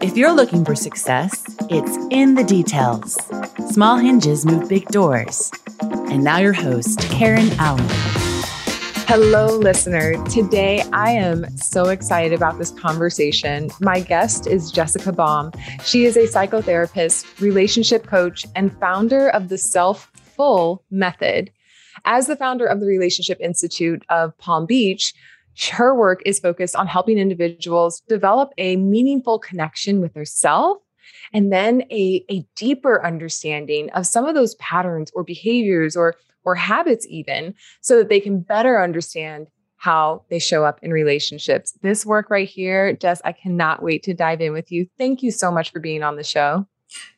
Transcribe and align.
If 0.00 0.16
you're 0.16 0.32
looking 0.32 0.64
for 0.64 0.76
success, 0.76 1.44
it's 1.68 1.96
in 2.10 2.36
the 2.36 2.44
details. 2.44 3.18
Small 3.68 3.96
hinges 3.96 4.46
move 4.46 4.68
big 4.68 4.86
doors. 4.90 5.50
And 5.80 6.22
now, 6.22 6.38
your 6.38 6.52
host, 6.52 7.00
Karen 7.10 7.50
Allen. 7.58 7.84
Hello, 9.08 9.46
listener. 9.58 10.24
Today, 10.26 10.84
I 10.92 11.10
am 11.10 11.50
so 11.56 11.88
excited 11.88 12.32
about 12.32 12.58
this 12.58 12.70
conversation. 12.70 13.70
My 13.80 13.98
guest 13.98 14.46
is 14.46 14.70
Jessica 14.70 15.10
Baum. 15.10 15.50
She 15.82 16.04
is 16.04 16.16
a 16.16 16.28
psychotherapist, 16.28 17.40
relationship 17.40 18.06
coach, 18.06 18.46
and 18.54 18.78
founder 18.78 19.28
of 19.30 19.48
the 19.48 19.58
Self 19.58 20.12
Full 20.14 20.84
Method. 20.92 21.50
As 22.04 22.28
the 22.28 22.36
founder 22.36 22.66
of 22.66 22.78
the 22.78 22.86
Relationship 22.86 23.38
Institute 23.40 24.04
of 24.08 24.38
Palm 24.38 24.64
Beach, 24.64 25.12
her 25.66 25.94
work 25.94 26.22
is 26.24 26.38
focused 26.38 26.76
on 26.76 26.86
helping 26.86 27.18
individuals 27.18 28.00
develop 28.08 28.50
a 28.58 28.76
meaningful 28.76 29.38
connection 29.38 30.00
with 30.00 30.14
their 30.14 30.24
self 30.24 30.78
and 31.32 31.52
then 31.52 31.82
a, 31.90 32.24
a 32.30 32.44
deeper 32.56 33.04
understanding 33.04 33.90
of 33.90 34.06
some 34.06 34.24
of 34.24 34.34
those 34.34 34.54
patterns 34.56 35.10
or 35.14 35.24
behaviors 35.24 35.96
or 35.96 36.14
or 36.44 36.54
habits 36.54 37.06
even 37.10 37.54
so 37.80 37.98
that 37.98 38.08
they 38.08 38.20
can 38.20 38.40
better 38.40 38.82
understand 38.82 39.48
how 39.76 40.24
they 40.30 40.38
show 40.38 40.64
up 40.64 40.78
in 40.82 40.92
relationships. 40.92 41.72
This 41.82 42.06
work 42.06 42.30
right 42.30 42.48
here, 42.48 42.94
Jess, 42.94 43.20
I 43.24 43.32
cannot 43.32 43.82
wait 43.82 44.02
to 44.04 44.14
dive 44.14 44.40
in 44.40 44.52
with 44.52 44.72
you. 44.72 44.86
Thank 44.98 45.22
you 45.22 45.30
so 45.30 45.50
much 45.50 45.70
for 45.72 45.80
being 45.80 46.02
on 46.02 46.16
the 46.16 46.24
show. 46.24 46.66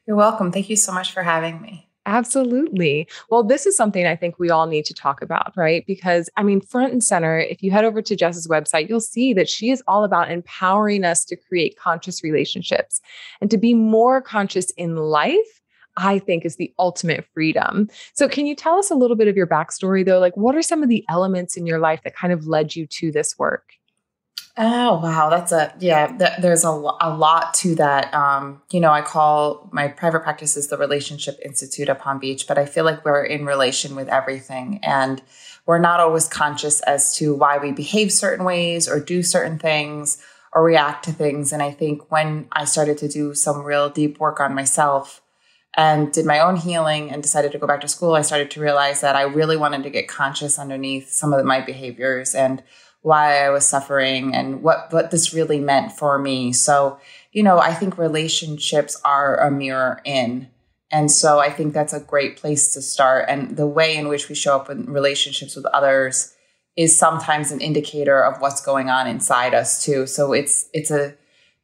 You're 0.06 0.16
welcome. 0.16 0.50
Thank 0.50 0.68
you 0.68 0.76
so 0.76 0.92
much 0.92 1.12
for 1.12 1.22
having 1.22 1.60
me. 1.60 1.89
Absolutely. 2.06 3.06
Well, 3.28 3.44
this 3.44 3.66
is 3.66 3.76
something 3.76 4.06
I 4.06 4.16
think 4.16 4.38
we 4.38 4.50
all 4.50 4.66
need 4.66 4.86
to 4.86 4.94
talk 4.94 5.20
about, 5.20 5.52
right? 5.56 5.84
Because, 5.86 6.30
I 6.36 6.42
mean, 6.42 6.60
front 6.60 6.92
and 6.92 7.04
center, 7.04 7.38
if 7.38 7.62
you 7.62 7.70
head 7.70 7.84
over 7.84 8.00
to 8.00 8.16
Jess's 8.16 8.48
website, 8.48 8.88
you'll 8.88 9.00
see 9.00 9.34
that 9.34 9.48
she 9.48 9.70
is 9.70 9.82
all 9.86 10.02
about 10.02 10.30
empowering 10.30 11.04
us 11.04 11.24
to 11.26 11.36
create 11.36 11.78
conscious 11.78 12.24
relationships 12.24 13.00
and 13.40 13.50
to 13.50 13.58
be 13.58 13.74
more 13.74 14.22
conscious 14.22 14.70
in 14.72 14.96
life. 14.96 15.60
I 15.96 16.20
think 16.20 16.44
is 16.44 16.56
the 16.56 16.72
ultimate 16.78 17.26
freedom. 17.34 17.88
So, 18.14 18.28
can 18.28 18.46
you 18.46 18.54
tell 18.54 18.78
us 18.78 18.90
a 18.90 18.94
little 18.94 19.16
bit 19.16 19.26
of 19.26 19.36
your 19.36 19.46
backstory, 19.46 20.06
though? 20.06 20.20
Like, 20.20 20.36
what 20.36 20.54
are 20.54 20.62
some 20.62 20.84
of 20.84 20.88
the 20.88 21.04
elements 21.08 21.56
in 21.56 21.66
your 21.66 21.80
life 21.80 22.00
that 22.04 22.14
kind 22.14 22.32
of 22.32 22.46
led 22.46 22.76
you 22.76 22.86
to 22.86 23.10
this 23.10 23.36
work? 23.38 23.72
Oh 24.56 25.00
wow, 25.00 25.30
that's 25.30 25.52
a 25.52 25.72
yeah. 25.78 26.08
Th- 26.08 26.38
there's 26.40 26.64
a, 26.64 26.68
a 26.68 27.16
lot 27.16 27.54
to 27.54 27.74
that. 27.76 28.12
Um, 28.12 28.60
you 28.70 28.80
know, 28.80 28.90
I 28.90 29.00
call 29.00 29.68
my 29.72 29.88
private 29.88 30.22
practice 30.22 30.56
is 30.56 30.68
the 30.68 30.76
Relationship 30.76 31.38
Institute 31.44 31.88
of 31.88 31.98
Palm 31.98 32.18
Beach, 32.18 32.46
but 32.48 32.58
I 32.58 32.66
feel 32.66 32.84
like 32.84 33.04
we're 33.04 33.24
in 33.24 33.46
relation 33.46 33.94
with 33.94 34.08
everything, 34.08 34.80
and 34.82 35.22
we're 35.66 35.78
not 35.78 36.00
always 36.00 36.26
conscious 36.26 36.80
as 36.80 37.14
to 37.16 37.32
why 37.34 37.58
we 37.58 37.70
behave 37.70 38.12
certain 38.12 38.44
ways 38.44 38.88
or 38.88 38.98
do 38.98 39.22
certain 39.22 39.58
things 39.58 40.20
or 40.52 40.64
react 40.64 41.04
to 41.04 41.12
things. 41.12 41.52
And 41.52 41.62
I 41.62 41.70
think 41.70 42.10
when 42.10 42.48
I 42.50 42.64
started 42.64 42.98
to 42.98 43.08
do 43.08 43.34
some 43.34 43.62
real 43.62 43.88
deep 43.88 44.18
work 44.18 44.40
on 44.40 44.54
myself 44.54 45.22
and 45.74 46.12
did 46.12 46.26
my 46.26 46.40
own 46.40 46.56
healing 46.56 47.10
and 47.12 47.22
decided 47.22 47.52
to 47.52 47.58
go 47.58 47.68
back 47.68 47.82
to 47.82 47.88
school, 47.88 48.14
I 48.14 48.22
started 48.22 48.50
to 48.50 48.60
realize 48.60 49.00
that 49.02 49.14
I 49.14 49.22
really 49.22 49.56
wanted 49.56 49.84
to 49.84 49.90
get 49.90 50.08
conscious 50.08 50.58
underneath 50.58 51.10
some 51.10 51.32
of 51.32 51.44
my 51.44 51.60
behaviors 51.60 52.34
and 52.34 52.64
why 53.02 53.44
I 53.44 53.50
was 53.50 53.66
suffering 53.66 54.34
and 54.34 54.62
what 54.62 54.92
what 54.92 55.10
this 55.10 55.32
really 55.32 55.60
meant 55.60 55.92
for 55.92 56.18
me. 56.18 56.52
So, 56.52 56.98
you 57.32 57.42
know, 57.42 57.58
I 57.58 57.72
think 57.74 57.96
relationships 57.98 59.00
are 59.04 59.36
a 59.36 59.50
mirror 59.50 60.00
in. 60.04 60.48
And 60.92 61.10
so 61.10 61.38
I 61.38 61.50
think 61.50 61.72
that's 61.72 61.92
a 61.92 62.00
great 62.00 62.36
place 62.36 62.74
to 62.74 62.82
start. 62.82 63.26
And 63.28 63.56
the 63.56 63.66
way 63.66 63.96
in 63.96 64.08
which 64.08 64.28
we 64.28 64.34
show 64.34 64.56
up 64.56 64.68
in 64.68 64.86
relationships 64.86 65.54
with 65.54 65.64
others 65.66 66.34
is 66.76 66.98
sometimes 66.98 67.52
an 67.52 67.60
indicator 67.60 68.22
of 68.22 68.40
what's 68.40 68.64
going 68.64 68.90
on 68.90 69.06
inside 69.06 69.54
us 69.54 69.84
too. 69.84 70.06
So 70.06 70.32
it's 70.32 70.68
it's 70.72 70.90
a 70.90 71.14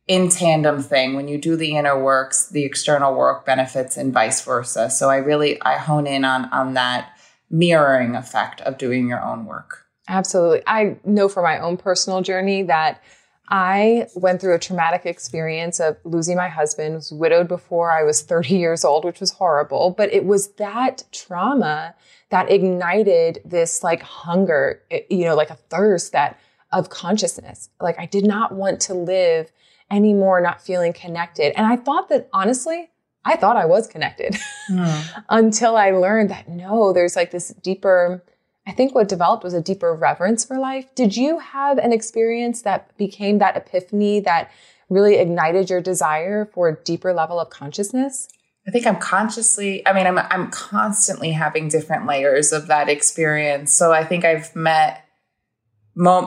in 0.06 0.28
tandem 0.28 0.82
thing. 0.82 1.14
When 1.14 1.28
you 1.28 1.38
do 1.38 1.56
the 1.56 1.76
inner 1.76 2.00
works, 2.00 2.48
the 2.48 2.64
external 2.64 3.14
work 3.14 3.44
benefits 3.44 3.96
and 3.96 4.12
vice 4.12 4.42
versa. 4.44 4.88
So 4.90 5.10
I 5.10 5.16
really 5.16 5.60
I 5.62 5.76
hone 5.78 6.06
in 6.06 6.24
on 6.24 6.46
on 6.46 6.74
that 6.74 7.12
mirroring 7.50 8.14
effect 8.14 8.60
of 8.62 8.78
doing 8.78 9.08
your 9.08 9.22
own 9.22 9.44
work. 9.44 9.85
Absolutely. 10.08 10.62
I 10.66 10.96
know 11.04 11.28
from 11.28 11.44
my 11.44 11.58
own 11.58 11.76
personal 11.76 12.22
journey 12.22 12.62
that 12.64 13.02
I 13.48 14.08
went 14.14 14.40
through 14.40 14.54
a 14.54 14.58
traumatic 14.58 15.06
experience 15.06 15.78
of 15.78 15.96
losing 16.04 16.36
my 16.36 16.48
husband, 16.48 16.94
was 16.94 17.12
widowed 17.12 17.48
before 17.48 17.92
I 17.92 18.02
was 18.02 18.22
30 18.22 18.56
years 18.56 18.84
old, 18.84 19.04
which 19.04 19.20
was 19.20 19.32
horrible. 19.32 19.90
But 19.96 20.12
it 20.12 20.24
was 20.24 20.48
that 20.54 21.04
trauma 21.12 21.94
that 22.30 22.50
ignited 22.50 23.40
this 23.44 23.84
like 23.84 24.02
hunger, 24.02 24.82
eh, 24.90 25.02
you 25.08 25.24
know, 25.24 25.36
like 25.36 25.50
a 25.50 25.54
thirst 25.54 26.12
that 26.12 26.38
of 26.72 26.90
consciousness. 26.90 27.70
Like 27.80 27.98
I 27.98 28.06
did 28.06 28.26
not 28.26 28.52
want 28.52 28.80
to 28.82 28.94
live 28.94 29.52
anymore, 29.90 30.40
not 30.40 30.60
feeling 30.60 30.92
connected. 30.92 31.56
And 31.56 31.66
I 31.66 31.76
thought 31.76 32.08
that 32.08 32.28
honestly, 32.32 32.90
I 33.24 33.36
thought 33.36 33.56
I 33.56 33.66
was 33.66 33.86
connected 33.86 34.36
mm. 34.70 35.22
until 35.28 35.76
I 35.76 35.90
learned 35.90 36.30
that 36.30 36.48
no, 36.48 36.92
there's 36.92 37.14
like 37.14 37.30
this 37.30 37.48
deeper 37.48 38.24
I 38.66 38.72
think 38.72 38.94
what 38.94 39.08
developed 39.08 39.44
was 39.44 39.54
a 39.54 39.60
deeper 39.60 39.94
reverence 39.94 40.44
for 40.44 40.58
life. 40.58 40.92
Did 40.94 41.16
you 41.16 41.38
have 41.38 41.78
an 41.78 41.92
experience 41.92 42.62
that 42.62 42.96
became 42.96 43.38
that 43.38 43.56
epiphany 43.56 44.20
that 44.20 44.50
really 44.90 45.16
ignited 45.16 45.70
your 45.70 45.80
desire 45.80 46.50
for 46.52 46.68
a 46.68 46.76
deeper 46.82 47.12
level 47.12 47.38
of 47.38 47.50
consciousness? 47.50 48.28
I 48.66 48.72
think 48.72 48.86
I'm 48.86 48.96
consciously, 48.96 49.86
I 49.86 49.92
mean, 49.92 50.06
I'm, 50.08 50.18
I'm 50.18 50.50
constantly 50.50 51.30
having 51.30 51.68
different 51.68 52.06
layers 52.06 52.52
of 52.52 52.66
that 52.66 52.88
experience. 52.88 53.72
So 53.72 53.92
I 53.92 54.04
think 54.04 54.24
I've 54.24 54.54
met 54.56 55.04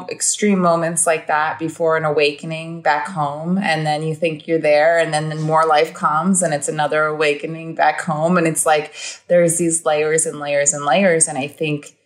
extreme 0.10 0.60
moments 0.60 1.06
like 1.06 1.28
that 1.28 1.60
before 1.60 1.98
an 1.98 2.06
awakening 2.06 2.82
back 2.82 3.08
home. 3.08 3.58
And 3.58 3.86
then 3.86 4.02
you 4.04 4.16
think 4.16 4.48
you're 4.48 4.58
there, 4.58 4.98
and 4.98 5.14
then 5.14 5.42
more 5.42 5.66
life 5.66 5.94
comes, 5.94 6.42
and 6.42 6.54
it's 6.54 6.70
another 6.70 7.04
awakening 7.04 7.76
back 7.76 8.02
home. 8.02 8.38
And 8.38 8.48
it's 8.48 8.66
like 8.66 8.96
there's 9.28 9.58
these 9.58 9.86
layers 9.86 10.26
and 10.26 10.40
layers 10.40 10.74
and 10.74 10.86
layers. 10.86 11.28
And 11.28 11.38
I 11.38 11.48
think 11.48 11.98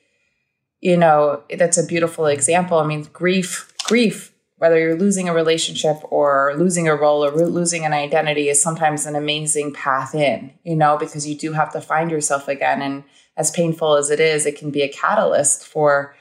you 0.84 0.98
know, 0.98 1.42
that's 1.58 1.78
a 1.78 1.86
beautiful 1.86 2.26
example. 2.26 2.78
I 2.78 2.86
mean, 2.86 3.08
grief, 3.14 3.74
grief, 3.86 4.34
whether 4.58 4.78
you're 4.78 4.98
losing 4.98 5.30
a 5.30 5.34
relationship 5.34 5.96
or 6.12 6.54
losing 6.58 6.90
a 6.90 6.96
role 6.96 7.24
or 7.24 7.32
losing 7.32 7.86
an 7.86 7.94
identity 7.94 8.50
is 8.50 8.62
sometimes 8.62 9.06
an 9.06 9.16
amazing 9.16 9.72
path 9.72 10.14
in, 10.14 10.52
you 10.66 10.76
know, 10.76 10.98
because 10.98 11.26
you 11.26 11.38
do 11.38 11.54
have 11.54 11.72
to 11.72 11.80
find 11.80 12.12
yourself 12.12 12.50
again. 12.50 12.82
And 12.82 13.06
as 13.38 13.50
painful 13.50 13.96
as 13.96 14.10
it 14.10 14.20
is, 14.20 14.46
it 14.46 14.58
can 14.58 14.72
be 14.72 14.82
a 14.82 14.92
catalyst 14.92 15.66
for, 15.66 16.18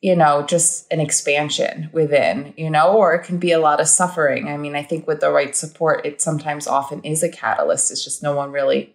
you 0.00 0.14
know, 0.14 0.44
just 0.44 0.92
an 0.92 1.00
expansion 1.00 1.90
within, 1.92 2.54
you 2.56 2.70
know, 2.70 2.92
or 2.92 3.14
it 3.14 3.24
can 3.24 3.38
be 3.38 3.50
a 3.50 3.58
lot 3.58 3.80
of 3.80 3.88
suffering. 3.88 4.46
I 4.46 4.56
mean, 4.56 4.76
I 4.76 4.84
think 4.84 5.08
with 5.08 5.18
the 5.18 5.32
right 5.32 5.56
support, 5.56 6.06
it 6.06 6.22
sometimes 6.22 6.68
often 6.68 7.02
is 7.02 7.24
a 7.24 7.28
catalyst. 7.28 7.90
It's 7.90 8.04
just 8.04 8.22
no 8.22 8.36
one 8.36 8.52
really 8.52 8.94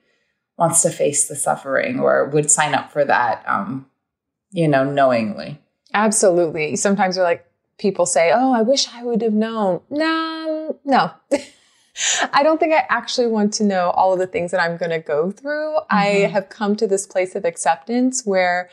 wants 0.57 0.81
to 0.83 0.89
face 0.89 1.27
the 1.27 1.35
suffering 1.35 1.99
or 1.99 2.29
would 2.29 2.49
sign 2.49 2.73
up 2.73 2.93
for 2.93 3.03
that. 3.03 3.43
Um, 3.45 3.89
you 4.51 4.67
know, 4.67 4.83
knowingly. 4.83 5.59
Absolutely. 5.93 6.75
Sometimes 6.75 7.15
you're 7.15 7.25
like, 7.25 7.45
people 7.77 8.05
say, 8.05 8.31
Oh, 8.33 8.53
I 8.53 8.61
wish 8.61 8.87
I 8.93 9.03
would 9.03 9.21
have 9.21 9.33
known. 9.33 9.81
No, 9.89 10.79
no. 10.85 11.11
I 12.33 12.43
don't 12.43 12.59
think 12.59 12.73
I 12.73 12.85
actually 12.89 13.27
want 13.27 13.53
to 13.55 13.63
know 13.63 13.89
all 13.91 14.13
of 14.13 14.19
the 14.19 14.27
things 14.27 14.51
that 14.51 14.61
I'm 14.61 14.77
going 14.77 14.91
to 14.91 14.99
go 14.99 15.31
through. 15.31 15.75
Mm-hmm. 15.75 15.95
I 15.95 16.05
have 16.29 16.49
come 16.49 16.75
to 16.77 16.87
this 16.87 17.05
place 17.05 17.35
of 17.35 17.45
acceptance 17.45 18.25
where 18.25 18.69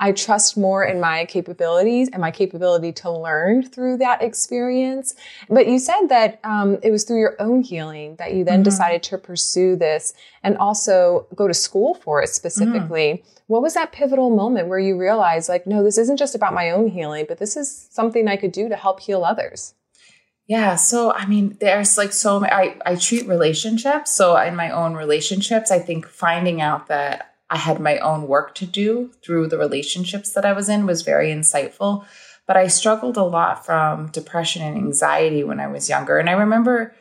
I 0.00 0.12
trust 0.12 0.56
more 0.56 0.82
in 0.82 0.98
my 0.98 1.26
capabilities 1.26 2.08
and 2.10 2.22
my 2.22 2.30
capability 2.30 2.90
to 2.92 3.10
learn 3.10 3.62
through 3.62 3.98
that 3.98 4.22
experience. 4.22 5.14
But 5.50 5.68
you 5.68 5.78
said 5.78 6.06
that 6.08 6.40
um, 6.42 6.78
it 6.82 6.90
was 6.90 7.04
through 7.04 7.20
your 7.20 7.36
own 7.38 7.60
healing 7.60 8.16
that 8.16 8.32
you 8.32 8.42
then 8.42 8.60
mm-hmm. 8.60 8.62
decided 8.62 9.02
to 9.04 9.18
pursue 9.18 9.76
this 9.76 10.14
and 10.42 10.56
also 10.56 11.26
go 11.34 11.46
to 11.46 11.54
school 11.54 11.94
for 11.94 12.22
it 12.22 12.30
specifically. 12.30 13.22
Mm-hmm. 13.22 13.28
What 13.46 13.62
was 13.62 13.74
that 13.74 13.92
pivotal 13.92 14.30
moment 14.30 14.68
where 14.68 14.78
you 14.78 14.96
realized, 14.96 15.48
like, 15.50 15.66
no, 15.66 15.82
this 15.82 15.98
isn't 15.98 16.16
just 16.16 16.34
about 16.34 16.54
my 16.54 16.70
own 16.70 16.88
healing, 16.88 17.26
but 17.28 17.38
this 17.38 17.56
is 17.56 17.88
something 17.90 18.26
I 18.26 18.36
could 18.36 18.52
do 18.52 18.70
to 18.70 18.76
help 18.76 19.00
heal 19.00 19.24
others? 19.24 19.74
Yeah. 20.46 20.76
So, 20.76 21.12
I 21.12 21.26
mean, 21.26 21.58
there's 21.60 21.98
like 21.98 22.12
so 22.12 22.40
many, 22.40 22.52
I, 22.52 22.76
I 22.86 22.96
treat 22.96 23.28
relationships. 23.28 24.12
So, 24.12 24.36
in 24.36 24.56
my 24.56 24.70
own 24.70 24.94
relationships, 24.94 25.70
I 25.70 25.78
think 25.78 26.06
finding 26.06 26.60
out 26.60 26.86
that 26.88 27.29
I 27.50 27.56
had 27.56 27.80
my 27.80 27.98
own 27.98 28.28
work 28.28 28.54
to 28.56 28.66
do 28.66 29.12
through 29.24 29.48
the 29.48 29.58
relationships 29.58 30.32
that 30.32 30.44
I 30.44 30.52
was 30.52 30.68
in 30.68 30.86
was 30.86 31.02
very 31.02 31.28
insightful. 31.28 32.06
But 32.46 32.56
I 32.56 32.68
struggled 32.68 33.16
a 33.16 33.24
lot 33.24 33.64
from 33.64 34.08
depression 34.08 34.62
and 34.62 34.76
anxiety 34.76 35.44
when 35.44 35.60
I 35.60 35.66
was 35.66 35.88
younger. 35.88 36.18
And 36.18 36.28
I 36.28 36.32
remember, 36.32 36.94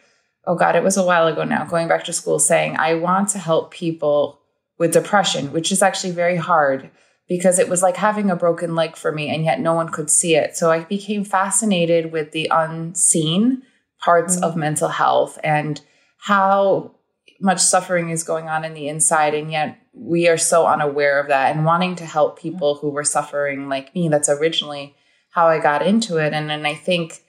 oh 0.46 0.56
God, 0.56 0.76
it 0.76 0.84
was 0.84 0.98
a 0.98 1.06
while 1.06 1.28
ago 1.28 1.44
now, 1.44 1.66
going 1.66 1.88
back 1.88 2.04
to 2.06 2.14
school 2.14 2.40
saying, 2.40 2.78
I 2.78 2.96
want 2.96 3.30
to 3.30 3.40
help 3.40 3.72
people 3.72 4.40
with 4.78 4.94
depression, 4.94 5.52
which 5.52 5.72
is 5.72 5.82
actually 5.82 6.12
very 6.12 6.36
hard 6.36 6.90
because 7.28 7.60
it 7.60 7.70
was 7.70 7.84
like 7.84 7.98
having 7.98 8.32
a 8.32 8.36
broken 8.36 8.76
leg 8.76 8.96
for 8.96 9.12
me 9.12 9.30
and 9.30 9.44
yet 9.44 9.60
no 9.60 9.74
one 9.74 9.90
could 9.90 10.10
see 10.10 10.36
it. 10.36 10.58
So 10.58 10.72
I 10.72 10.84
became 10.84 11.24
fascinated 11.24 12.12
with 12.12 12.32
the 12.32 12.48
unseen 12.52 13.62
parts 14.04 14.36
mm-hmm. 14.36 14.46
of 14.46 14.56
mental 14.56 14.90
health 14.90 15.38
and 15.44 15.80
how 16.18 16.96
much 17.40 17.60
suffering 17.60 18.10
is 18.10 18.24
going 18.24 18.50
on 18.50 18.66
in 18.66 18.74
the 18.74 18.88
inside 18.88 19.34
and 19.34 19.52
yet 19.52 19.79
we 19.94 20.28
are 20.28 20.38
so 20.38 20.68
unaware 20.68 21.20
of 21.20 21.28
that 21.28 21.56
and 21.56 21.66
wanting 21.66 21.96
to 21.96 22.06
help 22.06 22.38
mm-hmm. 22.38 22.50
people 22.50 22.76
who 22.76 22.90
were 22.90 23.04
suffering 23.04 23.70
like 23.70 23.94
me 23.96 24.08
that's 24.08 24.30
originally 24.30 24.96
how 25.32 25.48
i 25.48 25.60
got 25.60 25.86
into 25.86 26.18
it 26.18 26.34
and 26.34 26.52
and 26.52 26.66
i 26.66 26.74
think 26.74 27.24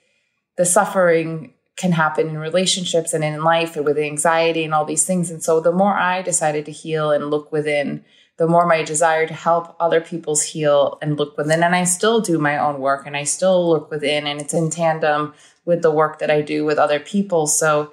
the 0.57 0.65
suffering 0.65 1.53
can 1.81 1.91
happen 1.93 2.29
in 2.29 2.37
relationships 2.37 3.13
and 3.13 3.23
in 3.23 3.43
life 3.43 3.75
and 3.75 3.85
with 3.85 3.97
anxiety 3.97 4.63
and 4.63 4.73
all 4.73 4.85
these 4.85 5.05
things. 5.05 5.31
And 5.31 5.43
so 5.43 5.59
the 5.59 5.71
more 5.71 5.97
I 5.97 6.21
decided 6.21 6.65
to 6.65 6.71
heal 6.71 7.11
and 7.11 7.31
look 7.31 7.51
within, 7.51 8.05
the 8.37 8.47
more 8.47 8.67
my 8.67 8.83
desire 8.83 9.27
to 9.27 9.33
help 9.33 9.75
other 9.79 9.99
people's 9.99 10.43
heal 10.43 10.99
and 11.01 11.17
look 11.17 11.37
within. 11.37 11.63
And 11.63 11.75
I 11.75 11.83
still 11.85 12.21
do 12.21 12.37
my 12.37 12.57
own 12.57 12.79
work 12.79 13.07
and 13.07 13.17
I 13.17 13.23
still 13.23 13.67
look 13.67 13.89
within, 13.89 14.27
and 14.27 14.39
it's 14.39 14.53
in 14.53 14.69
tandem 14.69 15.33
with 15.65 15.81
the 15.81 15.91
work 15.91 16.19
that 16.19 16.31
I 16.31 16.41
do 16.41 16.65
with 16.65 16.77
other 16.77 16.99
people. 16.99 17.47
So 17.47 17.91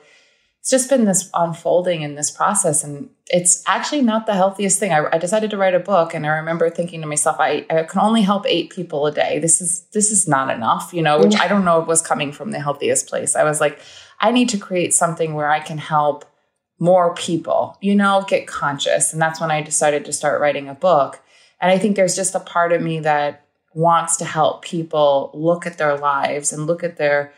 it's 0.68 0.82
just 0.82 0.90
been 0.90 1.06
this 1.06 1.30
unfolding 1.32 2.02
in 2.02 2.14
this 2.14 2.30
process. 2.30 2.84
And 2.84 3.08
it's 3.28 3.62
actually 3.66 4.02
not 4.02 4.26
the 4.26 4.34
healthiest 4.34 4.78
thing. 4.78 4.92
I, 4.92 5.06
I, 5.10 5.16
decided 5.16 5.48
to 5.52 5.56
write 5.56 5.74
a 5.74 5.80
book 5.80 6.12
and 6.12 6.26
I 6.26 6.36
remember 6.36 6.68
thinking 6.68 7.00
to 7.00 7.06
myself, 7.06 7.38
I, 7.40 7.64
I 7.70 7.84
can 7.84 8.02
only 8.02 8.20
help 8.20 8.44
eight 8.46 8.68
people 8.68 9.06
a 9.06 9.12
day. 9.12 9.38
This 9.38 9.62
is 9.62 9.86
this 9.94 10.10
is 10.10 10.28
not 10.28 10.54
enough, 10.54 10.92
you 10.92 11.00
know, 11.00 11.20
which 11.20 11.40
I 11.40 11.48
don't 11.48 11.64
know 11.64 11.80
was 11.80 12.02
coming 12.02 12.32
from 12.32 12.50
the 12.50 12.60
healthiest 12.60 13.08
place. 13.08 13.34
I 13.34 13.44
was 13.44 13.62
like, 13.62 13.80
I 14.20 14.30
need 14.30 14.50
to 14.50 14.58
create 14.58 14.92
something 14.92 15.32
where 15.32 15.48
I 15.48 15.60
can 15.60 15.78
help 15.78 16.26
more 16.78 17.14
people, 17.14 17.78
you 17.80 17.94
know, 17.94 18.26
get 18.28 18.46
conscious. 18.46 19.14
And 19.14 19.22
that's 19.22 19.40
when 19.40 19.50
I 19.50 19.62
decided 19.62 20.04
to 20.04 20.12
start 20.12 20.38
writing 20.38 20.68
a 20.68 20.74
book. 20.74 21.18
And 21.62 21.70
I 21.70 21.78
think 21.78 21.96
there's 21.96 22.14
just 22.14 22.34
a 22.34 22.40
part 22.40 22.74
of 22.74 22.82
me 22.82 23.00
that 23.00 23.46
wants 23.72 24.18
to 24.18 24.26
help 24.26 24.60
people 24.60 25.30
look 25.32 25.66
at 25.66 25.78
their 25.78 25.96
lives 25.96 26.52
and 26.52 26.66
look 26.66 26.84
at 26.84 26.98
their 26.98 27.32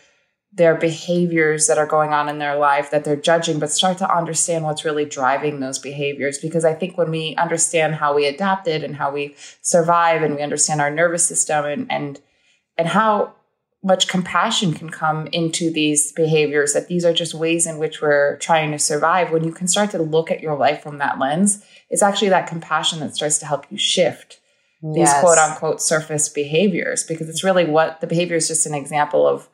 their 0.52 0.74
behaviors 0.74 1.68
that 1.68 1.78
are 1.78 1.86
going 1.86 2.12
on 2.12 2.28
in 2.28 2.38
their 2.38 2.56
life 2.56 2.90
that 2.90 3.04
they're 3.04 3.14
judging, 3.14 3.60
but 3.60 3.70
start 3.70 3.98
to 3.98 4.14
understand 4.14 4.64
what's 4.64 4.84
really 4.84 5.04
driving 5.04 5.60
those 5.60 5.78
behaviors. 5.78 6.38
Because 6.38 6.64
I 6.64 6.74
think 6.74 6.98
when 6.98 7.10
we 7.10 7.36
understand 7.36 7.94
how 7.94 8.14
we 8.14 8.26
adapted 8.26 8.82
and 8.82 8.96
how 8.96 9.12
we 9.12 9.36
survive 9.62 10.22
and 10.22 10.34
we 10.34 10.42
understand 10.42 10.80
our 10.80 10.90
nervous 10.90 11.24
system 11.24 11.64
and 11.64 11.90
and 11.90 12.20
and 12.76 12.88
how 12.88 13.34
much 13.82 14.08
compassion 14.08 14.74
can 14.74 14.90
come 14.90 15.26
into 15.28 15.70
these 15.70 16.12
behaviors 16.12 16.74
that 16.74 16.88
these 16.88 17.04
are 17.04 17.12
just 17.12 17.34
ways 17.34 17.66
in 17.66 17.78
which 17.78 18.02
we're 18.02 18.36
trying 18.38 18.70
to 18.72 18.78
survive 18.78 19.30
when 19.30 19.44
you 19.44 19.52
can 19.52 19.66
start 19.66 19.90
to 19.90 19.98
look 19.98 20.30
at 20.30 20.40
your 20.40 20.56
life 20.56 20.82
from 20.82 20.98
that 20.98 21.18
lens 21.18 21.64
it's 21.88 22.02
actually 22.02 22.28
that 22.28 22.46
compassion 22.46 23.00
that 23.00 23.14
starts 23.16 23.38
to 23.38 23.46
help 23.46 23.66
you 23.70 23.78
shift 23.78 24.38
yes. 24.82 24.94
these 24.94 25.20
quote 25.20 25.38
unquote 25.38 25.80
surface 25.80 26.28
behaviors 26.28 27.04
because 27.04 27.28
it's 27.28 27.44
really 27.44 27.64
what 27.64 28.00
the 28.00 28.06
behavior 28.06 28.36
is 28.36 28.48
just 28.48 28.66
an 28.66 28.74
example 28.74 29.26
of 29.26 29.48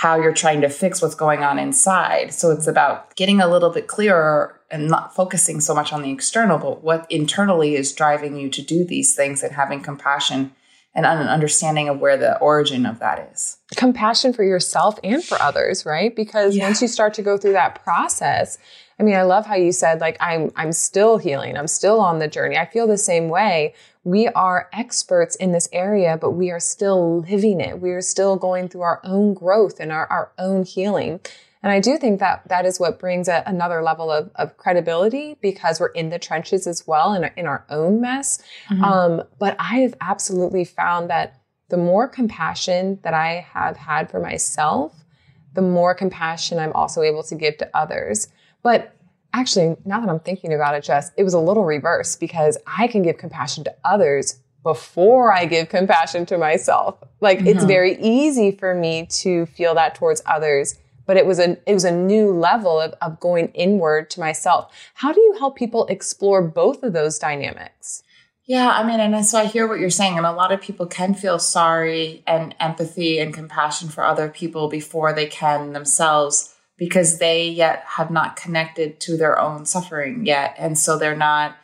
how 0.00 0.16
you're 0.16 0.32
trying 0.32 0.62
to 0.62 0.68
fix 0.70 1.02
what's 1.02 1.14
going 1.14 1.44
on 1.44 1.58
inside. 1.58 2.32
So 2.32 2.50
it's 2.50 2.66
about 2.66 3.14
getting 3.16 3.38
a 3.42 3.46
little 3.46 3.68
bit 3.68 3.86
clearer 3.86 4.58
and 4.70 4.88
not 4.88 5.14
focusing 5.14 5.60
so 5.60 5.74
much 5.74 5.92
on 5.92 6.00
the 6.00 6.10
external, 6.10 6.56
but 6.56 6.82
what 6.82 7.06
internally 7.10 7.74
is 7.74 7.92
driving 7.92 8.34
you 8.34 8.48
to 8.48 8.62
do 8.62 8.82
these 8.82 9.14
things 9.14 9.42
and 9.42 9.52
having 9.52 9.82
compassion 9.82 10.52
and 10.94 11.04
an 11.04 11.28
understanding 11.28 11.90
of 11.90 12.00
where 12.00 12.16
the 12.16 12.38
origin 12.38 12.86
of 12.86 12.98
that 13.00 13.30
is. 13.30 13.58
Compassion 13.76 14.32
for 14.32 14.42
yourself 14.42 14.98
and 15.04 15.22
for 15.22 15.38
others, 15.38 15.84
right? 15.84 16.16
Because 16.16 16.56
yeah. 16.56 16.64
once 16.64 16.80
you 16.80 16.88
start 16.88 17.12
to 17.12 17.22
go 17.22 17.36
through 17.36 17.52
that 17.52 17.84
process, 17.84 18.56
I 19.00 19.02
mean, 19.02 19.16
I 19.16 19.22
love 19.22 19.46
how 19.46 19.54
you 19.54 19.72
said 19.72 20.00
like 20.00 20.18
I'm 20.20 20.52
I'm 20.54 20.72
still 20.72 21.16
healing. 21.16 21.56
I'm 21.56 21.66
still 21.66 22.00
on 22.00 22.18
the 22.18 22.28
journey. 22.28 22.58
I 22.58 22.66
feel 22.66 22.86
the 22.86 22.98
same 22.98 23.30
way 23.30 23.74
we 24.04 24.28
are 24.28 24.68
experts 24.72 25.36
in 25.36 25.52
this 25.52 25.68
area, 25.72 26.18
but 26.20 26.32
we 26.32 26.50
are 26.50 26.60
still 26.60 27.20
living 27.20 27.60
it. 27.60 27.80
We 27.80 27.90
are 27.90 28.02
still 28.02 28.36
going 28.36 28.68
through 28.68 28.82
our 28.82 29.00
own 29.02 29.34
growth 29.34 29.80
and 29.80 29.90
our, 29.90 30.06
our 30.06 30.32
own 30.38 30.64
healing. 30.64 31.20
And 31.62 31.70
I 31.70 31.80
do 31.80 31.98
think 31.98 32.20
that 32.20 32.48
that 32.48 32.64
is 32.64 32.80
what 32.80 32.98
brings 32.98 33.28
a, 33.28 33.42
another 33.46 33.82
level 33.82 34.10
of, 34.10 34.30
of 34.36 34.56
credibility 34.56 35.36
because 35.42 35.78
we're 35.78 35.88
in 35.88 36.08
the 36.08 36.18
trenches 36.18 36.66
as 36.66 36.86
well 36.86 37.12
and 37.12 37.30
in 37.36 37.46
our 37.46 37.66
own 37.68 38.00
mess. 38.00 38.42
Mm-hmm. 38.70 38.84
Um, 38.84 39.22
but 39.38 39.56
I 39.58 39.80
have 39.80 39.94
absolutely 40.00 40.64
found 40.64 41.10
that 41.10 41.38
the 41.68 41.76
more 41.76 42.08
compassion 42.08 42.98
that 43.02 43.12
I 43.12 43.46
have 43.52 43.76
had 43.76 44.10
for 44.10 44.20
myself, 44.20 45.04
the 45.52 45.62
more 45.62 45.94
compassion 45.94 46.58
I'm 46.58 46.72
also 46.72 47.02
able 47.02 47.22
to 47.24 47.34
give 47.34 47.58
to 47.58 47.70
others. 47.74 48.28
But 48.62 48.94
actually, 49.32 49.76
now 49.84 50.00
that 50.00 50.08
I'm 50.08 50.20
thinking 50.20 50.52
about 50.52 50.74
it, 50.74 50.84
Jess, 50.84 51.10
it 51.16 51.24
was 51.24 51.34
a 51.34 51.40
little 51.40 51.64
reverse 51.64 52.16
because 52.16 52.58
I 52.66 52.86
can 52.86 53.02
give 53.02 53.18
compassion 53.18 53.64
to 53.64 53.74
others 53.84 54.40
before 54.62 55.32
I 55.32 55.46
give 55.46 55.68
compassion 55.68 56.26
to 56.26 56.38
myself. 56.38 56.96
Like 57.20 57.38
mm-hmm. 57.38 57.48
it's 57.48 57.64
very 57.64 58.00
easy 58.00 58.50
for 58.50 58.74
me 58.74 59.06
to 59.20 59.46
feel 59.46 59.74
that 59.74 59.94
towards 59.94 60.22
others, 60.26 60.78
but 61.06 61.16
it 61.16 61.26
was 61.26 61.38
a 61.38 61.56
it 61.66 61.74
was 61.74 61.84
a 61.84 61.92
new 61.92 62.32
level 62.32 62.80
of, 62.80 62.94
of 63.00 63.18
going 63.20 63.48
inward 63.48 64.10
to 64.10 64.20
myself. 64.20 64.72
How 64.94 65.12
do 65.12 65.20
you 65.20 65.36
help 65.38 65.56
people 65.56 65.86
explore 65.86 66.42
both 66.42 66.82
of 66.82 66.92
those 66.92 67.18
dynamics? 67.18 68.02
Yeah, 68.46 68.68
I 68.68 68.82
mean, 68.82 68.98
and 68.98 69.24
so 69.24 69.38
I 69.38 69.44
hear 69.44 69.68
what 69.68 69.78
you're 69.78 69.90
saying, 69.90 70.16
and 70.16 70.26
a 70.26 70.32
lot 70.32 70.50
of 70.50 70.60
people 70.60 70.86
can 70.86 71.14
feel 71.14 71.38
sorry 71.38 72.24
and 72.26 72.54
empathy 72.58 73.20
and 73.20 73.32
compassion 73.32 73.88
for 73.88 74.02
other 74.02 74.28
people 74.28 74.68
before 74.68 75.12
they 75.12 75.26
can 75.26 75.72
themselves 75.72 76.52
because 76.80 77.18
they 77.18 77.46
yet 77.46 77.84
have 77.86 78.10
not 78.10 78.36
connected 78.36 78.98
to 78.98 79.18
their 79.18 79.38
own 79.38 79.66
suffering 79.66 80.24
yet. 80.24 80.56
And 80.58 80.78
so 80.78 80.98
they're 80.98 81.14
not 81.14 81.54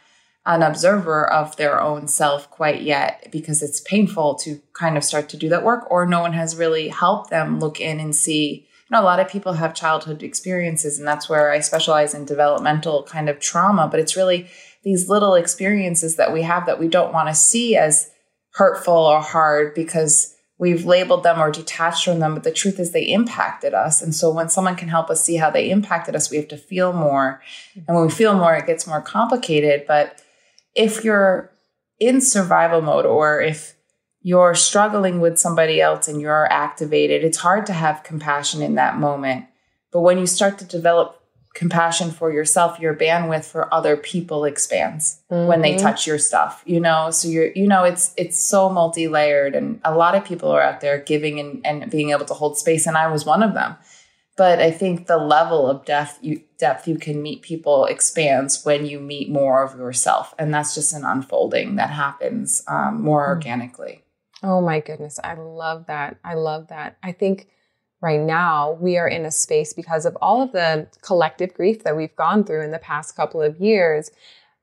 an 0.44 0.62
observer 0.62 1.26
of 1.28 1.56
their 1.56 1.80
own 1.80 2.06
self 2.06 2.50
quite 2.50 2.82
yet 2.82 3.26
because 3.32 3.62
it's 3.62 3.80
painful 3.80 4.34
to 4.34 4.60
kind 4.74 4.96
of 4.96 5.02
start 5.02 5.30
to 5.30 5.38
do 5.38 5.48
that 5.48 5.64
work, 5.64 5.90
or 5.90 6.06
no 6.06 6.20
one 6.20 6.34
has 6.34 6.54
really 6.54 6.88
helped 6.88 7.30
them 7.30 7.58
look 7.58 7.80
in 7.80 7.98
and 7.98 8.14
see. 8.14 8.66
You 8.88 8.94
know, 8.94 9.00
a 9.00 9.04
lot 9.04 9.18
of 9.18 9.28
people 9.28 9.54
have 9.54 9.74
childhood 9.74 10.22
experiences, 10.22 10.98
and 10.98 11.08
that's 11.08 11.30
where 11.30 11.50
I 11.50 11.60
specialize 11.60 12.12
in 12.12 12.26
developmental 12.26 13.02
kind 13.04 13.30
of 13.30 13.40
trauma, 13.40 13.88
but 13.88 13.98
it's 13.98 14.16
really 14.16 14.48
these 14.84 15.08
little 15.08 15.34
experiences 15.34 16.16
that 16.16 16.32
we 16.32 16.42
have 16.42 16.66
that 16.66 16.78
we 16.78 16.88
don't 16.88 17.12
want 17.12 17.28
to 17.28 17.34
see 17.34 17.74
as 17.74 18.10
hurtful 18.52 18.94
or 18.94 19.20
hard 19.22 19.74
because 19.74 20.35
we've 20.58 20.84
labeled 20.84 21.22
them 21.22 21.40
or 21.40 21.50
detached 21.50 22.04
from 22.04 22.18
them, 22.20 22.34
but 22.34 22.44
the 22.44 22.52
truth 22.52 22.78
is 22.78 22.92
they 22.92 23.04
impacted 23.04 23.74
us. 23.74 24.00
And 24.00 24.14
so 24.14 24.30
when 24.30 24.48
someone 24.48 24.76
can 24.76 24.88
help 24.88 25.10
us 25.10 25.22
see 25.22 25.36
how 25.36 25.50
they 25.50 25.70
impacted 25.70 26.16
us, 26.16 26.30
we 26.30 26.38
have 26.38 26.48
to 26.48 26.56
feel 26.56 26.92
more. 26.92 27.42
And 27.74 27.96
when 27.96 28.06
we 28.06 28.12
feel 28.12 28.34
more, 28.34 28.54
it 28.54 28.66
gets 28.66 28.86
more 28.86 29.02
complicated. 29.02 29.84
But 29.86 30.22
if 30.74 31.04
you're 31.04 31.52
in 31.98 32.20
survival 32.20 32.80
mode 32.80 33.06
or 33.06 33.40
if 33.40 33.74
you're 34.22 34.54
struggling 34.54 35.20
with 35.20 35.38
somebody 35.38 35.80
else 35.80 36.08
and 36.08 36.20
you're 36.20 36.50
activated, 36.50 37.22
it's 37.22 37.38
hard 37.38 37.66
to 37.66 37.72
have 37.72 38.02
compassion 38.02 38.62
in 38.62 38.74
that 38.74 38.98
moment. 38.98 39.46
But 39.92 40.00
when 40.00 40.18
you 40.18 40.26
start 40.26 40.58
to 40.58 40.64
develop 40.64 41.15
compassion 41.56 42.10
for 42.10 42.30
yourself, 42.30 42.78
your 42.78 42.94
bandwidth 42.94 43.46
for 43.46 43.72
other 43.72 43.96
people 43.96 44.44
expands 44.44 45.22
mm-hmm. 45.30 45.48
when 45.48 45.62
they 45.62 45.72
mm-hmm. 45.72 45.82
touch 45.82 46.06
your 46.06 46.18
stuff, 46.18 46.62
you 46.66 46.78
know? 46.78 47.10
So 47.10 47.28
you're, 47.28 47.50
you 47.52 47.66
know, 47.66 47.82
it's, 47.82 48.12
it's 48.18 48.38
so 48.38 48.68
multi-layered 48.68 49.54
and 49.54 49.80
a 49.82 49.96
lot 49.96 50.14
of 50.14 50.22
people 50.22 50.50
are 50.50 50.60
out 50.60 50.82
there 50.82 50.98
giving 50.98 51.40
and, 51.40 51.66
and 51.66 51.90
being 51.90 52.10
able 52.10 52.26
to 52.26 52.34
hold 52.34 52.58
space. 52.58 52.86
And 52.86 52.98
I 52.98 53.06
was 53.06 53.24
one 53.24 53.42
of 53.42 53.54
them. 53.54 53.74
But 54.36 54.60
I 54.60 54.70
think 54.70 55.06
the 55.06 55.16
level 55.16 55.66
of 55.66 55.86
depth 55.86 56.18
you, 56.20 56.42
depth 56.58 56.86
you 56.86 56.98
can 56.98 57.22
meet 57.22 57.40
people 57.40 57.86
expands 57.86 58.62
when 58.62 58.84
you 58.84 59.00
meet 59.00 59.30
more 59.30 59.62
of 59.62 59.78
yourself. 59.78 60.34
And 60.38 60.52
that's 60.52 60.74
just 60.74 60.92
an 60.92 61.06
unfolding 61.06 61.76
that 61.76 61.88
happens 61.88 62.62
um, 62.68 63.00
more 63.00 63.22
mm-hmm. 63.22 63.30
organically. 63.30 64.04
Oh 64.42 64.60
my 64.60 64.80
goodness. 64.80 65.18
I 65.24 65.32
love 65.34 65.86
that. 65.86 66.18
I 66.22 66.34
love 66.34 66.68
that. 66.68 66.98
I 67.02 67.12
think 67.12 67.48
right 68.00 68.20
now 68.20 68.72
we 68.72 68.98
are 68.98 69.08
in 69.08 69.24
a 69.24 69.30
space 69.30 69.72
because 69.72 70.04
of 70.04 70.16
all 70.20 70.42
of 70.42 70.52
the 70.52 70.86
collective 71.02 71.54
grief 71.54 71.84
that 71.84 71.96
we've 71.96 72.14
gone 72.16 72.44
through 72.44 72.62
in 72.62 72.70
the 72.70 72.78
past 72.78 73.16
couple 73.16 73.42
of 73.42 73.58
years. 73.60 74.10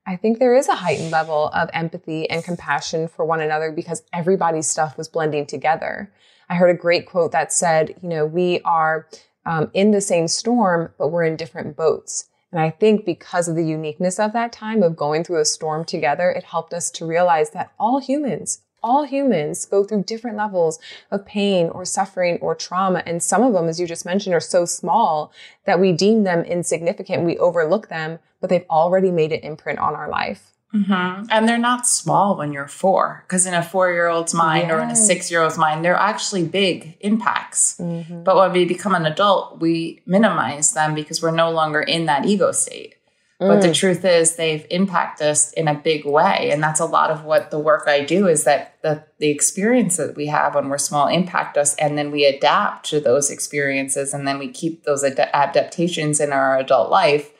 I 0.06 0.16
think 0.16 0.38
there 0.38 0.54
is 0.54 0.68
a 0.68 0.74
heightened 0.74 1.10
level 1.10 1.48
of 1.48 1.70
empathy 1.72 2.28
and 2.28 2.44
compassion 2.44 3.08
for 3.08 3.24
one 3.24 3.40
another 3.40 3.72
because 3.72 4.02
everybody's 4.12 4.66
stuff 4.66 4.98
was 4.98 5.08
blending 5.08 5.46
together. 5.46 6.12
I 6.48 6.56
heard 6.56 6.70
a 6.70 6.78
great 6.78 7.06
quote 7.06 7.32
that 7.32 7.52
said, 7.52 7.94
you 8.02 8.08
know, 8.08 8.26
we 8.26 8.60
are 8.64 9.08
um, 9.46 9.70
in 9.72 9.92
the 9.92 10.00
same 10.00 10.28
storm, 10.28 10.92
but 10.98 11.08
we're 11.08 11.24
in 11.24 11.36
different 11.36 11.76
boats. 11.76 12.28
And 12.52 12.60
I 12.60 12.70
think 12.70 13.04
because 13.04 13.48
of 13.48 13.56
the 13.56 13.64
uniqueness 13.64 14.20
of 14.20 14.32
that 14.32 14.52
time 14.52 14.82
of 14.82 14.94
going 14.94 15.24
through 15.24 15.40
a 15.40 15.44
storm 15.44 15.84
together, 15.84 16.30
it 16.30 16.44
helped 16.44 16.72
us 16.72 16.90
to 16.92 17.06
realize 17.06 17.50
that 17.50 17.72
all 17.80 17.98
humans 17.98 18.60
all 18.84 19.04
humans 19.04 19.64
go 19.64 19.82
through 19.82 20.04
different 20.04 20.36
levels 20.36 20.78
of 21.10 21.24
pain 21.26 21.68
or 21.70 21.84
suffering 21.84 22.36
or 22.36 22.54
trauma. 22.54 23.02
And 23.06 23.22
some 23.22 23.42
of 23.42 23.54
them, 23.54 23.68
as 23.68 23.80
you 23.80 23.86
just 23.86 24.04
mentioned, 24.04 24.34
are 24.34 24.40
so 24.40 24.66
small 24.66 25.32
that 25.64 25.80
we 25.80 25.92
deem 25.92 26.22
them 26.22 26.44
insignificant. 26.44 27.24
We 27.24 27.38
overlook 27.38 27.88
them, 27.88 28.18
but 28.40 28.50
they've 28.50 28.66
already 28.68 29.10
made 29.10 29.32
an 29.32 29.40
imprint 29.40 29.78
on 29.78 29.94
our 29.94 30.08
life. 30.08 30.50
Mm-hmm. 30.74 31.26
And 31.30 31.48
they're 31.48 31.56
not 31.56 31.86
small 31.86 32.36
when 32.36 32.52
you're 32.52 32.66
four, 32.66 33.24
because 33.26 33.46
in 33.46 33.54
a 33.54 33.62
four 33.62 33.92
year 33.92 34.08
old's 34.08 34.34
mind 34.34 34.68
yes. 34.68 34.72
or 34.72 34.80
in 34.80 34.90
a 34.90 34.96
six 34.96 35.30
year 35.30 35.40
old's 35.40 35.56
mind, 35.56 35.84
they're 35.84 35.94
actually 35.94 36.44
big 36.44 36.96
impacts. 37.00 37.78
Mm-hmm. 37.78 38.24
But 38.24 38.36
when 38.36 38.52
we 38.52 38.64
become 38.64 38.94
an 38.94 39.06
adult, 39.06 39.60
we 39.60 40.02
minimize 40.04 40.72
them 40.72 40.94
because 40.94 41.22
we're 41.22 41.30
no 41.30 41.50
longer 41.50 41.80
in 41.80 42.06
that 42.06 42.26
ego 42.26 42.50
state. 42.50 42.96
But 43.40 43.62
the 43.62 43.68
mm. 43.68 43.74
truth 43.74 44.04
is, 44.04 44.36
they've 44.36 44.66
impacted 44.70 45.26
us 45.26 45.52
in 45.52 45.66
a 45.66 45.74
big 45.74 46.06
way. 46.06 46.50
And 46.52 46.62
that's 46.62 46.80
a 46.80 46.84
lot 46.84 47.10
of 47.10 47.24
what 47.24 47.50
the 47.50 47.58
work 47.58 47.88
I 47.88 48.04
do 48.04 48.28
is 48.28 48.44
that 48.44 48.80
the, 48.82 49.04
the 49.18 49.28
experience 49.28 49.96
that 49.96 50.14
we 50.14 50.26
have 50.26 50.54
when 50.54 50.68
we're 50.68 50.78
small 50.78 51.08
impact 51.08 51.56
us. 51.56 51.74
And 51.74 51.98
then 51.98 52.10
we 52.10 52.24
adapt 52.24 52.86
to 52.90 53.00
those 53.00 53.30
experiences. 53.30 54.14
And 54.14 54.26
then 54.26 54.38
we 54.38 54.48
keep 54.48 54.84
those 54.84 55.02
ad- 55.02 55.18
adaptations 55.18 56.20
in 56.20 56.32
our 56.32 56.56
adult 56.58 56.90
life. 56.90 57.32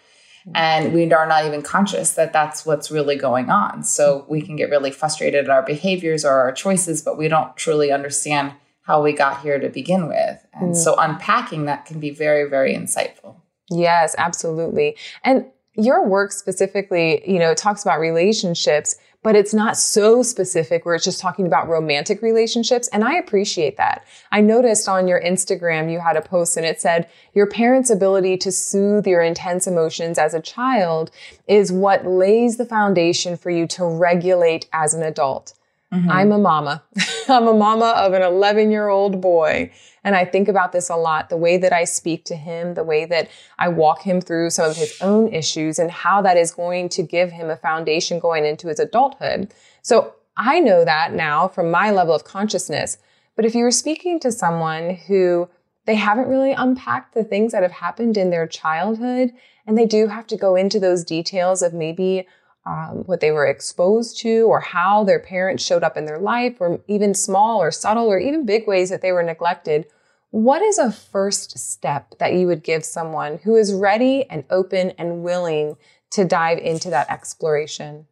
And 0.55 0.93
we 0.93 1.11
are 1.11 1.27
not 1.27 1.47
even 1.47 1.63
conscious 1.63 2.15
that 2.15 2.35
that's 2.35 2.67
what's 2.67 2.91
really 2.91 3.17
going 3.17 3.49
on. 3.49 3.83
So 3.83 4.27
we 4.29 4.43
can 4.43 4.57
get 4.57 4.69
really 4.69 4.91
frustrated 4.91 5.45
at 5.45 5.51
our 5.51 5.63
behaviors 5.63 6.23
or 6.23 6.33
our 6.33 6.53
choices, 6.53 7.01
but 7.01 7.17
we 7.17 7.29
don't 7.29 7.57
truly 7.57 7.91
understand 7.91 8.53
how 8.83 9.03
we 9.03 9.15
got 9.15 9.41
here 9.41 9.59
to 9.59 9.71
begin 9.71 10.07
with. 10.07 10.45
And 10.53 10.73
mm. 10.73 10.77
so 10.77 10.97
unpacking 10.99 11.65
that 11.65 11.87
can 11.87 11.99
be 11.99 12.11
very, 12.11 12.47
very 12.47 12.75
insightful. 12.75 13.37
Yes, 13.71 14.15
absolutely. 14.19 14.97
And 15.23 15.47
your 15.77 16.07
work 16.07 16.33
specifically, 16.33 17.29
you 17.31 17.39
know, 17.39 17.55
talks 17.55 17.83
about 17.83 18.01
relationships, 18.01 18.97
but 19.23 19.35
it's 19.35 19.55
not 19.55 19.77
so 19.77 20.23
specific 20.23 20.85
where 20.85 20.95
it's 20.95 21.05
just 21.05 21.19
talking 21.19 21.47
about 21.47 21.67
romantic 21.67 22.21
relationships. 22.21 22.89
And 22.89 23.03
I 23.03 23.15
appreciate 23.15 23.79
that. 23.79 24.05
I 24.31 24.43
noticed 24.43 24.87
on 24.87 25.09
your 25.09 25.21
Instagram, 25.21 25.91
you 25.91 25.99
had 25.99 26.17
a 26.17 26.23
post 26.23 26.59
and 26.59 26.67
it 26.67 26.81
said, 26.81 27.09
your 27.33 27.47
parents' 27.47 27.89
ability 27.89 28.37
to 28.39 28.53
soothe 28.53 29.07
your 29.07 29.23
intense 29.23 29.67
emotions 29.67 30.19
as 30.19 30.35
a 30.35 30.43
child 30.43 31.11
is 31.49 31.73
what 31.73 32.07
lays 32.07 32.59
the 32.59 32.67
foundation 32.67 33.37
for 33.37 33.51
you 33.51 33.67
to 33.69 33.85
regulate 33.85 34.69
as 34.75 34.93
an 34.93 35.03
adult. 35.03 35.55
Mm-hmm. 35.95 36.11
I'm 36.11 36.33
a 36.33 36.39
mama. 36.39 36.83
I'm 37.29 37.47
a 37.47 37.55
mama 37.55 37.95
of 37.97 38.13
an 38.13 38.23
11 38.23 38.71
year 38.71 38.89
old 38.89 39.21
boy. 39.21 39.71
And 40.03 40.15
I 40.15 40.25
think 40.25 40.49
about 40.49 40.73
this 40.73 40.91
a 40.91 40.97
lot 40.97 41.31
the 41.31 41.37
way 41.37 41.57
that 41.57 41.73
I 41.73 41.85
speak 41.85 42.25
to 42.27 42.37
him, 42.37 42.75
the 42.75 42.85
way 42.85 43.07
that 43.07 43.31
I 43.59 43.69
walk 43.69 44.03
him 44.03 44.21
through 44.21 44.51
some 44.51 44.69
of 44.69 44.77
his 44.77 45.01
own 45.01 45.33
issues, 45.33 45.79
and 45.79 45.91
how 45.91 46.21
that 46.23 46.37
is 46.37 46.53
going 46.53 46.91
to 46.91 47.03
give 47.03 47.31
him 47.31 47.49
a 47.49 47.57
foundation 47.57 48.19
going 48.19 48.45
into 48.45 48.69
his 48.69 48.79
adulthood. 48.79 49.55
So 49.83 50.15
I 50.37 50.61
know 50.61 50.85
that 50.85 51.15
now 51.15 51.49
from 51.49 51.71
my 51.71 51.91
level 51.91 52.15
of 52.15 52.25
consciousness. 52.25 52.99
But 53.37 53.45
if 53.45 53.55
you 53.55 53.65
were 53.65 53.71
speaking 53.71 54.21
to 54.21 54.33
someone 54.33 54.91
who 54.91 55.49
they 55.87 55.95
haven't 55.95 56.29
really 56.29 56.53
unpacked 56.53 57.15
the 57.15 57.25
things 57.25 57.53
that 57.53 57.63
have 57.63 57.73
happened 57.73 58.17
in 58.17 58.31
their 58.31 58.47
childhood, 58.47 59.33
and 59.67 59.79
they 59.79 59.87
do 59.87 60.09
have 60.09 60.27
to 60.29 60.37
go 60.37 60.57
into 60.57 60.81
those 60.81 61.05
details 61.05 61.63
of 61.63 61.73
maybe 61.73 62.27
um, 62.67 63.05
what 63.07 63.21
they 63.21 63.31
were 63.31 63.47
exposed 63.47 64.19
to 64.21 64.43
or 64.43 64.61
how 64.61 65.05
their 65.05 65.21
parents 65.21 65.65
showed 65.65 65.83
up 65.83 65.97
in 65.97 66.07
their 66.07 66.19
life 66.19 66.57
or 66.61 66.81
even 66.89 67.15
small 67.15 67.61
or 67.61 67.71
subtle 67.71 68.07
or 68.07 68.19
even 68.19 68.47
big 68.47 68.67
ways 68.67 68.91
that 68.91 69.03
they 69.03 69.13
were 69.13 69.23
neglected. 69.23 69.87
What 70.31 70.63
is 70.63 70.79
a 70.79 70.91
first 70.91 71.59
step 71.59 72.19
that 72.19 72.33
you 72.33 72.47
would 72.47 72.65
give 72.65 72.85
someone 72.85 73.39
who 73.45 73.55
is 73.55 73.73
ready 73.73 74.29
and 74.31 74.45
open 74.51 74.91
and 74.99 75.23
willing 75.23 75.77
to 76.11 76.25
dive 76.25 76.59
into 76.59 76.91
that 76.91 77.11
exploration? 77.11 78.07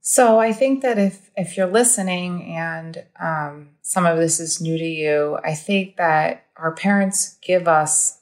So 0.00 0.38
I 0.38 0.54
think 0.54 0.80
that 0.80 0.98
if 0.98 1.30
if 1.36 1.56
you're 1.56 1.66
listening 1.66 2.54
and 2.54 3.04
um, 3.20 3.70
some 3.82 4.06
of 4.06 4.16
this 4.16 4.40
is 4.40 4.58
new 4.58 4.78
to 4.78 4.84
you, 4.84 5.38
I 5.44 5.52
think 5.54 5.96
that 5.96 6.46
our 6.56 6.72
parents 6.72 7.36
give 7.42 7.68
us 7.68 8.17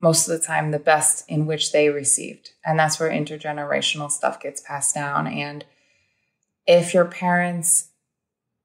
most 0.00 0.28
of 0.28 0.38
the 0.38 0.44
time 0.44 0.70
the 0.70 0.78
best 0.78 1.24
in 1.28 1.46
which 1.46 1.72
they 1.72 1.88
received. 1.88 2.50
And 2.64 2.78
that's 2.78 3.00
where 3.00 3.10
intergenerational 3.10 4.10
stuff 4.10 4.40
gets 4.40 4.60
passed 4.60 4.94
down. 4.94 5.26
And 5.26 5.64
if 6.66 6.94
your 6.94 7.04
parents, 7.04 7.88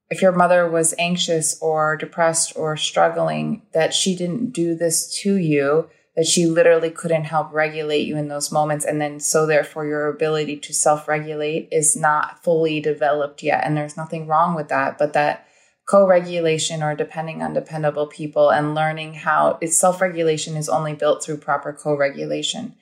if 0.09 0.21
your 0.21 0.31
mother 0.31 0.69
was 0.69 0.93
anxious 0.99 1.57
or 1.61 1.97
depressed 1.97 2.53
or 2.55 2.77
struggling, 2.77 3.63
that 3.73 3.93
she 3.93 4.15
didn't 4.15 4.51
do 4.51 4.75
this 4.75 5.11
to 5.21 5.35
you, 5.35 5.89
that 6.15 6.27
she 6.27 6.45
literally 6.45 6.91
couldn't 6.91 7.23
help 7.23 7.51
regulate 7.51 8.05
you 8.05 8.15
in 8.15 8.27
those 8.27 8.51
moments. 8.51 8.85
And 8.85 9.01
then, 9.01 9.19
so 9.19 9.47
therefore, 9.47 9.87
your 9.87 10.07
ability 10.07 10.57
to 10.57 10.73
self 10.73 11.07
regulate 11.07 11.69
is 11.71 11.95
not 11.95 12.43
fully 12.43 12.79
developed 12.79 13.41
yet. 13.41 13.63
And 13.63 13.75
there's 13.75 13.97
nothing 13.97 14.27
wrong 14.27 14.53
with 14.53 14.67
that, 14.67 14.99
but 14.99 15.13
that 15.13 15.47
co-regulation 15.85 16.81
or 16.81 16.95
depending 16.95 17.41
on 17.41 17.53
dependable 17.53 18.07
people 18.07 18.49
and 18.49 18.73
learning 18.73 19.13
how 19.15 19.57
its 19.61 19.77
self-regulation 19.77 20.55
is 20.55 20.69
only 20.69 20.93
built 20.93 21.23
through 21.23 21.37
proper 21.37 21.73
co-regulation. 21.73 22.75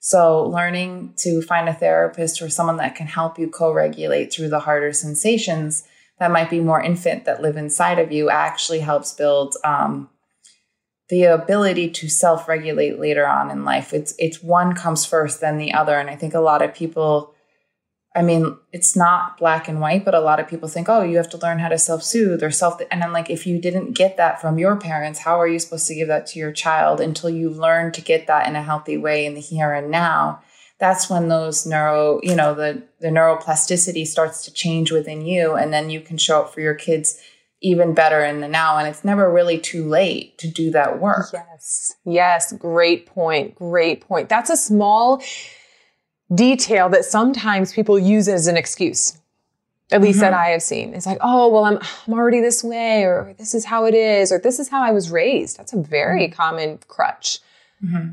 So 0.00 0.44
learning 0.44 1.14
to 1.18 1.42
find 1.42 1.68
a 1.68 1.74
therapist 1.74 2.40
or 2.40 2.48
someone 2.48 2.76
that 2.76 2.94
can 2.94 3.06
help 3.06 3.38
you 3.38 3.48
co-regulate 3.48 4.32
through 4.32 4.48
the 4.48 4.60
harder 4.60 4.92
sensations 4.92 5.84
that 6.18 6.30
might 6.30 6.50
be 6.50 6.60
more 6.60 6.82
infant 6.82 7.24
that 7.24 7.42
live 7.42 7.56
inside 7.56 7.98
of 7.98 8.10
you 8.10 8.28
actually 8.28 8.80
helps 8.80 9.12
build 9.12 9.56
um, 9.64 10.08
the 11.08 11.24
ability 11.24 11.90
to 11.90 12.08
self-regulate 12.08 12.98
later 12.98 13.26
on 13.26 13.50
in 13.50 13.64
life. 13.64 13.92
It's 13.92 14.14
it's 14.18 14.42
one 14.42 14.74
comes 14.74 15.04
first 15.04 15.40
then 15.40 15.58
the 15.58 15.72
other. 15.72 15.96
And 15.96 16.10
i 16.10 16.16
think 16.16 16.34
a 16.34 16.40
lot 16.40 16.62
of 16.62 16.74
people 16.74 17.34
I 18.18 18.22
mean, 18.22 18.56
it's 18.72 18.96
not 18.96 19.38
black 19.38 19.68
and 19.68 19.80
white, 19.80 20.04
but 20.04 20.12
a 20.12 20.18
lot 20.18 20.40
of 20.40 20.48
people 20.48 20.68
think, 20.68 20.88
oh, 20.88 21.02
you 21.02 21.18
have 21.18 21.30
to 21.30 21.38
learn 21.38 21.60
how 21.60 21.68
to 21.68 21.78
self 21.78 22.02
soothe 22.02 22.42
or 22.42 22.50
self. 22.50 22.80
And 22.90 23.04
I'm 23.04 23.12
like, 23.12 23.30
if 23.30 23.46
you 23.46 23.60
didn't 23.60 23.92
get 23.92 24.16
that 24.16 24.40
from 24.40 24.58
your 24.58 24.76
parents, 24.76 25.20
how 25.20 25.40
are 25.40 25.46
you 25.46 25.60
supposed 25.60 25.86
to 25.86 25.94
give 25.94 26.08
that 26.08 26.26
to 26.28 26.40
your 26.40 26.50
child 26.50 27.00
until 27.00 27.30
you 27.30 27.48
learn 27.48 27.92
to 27.92 28.00
get 28.00 28.26
that 28.26 28.48
in 28.48 28.56
a 28.56 28.62
healthy 28.62 28.96
way 28.96 29.24
in 29.24 29.34
the 29.34 29.40
here 29.40 29.72
and 29.72 29.92
now? 29.92 30.42
That's 30.80 31.08
when 31.08 31.28
those 31.28 31.64
neuro, 31.64 32.18
you 32.24 32.34
know, 32.34 32.54
the, 32.54 32.82
the 32.98 33.06
neuroplasticity 33.06 34.04
starts 34.04 34.44
to 34.46 34.52
change 34.52 34.90
within 34.90 35.24
you. 35.24 35.54
And 35.54 35.72
then 35.72 35.88
you 35.88 36.00
can 36.00 36.18
show 36.18 36.42
up 36.42 36.52
for 36.52 36.60
your 36.60 36.74
kids 36.74 37.20
even 37.60 37.94
better 37.94 38.24
in 38.24 38.40
the 38.40 38.48
now. 38.48 38.78
And 38.78 38.88
it's 38.88 39.04
never 39.04 39.32
really 39.32 39.58
too 39.58 39.88
late 39.88 40.38
to 40.38 40.48
do 40.48 40.72
that 40.72 41.00
work. 41.00 41.26
Yes. 41.32 41.94
Yes. 42.04 42.52
Great 42.52 43.06
point. 43.06 43.54
Great 43.54 44.00
point. 44.00 44.28
That's 44.28 44.50
a 44.50 44.56
small, 44.56 45.22
detail 46.34 46.88
that 46.90 47.04
sometimes 47.04 47.72
people 47.72 47.98
use 47.98 48.28
as 48.28 48.46
an 48.46 48.56
excuse. 48.56 49.18
At 49.90 50.02
least 50.02 50.16
mm-hmm. 50.16 50.32
that 50.32 50.34
I 50.34 50.48
have 50.48 50.62
seen. 50.62 50.92
It's 50.92 51.06
like, 51.06 51.16
oh, 51.22 51.48
well, 51.48 51.64
I'm, 51.64 51.78
I'm 52.06 52.12
already 52.12 52.40
this 52.40 52.62
way, 52.62 53.04
or 53.04 53.34
this 53.38 53.54
is 53.54 53.64
how 53.64 53.86
it 53.86 53.94
is, 53.94 54.30
or 54.30 54.38
this 54.38 54.58
is 54.58 54.68
how 54.68 54.82
I 54.82 54.90
was 54.90 55.10
raised. 55.10 55.56
That's 55.56 55.72
a 55.72 55.80
very 55.80 56.24
mm-hmm. 56.24 56.34
common 56.34 56.78
crutch. 56.88 57.38
Mm-hmm. 57.82 58.10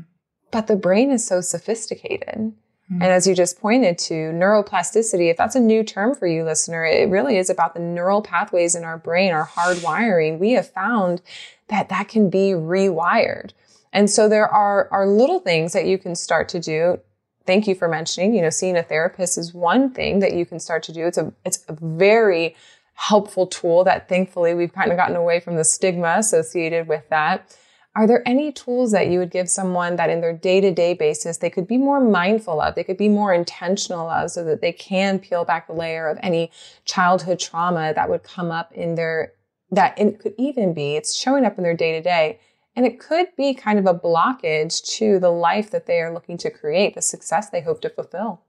But 0.50 0.68
the 0.68 0.76
brain 0.76 1.10
is 1.10 1.26
so 1.26 1.42
sophisticated. 1.42 2.54
Mm-hmm. 2.90 3.02
And 3.02 3.12
as 3.12 3.26
you 3.26 3.34
just 3.34 3.60
pointed 3.60 3.98
to, 3.98 4.14
neuroplasticity, 4.14 5.30
if 5.30 5.36
that's 5.36 5.54
a 5.54 5.60
new 5.60 5.84
term 5.84 6.14
for 6.14 6.26
you, 6.26 6.44
listener, 6.44 6.86
it 6.86 7.10
really 7.10 7.36
is 7.36 7.50
about 7.50 7.74
the 7.74 7.80
neural 7.80 8.22
pathways 8.22 8.74
in 8.74 8.82
our 8.82 8.96
brain, 8.96 9.32
our 9.32 9.46
hardwiring. 9.46 10.38
We 10.38 10.52
have 10.52 10.70
found 10.70 11.20
that 11.68 11.90
that 11.90 12.08
can 12.08 12.30
be 12.30 12.52
rewired. 12.52 13.50
And 13.92 14.08
so 14.08 14.30
there 14.30 14.48
are, 14.48 14.88
are 14.90 15.06
little 15.06 15.40
things 15.40 15.74
that 15.74 15.84
you 15.84 15.98
can 15.98 16.14
start 16.14 16.48
to 16.50 16.60
do 16.60 17.00
thank 17.46 17.66
you 17.66 17.74
for 17.74 17.88
mentioning, 17.88 18.34
you 18.34 18.42
know, 18.42 18.50
seeing 18.50 18.76
a 18.76 18.82
therapist 18.82 19.38
is 19.38 19.54
one 19.54 19.90
thing 19.90 20.18
that 20.20 20.34
you 20.34 20.44
can 20.44 20.60
start 20.60 20.82
to 20.84 20.92
do. 20.92 21.06
It's 21.06 21.18
a, 21.18 21.32
it's 21.44 21.64
a 21.68 21.76
very 21.80 22.56
helpful 22.94 23.46
tool 23.46 23.84
that 23.84 24.08
thankfully 24.08 24.54
we've 24.54 24.72
kind 24.72 24.90
of 24.90 24.96
gotten 24.96 25.16
away 25.16 25.38
from 25.40 25.56
the 25.56 25.64
stigma 25.64 26.16
associated 26.18 26.88
with 26.88 27.08
that. 27.10 27.56
Are 27.94 28.06
there 28.06 28.22
any 28.26 28.52
tools 28.52 28.92
that 28.92 29.08
you 29.08 29.18
would 29.18 29.30
give 29.30 29.48
someone 29.48 29.96
that 29.96 30.10
in 30.10 30.20
their 30.20 30.32
day 30.32 30.60
to 30.60 30.70
day 30.70 30.92
basis 30.92 31.38
they 31.38 31.48
could 31.48 31.66
be 31.66 31.78
more 31.78 32.00
mindful 32.00 32.60
of, 32.60 32.74
they 32.74 32.84
could 32.84 32.98
be 32.98 33.08
more 33.08 33.32
intentional 33.32 34.10
of 34.10 34.30
so 34.30 34.44
that 34.44 34.60
they 34.60 34.72
can 34.72 35.18
peel 35.18 35.44
back 35.44 35.66
the 35.66 35.72
layer 35.72 36.08
of 36.08 36.18
any 36.22 36.50
childhood 36.84 37.38
trauma 37.38 37.94
that 37.94 38.10
would 38.10 38.22
come 38.22 38.50
up 38.50 38.72
in 38.72 38.96
their, 38.96 39.32
that 39.70 39.98
it 39.98 40.18
could 40.18 40.34
even 40.36 40.74
be, 40.74 40.96
it's 40.96 41.14
showing 41.14 41.44
up 41.44 41.56
in 41.56 41.64
their 41.64 41.76
day 41.76 41.92
to 41.92 42.02
day 42.02 42.38
and 42.76 42.84
it 42.84 43.00
could 43.00 43.28
be 43.36 43.54
kind 43.54 43.78
of 43.78 43.86
a 43.86 43.98
blockage 43.98 44.84
to 44.98 45.18
the 45.18 45.30
life 45.30 45.70
that 45.70 45.86
they 45.86 46.00
are 46.00 46.12
looking 46.12 46.36
to 46.38 46.50
create, 46.50 46.94
the 46.94 47.02
success 47.02 47.48
they 47.48 47.62
hope 47.62 47.80
to 47.80 47.88
fulfill. 47.88 48.42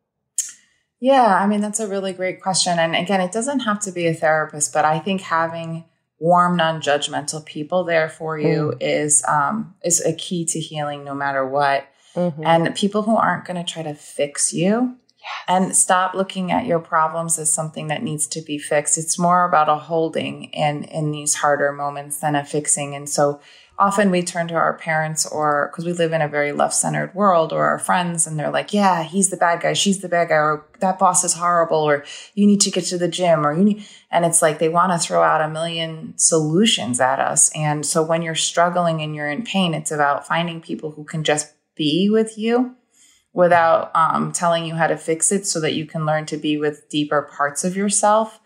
Yeah, 1.00 1.38
I 1.38 1.48
mean, 1.48 1.62
that's 1.62 1.80
a 1.80 1.88
really 1.88 2.12
great 2.12 2.42
question. 2.42 2.78
And 2.78 2.96
again, 2.96 3.22
it 3.22 3.32
doesn't 3.32 3.62
have 3.62 3.80
to 3.82 3.92
be 3.92 4.06
a 4.08 4.14
therapist, 4.14 4.74
but 4.74 4.84
I 4.84 5.00
think 5.00 5.22
having 5.22 5.86
warm, 6.20 6.58
non 6.58 6.82
judgmental 6.82 7.46
people 7.46 7.86
there 7.86 8.10
for 8.10 8.38
you 8.38 8.74
mm. 8.76 8.78
is, 8.82 9.24
um, 9.28 9.76
is 9.84 10.04
a 10.06 10.14
key 10.14 10.44
to 10.46 10.60
healing 10.60 11.06
no 11.06 11.14
matter 11.14 11.46
what. 11.48 11.88
Mm-hmm. 12.16 12.44
And 12.46 12.76
people 12.76 13.04
who 13.04 13.16
aren't 13.16 13.46
going 13.46 13.64
to 13.64 13.72
try 13.72 13.84
to 13.84 13.94
fix 13.94 14.52
you. 14.52 14.98
Yes. 15.20 15.44
And 15.48 15.76
stop 15.76 16.16
looking 16.16 16.52
at 16.52 16.66
your 16.66 16.80
problems 16.80 17.38
as 17.38 17.52
something 17.52 17.88
that 17.88 18.02
needs 18.02 18.28
to 18.28 18.42
be 18.42 18.58
fixed. 18.58 18.98
It's 18.98 19.20
more 19.20 19.46
about 19.46 19.70
a 19.70 19.76
holding 19.76 20.46
in 20.46 20.84
in 20.86 21.12
these 21.12 21.36
harder 21.36 21.72
moments 21.74 22.20
than 22.20 22.36
a 22.36 22.46
fixing. 22.46 22.96
And 22.96 23.10
so 23.10 23.40
often 23.80 24.10
we 24.10 24.24
turn 24.24 24.48
to 24.48 24.56
our 24.56 24.76
parents 24.78 25.26
or 25.26 25.70
because 25.72 25.86
we 25.86 25.94
live 25.94 26.12
in 26.12 26.22
a 26.22 26.28
very 26.28 26.52
left 26.52 26.74
centered 26.74 27.14
world 27.14 27.54
or 27.54 27.66
our 27.66 27.78
friends 27.78 28.26
and 28.26 28.38
they're 28.38 28.50
like, 28.50 28.74
yeah, 28.74 29.04
he's 29.04 29.30
the 29.30 29.38
bad 29.38 29.62
guy. 29.62 29.74
She's 29.74 30.02
the 30.02 30.10
bad 30.10 30.30
guy. 30.30 30.36
Or 30.36 30.66
that 30.80 30.98
boss 30.98 31.24
is 31.24 31.34
horrible. 31.34 31.78
Or 31.78 32.04
you 32.34 32.48
need 32.48 32.62
to 32.62 32.72
get 32.72 32.86
to 32.86 32.98
the 32.98 33.08
gym 33.08 33.46
or 33.46 33.54
you 33.54 33.64
need, 33.64 33.86
and 34.10 34.26
it's 34.26 34.42
like 34.42 34.58
they 34.58 34.70
want 34.70 34.94
to 34.94 34.98
throw 34.98 35.22
out 35.22 35.42
a 35.42 35.50
million 35.50 36.14
solutions 36.18 37.00
at 37.00 37.20
us. 37.20 37.52
And 37.56 37.86
so 37.86 38.02
when 38.02 38.24
you're 38.24 38.36
struggling 38.36 39.02
and 39.02 39.16
you're 39.16 39.30
in 39.30 39.44
pain, 39.44 39.74
it's 39.74 39.92
about 39.92 40.28
finding 40.28 40.60
people 40.60 40.92
who 40.92 41.04
can 41.04 41.24
just 41.24 41.54
be 41.76 42.10
with 42.12 42.38
you 42.38 42.76
without 43.34 43.96
um, 43.96 44.32
telling 44.32 44.66
you 44.66 44.74
how 44.74 44.88
to 44.88 44.98
fix 44.98 45.32
it 45.32 45.46
so 45.46 45.60
that 45.60 45.76
you 45.76 45.86
can 45.86 46.08
learn 46.08 46.26
to 46.26 46.38
be 46.38 46.58
with 46.58 46.90
deeper 46.90 47.30
parts 47.38 47.64
of 47.64 47.78
yourself. 47.78 48.40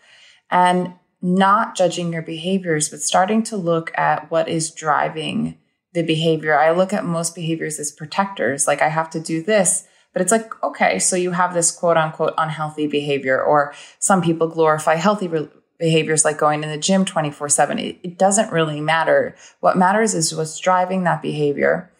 And 0.50 0.92
not 1.22 1.76
judging 1.76 2.12
your 2.12 2.22
behaviors, 2.22 2.88
but 2.88 3.00
starting 3.00 3.42
to 3.44 3.56
look 3.56 3.92
at 3.96 4.30
what 4.30 4.48
is 4.48 4.72
driving 4.72 5.56
the 5.94 6.02
behavior. 6.02 6.58
I 6.58 6.72
look 6.72 6.92
at 6.92 7.04
most 7.04 7.34
behaviors 7.34 7.78
as 7.78 7.92
protectors. 7.92 8.66
Like 8.66 8.82
I 8.82 8.88
have 8.88 9.08
to 9.10 9.20
do 9.20 9.42
this, 9.42 9.86
but 10.12 10.20
it's 10.20 10.32
like, 10.32 10.62
okay, 10.64 10.98
so 10.98 11.16
you 11.16 11.30
have 11.30 11.54
this 11.54 11.70
quote 11.70 11.96
unquote 11.96 12.34
unhealthy 12.36 12.86
behavior, 12.86 13.40
or 13.40 13.72
some 13.98 14.20
people 14.20 14.48
glorify 14.48 14.96
healthy 14.96 15.28
re- 15.28 15.48
behaviors 15.78 16.24
like 16.24 16.38
going 16.38 16.62
to 16.62 16.68
the 16.68 16.78
gym 16.78 17.04
24 17.04 17.48
7. 17.48 17.78
It 17.78 18.18
doesn't 18.18 18.52
really 18.52 18.80
matter. 18.80 19.36
What 19.60 19.76
matters 19.76 20.14
is 20.14 20.34
what's 20.34 20.58
driving 20.58 21.04
that 21.04 21.22
behavior. 21.22 21.90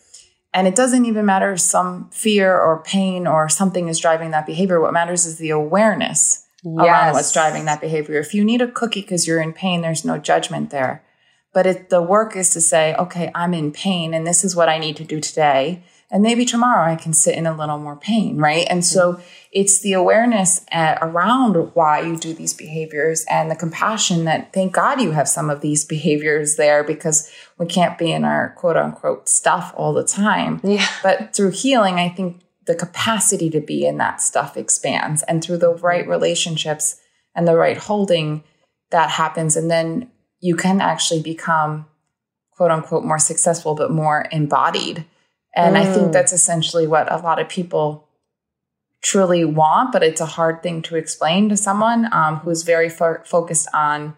And 0.55 0.67
it 0.67 0.75
doesn't 0.75 1.07
even 1.07 1.25
matter 1.25 1.52
if 1.52 1.61
some 1.61 2.11
fear 2.11 2.59
or 2.59 2.83
pain 2.83 3.26
or 3.26 3.49
something 3.49 3.88
is 3.88 3.99
driving 3.99 4.33
that 4.33 4.47
behavior. 4.47 4.81
What 4.81 4.93
matters 4.93 5.25
is 5.25 5.38
the 5.38 5.50
awareness 5.50 6.41
yes. 6.64 6.87
around 6.87 7.12
what's 7.12 7.33
driving 7.33 7.64
that 7.66 7.81
behavior. 7.81 8.19
If 8.19 8.35
you 8.35 8.45
need 8.45 8.62
a 8.62 8.71
cookie 8.71 9.02
because 9.02 9.26
you're 9.26 9.40
in 9.40 9.52
pain, 9.52 9.81
there's 9.81 10.04
no 10.04 10.19
judgment 10.19 10.71
there. 10.71 11.04
But 11.52 11.66
it, 11.66 11.90
the 11.90 12.02
work 12.02 12.35
is 12.35 12.50
to 12.50 12.61
say, 12.61 12.95
okay, 12.95 13.31
I'm 13.35 13.52
in 13.52 13.73
pain 13.73 14.14
and 14.14 14.26
this 14.26 14.42
is 14.42 14.57
what 14.57 14.69
I 14.69 14.78
need 14.78 14.97
to 14.97 15.04
do 15.04 15.21
today. 15.21 15.83
And 16.11 16.23
maybe 16.23 16.45
tomorrow 16.45 16.92
I 16.92 16.97
can 16.97 17.14
sit 17.14 17.37
in 17.37 17.47
a 17.47 17.57
little 17.57 17.78
more 17.78 17.97
pain, 17.97 18.37
right? 18.37 18.66
And 18.69 18.85
so 18.85 19.14
mm-hmm. 19.14 19.23
it's 19.50 19.81
the 19.81 19.95
awareness 19.95 20.64
at, 20.71 20.99
around 21.00 21.54
why 21.75 22.00
you 22.00 22.19
do 22.19 22.35
these 22.35 22.52
behaviors 22.52 23.25
and 23.31 23.50
the 23.50 23.57
compassion 23.57 24.25
that 24.25 24.52
thank 24.52 24.75
God 24.75 25.00
you 25.00 25.12
have 25.12 25.26
some 25.26 25.49
of 25.49 25.62
these 25.62 25.85
behaviors 25.87 26.57
there 26.57 26.85
because 26.85 27.31
we 27.59 27.66
can't 27.66 27.99
be 27.99 28.12
in 28.12 28.25
our 28.25 28.50
quote 28.59 28.76
unquote 28.76 29.28
stuff 29.28 29.73
all 29.75 29.95
the 29.95 30.04
time. 30.04 30.61
Yeah. 30.62 30.87
But 31.02 31.35
through 31.35 31.52
healing, 31.52 31.95
I 31.95 32.11
think 32.11 32.42
the 32.66 32.75
capacity 32.75 33.50
to 33.50 33.61
be 33.61 33.87
in 33.87 33.99
that 33.99 34.21
stuff 34.21 34.57
expands. 34.57 35.23
And 35.25 35.42
through 35.42 35.59
the 35.59 35.75
right 35.75 36.07
relationships 36.07 37.00
and 37.35 37.47
the 37.47 37.57
right 37.57 37.76
holding, 37.76 38.45
that 38.90 39.11
happens. 39.11 39.57
And 39.57 39.71
then 39.71 40.11
you 40.40 40.57
can 40.57 40.81
actually 40.81 41.23
become 41.23 41.87
quote 42.52 42.71
unquote 42.71 43.04
more 43.04 43.19
successful, 43.19 43.75
but 43.75 43.90
more 43.90 44.26
embodied. 44.31 45.04
And 45.54 45.76
mm. 45.76 45.81
I 45.81 45.85
think 45.92 46.09
mm. 46.09 46.12
that's 46.12 46.33
essentially 46.33 46.87
what 46.87 47.11
a 47.11 47.16
lot 47.16 47.40
of 47.40 47.49
people 47.49 48.09
truly 49.02 49.45
want, 49.45 49.92
but 49.92 50.02
it's 50.02 50.21
a 50.21 50.26
hard 50.26 50.62
thing 50.62 50.81
to 50.83 50.97
explain 50.97 51.49
to 51.49 51.57
someone 51.57 52.12
um, 52.12 52.37
who's 52.37 52.62
very 52.62 52.88
fo- 52.88 53.23
focused 53.25 53.69
on 53.75 54.14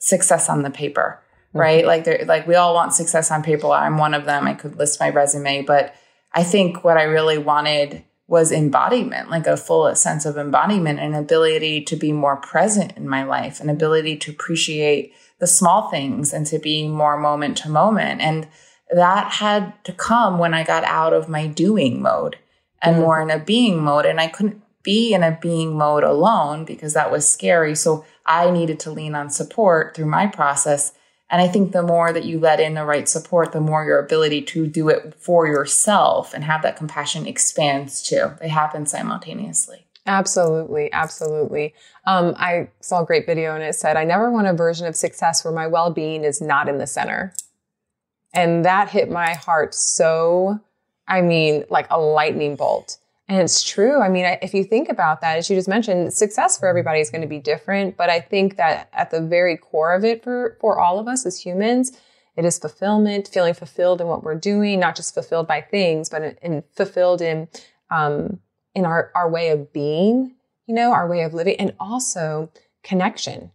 success 0.00 0.48
on 0.48 0.62
the 0.62 0.70
paper, 0.70 1.20
mm-hmm. 1.48 1.58
right? 1.60 1.86
Like, 1.86 2.06
like 2.26 2.46
we 2.46 2.56
all 2.56 2.74
want 2.74 2.92
success 2.92 3.30
on 3.30 3.42
paper. 3.42 3.68
I'm 3.68 3.98
one 3.98 4.14
of 4.14 4.24
them. 4.24 4.46
I 4.46 4.54
could 4.54 4.76
list 4.76 4.98
my 4.98 5.10
resume, 5.10 5.62
but 5.62 5.94
I 6.36 6.44
think 6.44 6.84
what 6.84 6.98
I 6.98 7.04
really 7.04 7.38
wanted 7.38 8.04
was 8.28 8.52
embodiment, 8.52 9.30
like 9.30 9.46
a 9.46 9.56
full 9.56 9.92
sense 9.94 10.26
of 10.26 10.36
embodiment 10.36 11.00
and 11.00 11.16
ability 11.16 11.80
to 11.84 11.96
be 11.96 12.12
more 12.12 12.36
present 12.36 12.92
in 12.94 13.08
my 13.08 13.24
life, 13.24 13.58
an 13.58 13.70
ability 13.70 14.18
to 14.18 14.32
appreciate 14.32 15.14
the 15.38 15.46
small 15.46 15.88
things 15.88 16.34
and 16.34 16.46
to 16.46 16.58
be 16.58 16.88
more 16.88 17.16
moment 17.16 17.56
to 17.58 17.70
moment. 17.70 18.20
And 18.20 18.48
that 18.90 19.32
had 19.32 19.72
to 19.84 19.92
come 19.92 20.38
when 20.38 20.52
I 20.52 20.62
got 20.62 20.84
out 20.84 21.14
of 21.14 21.28
my 21.28 21.46
doing 21.46 22.02
mode 22.02 22.36
and 22.82 22.96
mm. 22.96 23.00
more 23.00 23.22
in 23.22 23.30
a 23.30 23.38
being 23.38 23.82
mode. 23.82 24.04
And 24.04 24.20
I 24.20 24.26
couldn't 24.26 24.62
be 24.82 25.14
in 25.14 25.22
a 25.22 25.38
being 25.40 25.76
mode 25.78 26.04
alone 26.04 26.66
because 26.66 26.92
that 26.92 27.10
was 27.10 27.26
scary. 27.26 27.74
So 27.74 28.04
I 28.26 28.50
needed 28.50 28.78
to 28.80 28.90
lean 28.90 29.14
on 29.14 29.30
support 29.30 29.96
through 29.96 30.06
my 30.06 30.26
process 30.26 30.92
and 31.28 31.42
I 31.42 31.48
think 31.48 31.72
the 31.72 31.82
more 31.82 32.12
that 32.12 32.24
you 32.24 32.38
let 32.38 32.60
in 32.60 32.74
the 32.74 32.84
right 32.84 33.08
support, 33.08 33.52
the 33.52 33.60
more 33.60 33.84
your 33.84 33.98
ability 33.98 34.42
to 34.42 34.66
do 34.66 34.88
it 34.88 35.14
for 35.18 35.46
yourself 35.46 36.32
and 36.32 36.44
have 36.44 36.62
that 36.62 36.76
compassion 36.76 37.26
expands 37.26 38.02
too. 38.02 38.32
They 38.40 38.48
happen 38.48 38.86
simultaneously. 38.86 39.86
Absolutely, 40.06 40.92
absolutely. 40.92 41.74
Um, 42.06 42.34
I 42.36 42.68
saw 42.80 43.02
a 43.02 43.06
great 43.06 43.26
video 43.26 43.54
and 43.56 43.64
it 43.64 43.74
said, 43.74 43.96
I 43.96 44.04
never 44.04 44.30
want 44.30 44.46
a 44.46 44.52
version 44.52 44.86
of 44.86 44.94
success 44.94 45.44
where 45.44 45.52
my 45.52 45.66
well 45.66 45.90
being 45.90 46.22
is 46.22 46.40
not 46.40 46.68
in 46.68 46.78
the 46.78 46.86
center. 46.86 47.32
And 48.32 48.64
that 48.64 48.88
hit 48.88 49.10
my 49.10 49.34
heart 49.34 49.74
so, 49.74 50.60
I 51.08 51.22
mean, 51.22 51.64
like 51.70 51.88
a 51.90 51.98
lightning 51.98 52.54
bolt 52.54 52.98
and 53.28 53.40
it's 53.40 53.62
true. 53.62 54.00
I 54.00 54.08
mean, 54.08 54.24
if 54.40 54.54
you 54.54 54.62
think 54.62 54.88
about 54.88 55.20
that, 55.20 55.38
as 55.38 55.50
you 55.50 55.56
just 55.56 55.68
mentioned, 55.68 56.12
success 56.12 56.58
for 56.58 56.68
everybody 56.68 57.00
is 57.00 57.10
going 57.10 57.22
to 57.22 57.26
be 57.26 57.40
different. 57.40 57.96
But 57.96 58.08
I 58.08 58.20
think 58.20 58.56
that 58.56 58.88
at 58.92 59.10
the 59.10 59.20
very 59.20 59.56
core 59.56 59.94
of 59.94 60.04
it 60.04 60.22
for, 60.22 60.56
for 60.60 60.78
all 60.78 61.00
of 61.00 61.08
us 61.08 61.26
as 61.26 61.40
humans, 61.40 61.98
it 62.36 62.44
is 62.44 62.58
fulfillment, 62.58 63.28
feeling 63.28 63.54
fulfilled 63.54 64.00
in 64.00 64.06
what 64.06 64.22
we're 64.22 64.36
doing, 64.36 64.78
not 64.78 64.94
just 64.94 65.12
fulfilled 65.12 65.48
by 65.48 65.60
things, 65.60 66.08
but 66.08 66.22
in, 66.22 66.36
in 66.42 66.64
fulfilled 66.74 67.20
in, 67.20 67.48
um, 67.90 68.38
in 68.74 68.84
our, 68.84 69.10
our 69.16 69.28
way 69.28 69.48
of 69.50 69.72
being, 69.72 70.36
you 70.66 70.74
know, 70.74 70.92
our 70.92 71.08
way 71.08 71.22
of 71.22 71.34
living 71.34 71.56
and 71.56 71.74
also 71.80 72.52
connection. 72.84 73.50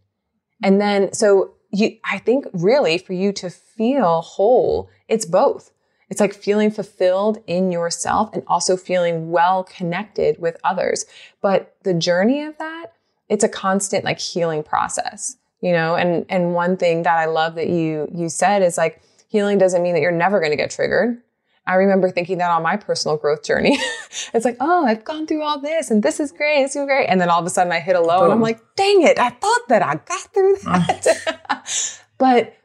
And 0.62 0.82
then, 0.82 1.14
so 1.14 1.54
you, 1.72 1.98
I 2.04 2.18
think 2.18 2.46
really 2.52 2.98
for 2.98 3.14
you 3.14 3.32
to 3.34 3.50
feel 3.50 4.22
whole, 4.22 4.90
it's 5.08 5.26
both 5.26 5.72
it's 6.12 6.20
like 6.20 6.34
feeling 6.34 6.70
fulfilled 6.70 7.42
in 7.48 7.72
yourself 7.72 8.32
and 8.34 8.44
also 8.46 8.76
feeling 8.76 9.32
well 9.32 9.64
connected 9.64 10.40
with 10.40 10.58
others. 10.62 11.06
But 11.42 11.74
the 11.84 11.94
journey 11.94 12.44
of 12.44 12.58
that, 12.58 12.88
it's 13.30 13.46
a 13.46 13.50
constant 13.50 14.04
like 14.04 14.20
healing 14.20 14.62
process, 14.62 15.38
you 15.62 15.72
know? 15.72 15.96
And, 15.96 16.26
and 16.28 16.54
one 16.54 16.76
thing 16.76 17.04
that 17.04 17.18
I 17.18 17.28
love 17.28 17.56
that 17.56 17.70
you, 17.70 18.10
you 18.14 18.28
said 18.28 18.62
is 18.62 18.78
like, 18.78 19.02
healing 19.30 19.58
doesn't 19.58 19.82
mean 19.82 19.94
that 19.94 20.02
you're 20.02 20.12
never 20.12 20.40
going 20.42 20.52
to 20.52 20.58
get 20.58 20.70
triggered. 20.70 21.22
I 21.66 21.76
remember 21.76 22.12
thinking 22.12 22.40
that 22.40 22.52
on 22.52 22.62
my 22.62 22.76
personal 22.76 23.16
growth 23.16 23.44
journey. 23.44 23.80
it's 24.34 24.44
like, 24.44 24.58
oh, 24.60 24.86
I've 24.86 25.06
gone 25.06 25.28
through 25.28 25.44
all 25.44 25.62
this 25.62 25.92
and 25.92 26.04
this 26.04 26.20
is 26.20 26.34
great. 26.34 26.64
It's 26.64 26.76
great. 26.76 27.06
And 27.06 27.22
then 27.22 27.30
all 27.30 27.40
of 27.40 27.46
a 27.46 27.50
sudden 27.50 27.72
I 27.72 27.80
hit 27.80 27.96
a 27.96 28.02
low 28.02 28.18
Boom. 28.18 28.24
and 28.26 28.34
I'm 28.34 28.42
like, 28.42 28.60
dang 28.76 29.04
it. 29.04 29.18
I 29.18 29.30
thought 29.30 29.62
that 29.70 29.82
I 29.82 29.96
got 29.96 30.34
through 30.34 30.58
that. 30.64 31.04
Mm. 31.04 32.02
but 32.18 32.58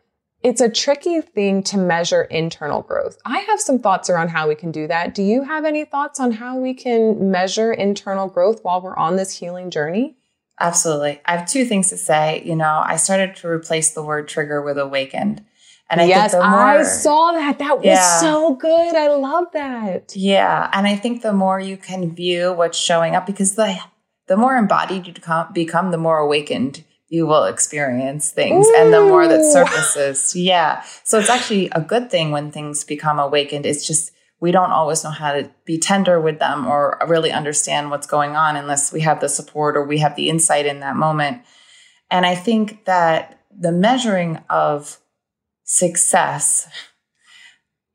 it's 0.46 0.60
a 0.60 0.68
tricky 0.68 1.20
thing 1.20 1.60
to 1.60 1.76
measure 1.76 2.22
internal 2.22 2.80
growth. 2.80 3.18
I 3.24 3.40
have 3.40 3.60
some 3.60 3.80
thoughts 3.80 4.08
around 4.08 4.28
how 4.28 4.46
we 4.46 4.54
can 4.54 4.70
do 4.70 4.86
that. 4.86 5.12
Do 5.12 5.24
you 5.24 5.42
have 5.42 5.64
any 5.64 5.84
thoughts 5.84 6.20
on 6.20 6.30
how 6.30 6.56
we 6.56 6.72
can 6.72 7.32
measure 7.32 7.72
internal 7.72 8.28
growth 8.28 8.62
while 8.62 8.80
we're 8.80 8.96
on 8.96 9.16
this 9.16 9.36
healing 9.36 9.70
journey? 9.70 10.16
Absolutely. 10.60 11.20
I 11.26 11.36
have 11.36 11.50
two 11.50 11.64
things 11.64 11.88
to 11.88 11.96
say. 11.96 12.42
You 12.44 12.54
know, 12.54 12.80
I 12.86 12.94
started 12.94 13.34
to 13.36 13.48
replace 13.48 13.92
the 13.92 14.04
word 14.04 14.28
trigger 14.28 14.62
with 14.62 14.78
awakened. 14.78 15.44
And 15.90 16.00
I 16.00 16.04
yes, 16.04 16.32
more, 16.32 16.44
I 16.44 16.84
saw 16.84 17.32
that. 17.32 17.58
That 17.58 17.78
was 17.78 17.86
yeah. 17.86 18.20
so 18.20 18.54
good. 18.54 18.94
I 18.94 19.08
love 19.16 19.46
that. 19.52 20.14
Yeah. 20.14 20.70
And 20.72 20.86
I 20.86 20.94
think 20.94 21.22
the 21.22 21.32
more 21.32 21.58
you 21.58 21.76
can 21.76 22.14
view 22.14 22.52
what's 22.52 22.78
showing 22.78 23.16
up, 23.16 23.26
because 23.26 23.56
the, 23.56 23.76
the 24.28 24.36
more 24.36 24.54
embodied 24.54 25.08
you 25.08 25.12
become, 25.12 25.52
become 25.52 25.90
the 25.90 25.98
more 25.98 26.18
awakened 26.18 26.84
you 27.08 27.26
will 27.26 27.44
experience 27.44 28.30
things 28.30 28.66
Ooh. 28.66 28.74
and 28.76 28.92
the 28.92 29.00
more 29.00 29.28
that 29.28 29.44
surfaces. 29.52 30.34
Yeah. 30.34 30.82
So 31.04 31.18
it's 31.18 31.30
actually 31.30 31.68
a 31.70 31.80
good 31.80 32.10
thing 32.10 32.32
when 32.32 32.50
things 32.50 32.84
become 32.84 33.18
awakened. 33.18 33.64
It's 33.64 33.86
just 33.86 34.12
we 34.40 34.50
don't 34.50 34.72
always 34.72 35.02
know 35.02 35.10
how 35.10 35.32
to 35.32 35.50
be 35.64 35.78
tender 35.78 36.20
with 36.20 36.38
them 36.38 36.66
or 36.66 36.98
really 37.06 37.32
understand 37.32 37.90
what's 37.90 38.06
going 38.06 38.36
on 38.36 38.56
unless 38.56 38.92
we 38.92 39.00
have 39.00 39.20
the 39.20 39.28
support 39.28 39.76
or 39.76 39.84
we 39.84 39.98
have 39.98 40.16
the 40.16 40.28
insight 40.28 40.66
in 40.66 40.80
that 40.80 40.96
moment. 40.96 41.42
And 42.10 42.26
I 42.26 42.34
think 42.34 42.84
that 42.84 43.40
the 43.56 43.72
measuring 43.72 44.38
of 44.50 44.98
success 45.64 46.68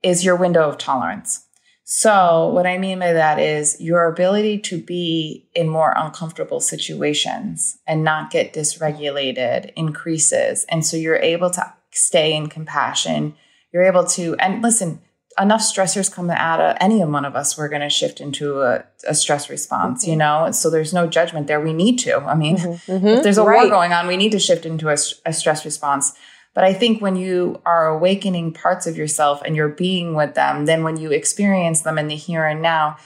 is 0.01 0.25
your 0.25 0.35
window 0.35 0.67
of 0.67 0.77
tolerance. 0.77 1.45
So, 1.93 2.47
what 2.47 2.65
I 2.65 2.77
mean 2.77 2.99
by 2.99 3.11
that 3.11 3.37
is 3.37 3.75
your 3.81 4.05
ability 4.05 4.59
to 4.59 4.81
be 4.81 5.49
in 5.53 5.67
more 5.67 5.93
uncomfortable 5.93 6.61
situations 6.61 7.79
and 7.85 8.01
not 8.01 8.31
get 8.31 8.53
dysregulated 8.53 9.73
increases. 9.75 10.65
And 10.69 10.85
so 10.85 10.95
you're 10.95 11.17
able 11.17 11.49
to 11.49 11.73
stay 11.91 12.33
in 12.33 12.47
compassion. 12.47 13.35
You're 13.73 13.83
able 13.83 14.05
to, 14.05 14.37
and 14.37 14.63
listen, 14.63 15.01
enough 15.37 15.59
stressors 15.59 16.09
come 16.09 16.29
out 16.29 16.61
of 16.61 16.77
any 16.79 17.03
one 17.03 17.25
of 17.25 17.35
us, 17.35 17.57
we're 17.57 17.67
going 17.67 17.81
to 17.81 17.89
shift 17.89 18.21
into 18.21 18.61
a, 18.61 18.85
a 19.05 19.13
stress 19.13 19.49
response, 19.49 20.03
mm-hmm. 20.03 20.11
you 20.11 20.15
know? 20.17 20.49
So 20.51 20.69
there's 20.69 20.93
no 20.93 21.07
judgment 21.07 21.47
there. 21.47 21.59
We 21.59 21.73
need 21.73 21.97
to. 21.99 22.19
I 22.19 22.35
mean, 22.35 22.55
mm-hmm. 22.55 22.89
Mm-hmm. 22.89 23.07
if 23.07 23.23
there's 23.23 23.37
a 23.37 23.43
right. 23.43 23.63
war 23.63 23.69
going 23.69 23.91
on, 23.91 24.07
we 24.07 24.15
need 24.15 24.31
to 24.31 24.39
shift 24.39 24.65
into 24.65 24.87
a, 24.87 24.95
a 25.25 25.33
stress 25.33 25.65
response. 25.65 26.13
But 26.53 26.65
I 26.65 26.73
think 26.73 27.01
when 27.01 27.15
you 27.15 27.61
are 27.65 27.87
awakening 27.87 28.53
parts 28.53 28.85
of 28.85 28.97
yourself 28.97 29.41
and 29.45 29.55
you're 29.55 29.69
being 29.69 30.15
with 30.15 30.35
them, 30.35 30.65
then 30.65 30.83
when 30.83 30.97
you 30.97 31.11
experience 31.11 31.81
them 31.81 31.97
in 31.97 32.07
the 32.07 32.15
here 32.15 32.45
and 32.45 32.61
now, 32.61 32.97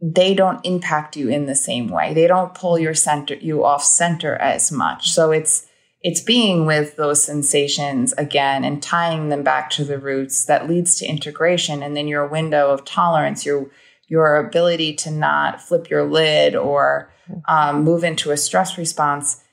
they 0.00 0.34
don't 0.34 0.64
impact 0.64 1.16
you 1.16 1.28
in 1.28 1.46
the 1.46 1.54
same 1.54 1.88
way. 1.88 2.14
They 2.14 2.26
don't 2.26 2.54
pull 2.54 2.78
your 2.78 2.94
center 2.94 3.34
you 3.34 3.64
off 3.64 3.82
center 3.82 4.36
as 4.36 4.70
much. 4.70 5.10
So 5.10 5.32
it's 5.32 5.66
it's 6.02 6.20
being 6.20 6.66
with 6.66 6.96
those 6.96 7.22
sensations 7.22 8.12
again 8.18 8.62
and 8.62 8.82
tying 8.82 9.30
them 9.30 9.42
back 9.42 9.70
to 9.70 9.84
the 9.84 9.98
roots 9.98 10.44
that 10.44 10.68
leads 10.68 10.96
to 10.96 11.06
integration 11.06 11.82
and 11.82 11.96
then 11.96 12.06
your 12.06 12.26
window 12.26 12.70
of 12.70 12.84
tolerance, 12.84 13.46
your 13.46 13.70
your 14.06 14.36
ability 14.36 14.94
to 14.94 15.10
not 15.10 15.62
flip 15.62 15.88
your 15.88 16.04
lid 16.04 16.54
or 16.54 17.10
um, 17.48 17.82
move 17.82 18.04
into 18.04 18.30
a 18.30 18.36
stress 18.36 18.76
response 18.76 19.43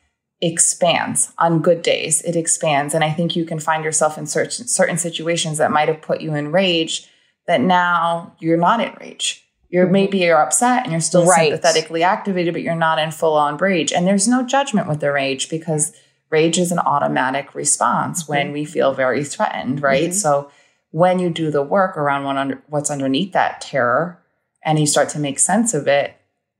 expands 0.41 1.31
on 1.37 1.61
good 1.61 1.81
days. 1.81 2.21
It 2.23 2.35
expands. 2.35 2.93
And 2.93 3.03
I 3.03 3.11
think 3.11 3.35
you 3.35 3.45
can 3.45 3.59
find 3.59 3.83
yourself 3.83 4.17
in 4.17 4.25
certain, 4.25 4.67
certain 4.67 4.97
situations 4.97 5.59
that 5.59 5.71
might 5.71 5.87
have 5.87 6.01
put 6.01 6.21
you 6.21 6.33
in 6.33 6.51
rage 6.51 7.07
that 7.47 7.61
now 7.61 8.35
you're 8.39 8.57
not 8.57 8.81
in 8.81 8.93
rage. 8.99 9.47
You're 9.69 9.85
mm-hmm. 9.85 9.93
maybe 9.93 10.17
you're 10.19 10.41
upset 10.41 10.83
and 10.83 10.91
you're 10.91 11.01
still 11.01 11.25
right. 11.25 11.49
sympathetically 11.49 12.03
activated, 12.03 12.53
but 12.53 12.63
you're 12.63 12.75
not 12.75 12.99
in 12.99 13.11
full 13.11 13.35
on 13.35 13.57
rage. 13.57 13.93
And 13.93 14.07
there's 14.07 14.27
no 14.27 14.45
judgment 14.45 14.87
with 14.87 14.99
the 14.99 15.11
rage 15.11 15.49
because 15.49 15.93
rage 16.29 16.57
is 16.57 16.71
an 16.71 16.79
automatic 16.79 17.53
response 17.53 18.23
mm-hmm. 18.23 18.31
when 18.31 18.51
we 18.51 18.65
feel 18.65 18.93
very 18.93 19.23
threatened, 19.23 19.81
right? 19.81 20.09
Mm-hmm. 20.09 20.13
So 20.13 20.51
when 20.89 21.19
you 21.19 21.29
do 21.29 21.51
the 21.51 21.63
work 21.63 21.97
around 21.97 22.25
under, 22.25 22.61
what's 22.67 22.91
underneath 22.91 23.33
that 23.33 23.61
terror 23.61 24.21
and 24.63 24.79
you 24.79 24.87
start 24.87 25.09
to 25.09 25.19
make 25.19 25.39
sense 25.39 25.73
of 25.73 25.87
it 25.87 26.15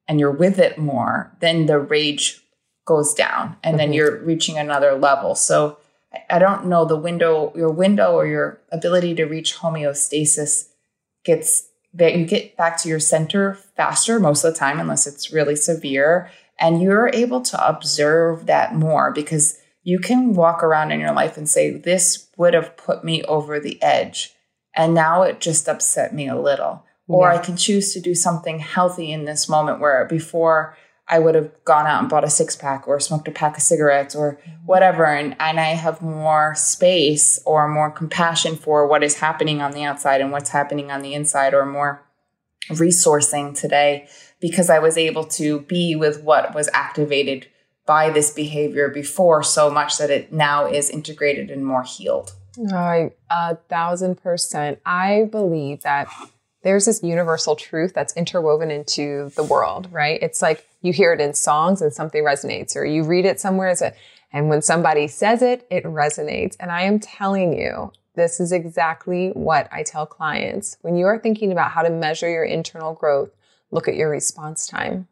and 0.08 0.20
you're 0.20 0.32
with 0.32 0.60
it 0.60 0.78
more, 0.78 1.36
then 1.39 1.65
the 1.65 1.80
rage 1.80 2.40
goes 2.86 3.13
down 3.13 3.58
and 3.63 3.74
mm-hmm. 3.74 3.78
then 3.78 3.94
you're 3.94 4.24
reaching 4.24 4.58
another 4.58 4.94
level. 4.94 5.36
So 5.36 5.78
I 6.30 6.39
don't 6.39 6.65
know 6.65 6.86
the 6.86 6.98
window, 6.98 7.54
your 7.56 7.72
window 7.72 8.13
or 8.13 8.26
your 8.26 8.62
ability 8.72 9.15
to 9.15 9.26
reach 9.26 9.58
homeostasis 9.58 10.70
gets 11.24 11.67
that 11.94 12.15
you 12.15 12.26
get 12.26 12.56
back 12.56 12.78
to 12.78 12.89
your 12.89 13.00
center 13.00 13.56
faster 13.76 14.20
most 14.20 14.44
of 14.44 14.54
the 14.54 14.60
time, 14.60 14.80
unless 14.80 15.06
it's 15.06 15.34
really 15.34 15.56
severe. 15.56 16.30
And 16.60 16.82
you're 16.82 17.10
able 17.13 17.41
to 17.41 17.67
observe 17.67 18.46
that 18.46 18.76
more 18.76 19.12
because 19.12 19.58
you 19.84 20.00
can 20.00 20.34
walk 20.34 20.63
around 20.63 20.91
in 20.91 21.00
your 21.00 21.13
life 21.13 21.38
and 21.38 21.50
say, 21.50 21.72
This 21.72 22.30
would 22.38 22.54
have 22.54 22.78
put 22.78 23.04
me 23.04 23.24
over 23.24 23.60
the 23.60 23.82
edge. 23.82 24.34
And 24.76 24.94
now 24.94 25.24
it 25.24 25.41
just 25.41 25.67
upset 25.67 26.13
me 26.13 26.30
a 26.30 26.39
little. 26.39 26.86
Yeah. 27.08 27.15
Or 27.15 27.30
I 27.30 27.39
can 27.39 27.58
choose 27.58 27.94
to 27.94 28.00
do 28.00 28.15
something 28.15 28.60
healthy 28.60 29.12
in 29.12 29.26
this 29.26 29.50
moment 29.50 29.82
where 29.82 30.06
before 30.06 30.78
I 31.12 31.19
would 31.19 31.36
have 31.36 31.52
gone 31.65 31.86
out 31.86 32.00
and 32.00 32.10
bought 32.10 32.24
a 32.24 32.30
six 32.30 32.56
pack 32.56 32.88
or 32.88 33.00
smoked 33.02 33.28
a 33.28 33.32
pack 33.32 33.58
of 33.58 33.62
cigarettes 33.62 34.15
or 34.15 34.39
whatever. 34.65 35.06
And, 35.06 35.36
and 35.41 35.60
I 35.60 35.76
have 35.76 36.02
more 36.02 36.56
space 36.56 37.38
or 37.45 37.67
more 37.67 37.91
compassion 37.91 38.56
for 38.56 38.88
what 38.88 39.04
is 39.04 39.15
happening 39.15 39.62
on 39.62 39.71
the 39.71 39.84
outside 39.84 40.21
and 40.21 40.32
what's 40.32 40.50
happening 40.50 40.89
on 40.89 41.02
the 41.02 41.13
inside 41.13 41.54
or 41.54 41.65
more 41.65 42.02
resourcing 42.69 43.54
today 43.60 44.08
because 44.39 44.69
I 44.69 44.80
was 44.80 44.97
able 44.97 45.26
to 45.26 45.60
be 45.62 45.95
with 45.95 46.24
what 46.24 46.56
was 46.56 46.69
activated 46.74 47.47
by 47.86 48.10
this 48.10 48.32
behavior 48.32 48.88
before 48.88 49.43
so 49.43 49.69
much 49.69 49.97
that 49.97 50.10
it 50.10 50.32
now 50.32 50.65
is 50.65 50.89
integrated 50.89 51.52
and 51.52 51.65
more 51.65 51.84
healed. 51.84 52.32
A 53.30 53.56
thousand 53.69 54.15
percent. 54.15 54.80
I 54.86 55.28
believe 55.30 55.82
that 55.82 56.08
there's 56.63 56.86
this 56.86 57.02
universal 57.04 57.56
truth 57.56 57.93
that's 57.93 58.15
interwoven 58.15 58.69
into 58.71 59.32
the 59.36 59.43
world, 59.43 59.88
right? 59.91 60.21
It's 60.21 60.41
like 60.41 60.67
you 60.82 60.93
hear 60.93 61.13
it 61.13 61.21
in 61.21 61.34
songs 61.34 61.82
and 61.82 61.93
something 61.93 62.24
resonates, 62.24 62.76
or 62.76 62.86
you 62.86 63.04
read 63.04 63.26
it 63.26 63.39
somewhere, 63.39 63.76
and 64.34 64.50
when 64.50 64.62
somebody 64.62 65.08
says 65.08 65.41
it, 65.41 65.67
it 65.69 65.84
resonates. 65.84 66.56
And 66.60 66.71
I 66.71 66.84
am 66.84 67.00
telling 67.00 67.58
you, 67.58 67.91
this 68.15 68.39
is 68.39 68.52
exactly 68.52 69.30
what 69.30 69.67
I 69.71 69.84
tell 69.84 70.06
clients. 70.06 70.78
When 70.82 70.95
you 70.95 71.06
are 71.06 71.17
thinking 71.17 71.52
about 71.52 71.71
how 71.71 71.82
to 71.82 71.89
measure 71.89 72.30
your 72.30 72.43
internal 72.43 72.93
growth, 72.93 73.32
look 73.71 73.88
at 73.88 73.95
your 73.95 74.10
response 74.10 74.67
time. 74.67 75.08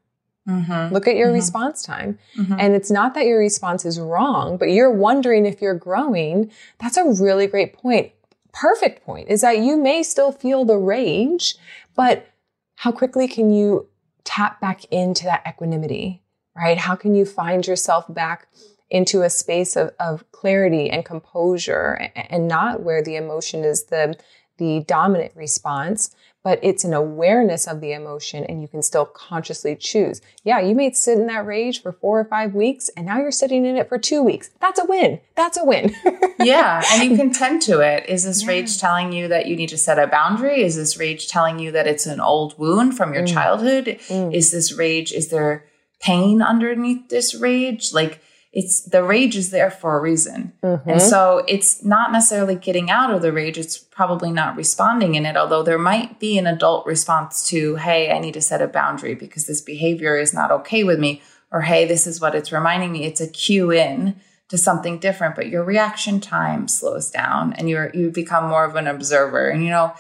Mm-hmm. 0.48 0.94
Look 0.94 1.08
at 1.08 1.16
your 1.16 1.28
mm-hmm. 1.28 1.36
response 1.36 1.84
time. 1.84 2.18
Mm-hmm. 2.38 2.56
And 2.60 2.76
it's 2.76 2.92
not 2.92 3.14
that 3.14 3.26
your 3.26 3.40
response 3.40 3.86
is 3.86 4.00
wrong, 4.00 4.58
but 4.58 4.66
you're 4.66 4.92
wondering 4.92 5.46
if 5.46 5.62
you're 5.62 5.76
growing. 5.76 6.52
That's 6.80 6.98
a 6.98 7.06
really 7.06 7.48
great 7.48 7.74
point. 7.74 8.12
Perfect 8.52 9.06
point 9.06 9.30
is 9.30 9.42
that 9.42 9.60
you 9.60 9.78
may 9.78 10.04
still 10.04 10.32
feel 10.32 10.66
the 10.66 10.78
rage, 10.78 11.56
but 11.96 12.28
how 12.76 12.92
quickly 12.92 13.28
can 13.28 13.52
you 13.52 13.88
tap 14.24 14.60
back 14.62 14.86
into 14.86 15.26
that 15.26 15.44
equanimity, 15.48 16.22
right? 16.56 16.78
How 16.78 16.96
can 16.96 17.16
you 17.16 17.26
find 17.26 17.66
yourself 17.66 18.06
back 18.14 18.48
into 18.90 19.22
a 19.22 19.30
space 19.30 19.76
of, 19.76 19.92
of 20.00 20.30
clarity 20.32 20.90
and 20.90 21.06
composure 21.06 22.12
and 22.16 22.48
not 22.48 22.82
where 22.82 23.04
the 23.04 23.16
emotion 23.16 23.64
is 23.64 23.86
the, 23.86 24.18
the 24.58 24.84
dominant 24.88 25.32
response, 25.36 26.16
but 26.50 26.60
it's 26.64 26.84
an 26.84 26.96
awareness 26.96 27.68
of 27.68 27.80
the 27.80 27.94
emotion 27.94 28.44
and 28.44 28.60
you 28.60 28.68
can 28.68 28.82
still 28.82 29.06
consciously 29.06 29.76
choose. 29.76 30.20
Yeah, 30.44 30.60
you 30.60 30.74
may 30.74 30.92
sit 30.94 31.20
in 31.20 31.28
that 31.28 31.46
rage 31.46 31.80
for 31.80 31.92
four 31.92 32.20
or 32.20 32.26
five 32.26 32.56
weeks 32.56 32.90
and 32.98 33.06
now 33.06 33.20
you're 33.20 33.30
sitting 33.30 33.68
in 33.68 33.78
it 33.78 33.88
for 33.88 34.00
two 34.00 34.24
weeks. 34.24 34.50
That's 34.60 34.80
a 34.80 34.86
win. 34.86 35.20
That's 35.36 35.60
a 35.60 35.64
win. 35.64 35.94
yeah. 36.40 36.82
And 36.92 37.08
you 37.08 37.16
can 37.16 37.32
tend 37.32 37.62
to 37.64 37.82
it. 37.82 38.10
Is 38.10 38.24
this 38.24 38.42
yeah. 38.42 38.48
rage 38.48 38.80
telling 38.80 39.12
you 39.12 39.28
that 39.28 39.46
you 39.46 39.56
need 39.56 39.70
to 39.70 39.78
set 39.78 40.00
a 40.00 40.08
boundary? 40.08 40.64
Is 40.64 40.76
this 40.76 40.98
rage 40.98 41.28
telling 41.28 41.60
you 41.60 41.72
that 41.72 41.86
it's 41.86 42.08
an 42.08 42.20
old 42.20 42.58
wound 42.58 42.98
from 42.98 43.14
your 43.14 43.26
mm. 43.26 43.32
childhood? 43.32 44.00
Mm. 44.08 44.34
Is 44.34 44.52
this 44.52 44.74
rage, 44.74 45.12
is 45.12 45.30
there 45.30 45.66
pain 46.02 46.42
underneath 46.42 47.10
this 47.10 47.36
rage? 47.36 47.94
Like, 47.94 48.24
it's 48.52 48.82
the 48.82 49.04
rage 49.04 49.36
is 49.36 49.52
there 49.52 49.70
for 49.70 49.98
a 49.98 50.02
reason. 50.02 50.54
Mm-hmm. 50.64 50.90
And 50.90 51.02
so 51.02 51.44
it's 51.48 51.86
not 51.86 52.12
necessarily 52.12 52.56
getting 52.56 52.90
out 52.90 53.14
of 53.14 53.22
the 53.22 53.32
rage, 53.32 53.58
it's 53.58 53.78
probably 53.78 54.32
not 54.32 54.56
responding 54.56 55.16
in 55.16 55.26
it, 55.26 55.38
although 55.38 55.62
there 55.62 55.78
might 55.78 56.20
be 56.20 56.38
an 56.38 56.48
adult 56.48 56.86
response 56.86 57.48
to, 57.50 57.76
hey, 57.76 58.12
I 58.12 58.20
need 58.20 58.34
to 58.34 58.42
set 58.42 58.62
a 58.62 58.68
boundary 58.68 59.14
because 59.14 59.46
this 59.46 59.62
behavior 59.62 60.18
is 60.18 60.34
not 60.34 60.52
okay 60.52 60.84
with 60.84 61.00
me, 61.00 61.22
or 61.52 61.62
hey, 61.62 61.86
this 61.86 62.08
is 62.08 62.20
what 62.20 62.34
it's 62.34 62.52
reminding 62.52 62.92
me. 62.92 63.06
It's 63.06 63.22
a 63.22 63.28
cue 63.28 63.72
in 63.72 64.20
to 64.50 64.58
something 64.58 64.98
different, 64.98 65.36
but 65.36 65.48
your 65.48 65.64
reaction 65.64 66.20
time 66.20 66.68
slows 66.68 67.12
down 67.12 67.54
and 67.54 67.70
you're 67.70 67.92
you 67.94 68.10
become 68.10 68.50
more 68.50 68.66
of 68.66 68.76
an 68.76 68.88
observer. 68.88 69.48
And 69.48 69.64
you 69.64 69.70
know, 69.70 69.94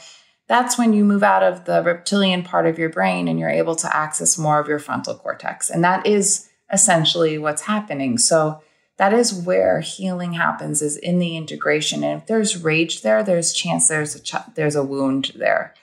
that's 0.47 0.75
when 0.75 0.93
you 0.93 1.05
move 1.05 1.21
out 1.21 1.43
of 1.43 1.65
the 1.65 1.83
reptilian 1.83 2.41
part 2.41 2.65
of 2.65 2.79
your 2.79 2.89
brain 2.89 3.27
and 3.27 3.39
you're 3.39 3.49
able 3.49 3.75
to 3.75 3.95
access 3.95 4.39
more 4.39 4.59
of 4.59 4.67
your 4.67 4.79
frontal 4.79 5.15
cortex. 5.15 5.69
And 5.69 5.83
that 5.83 6.07
is 6.07 6.48
essentially 6.71 7.37
what's 7.37 7.63
happening. 7.63 8.17
So 8.17 8.61
that 8.97 9.13
is 9.13 9.33
where 9.33 9.79
healing 9.79 10.33
happens 10.33 10.81
is 10.81 10.97
in 10.97 11.19
the 11.19 11.37
integration. 11.37 12.03
And 12.03 12.21
if 12.21 12.27
there's 12.27 12.61
rage 12.61 13.01
there, 13.01 13.23
there's 13.23 13.53
chance 13.53 13.87
there's 13.87 14.15
a 14.15 14.19
ch- 14.19 14.53
there's 14.55 14.75
a 14.75 14.83
wound 14.83 15.31
there. 15.35 15.73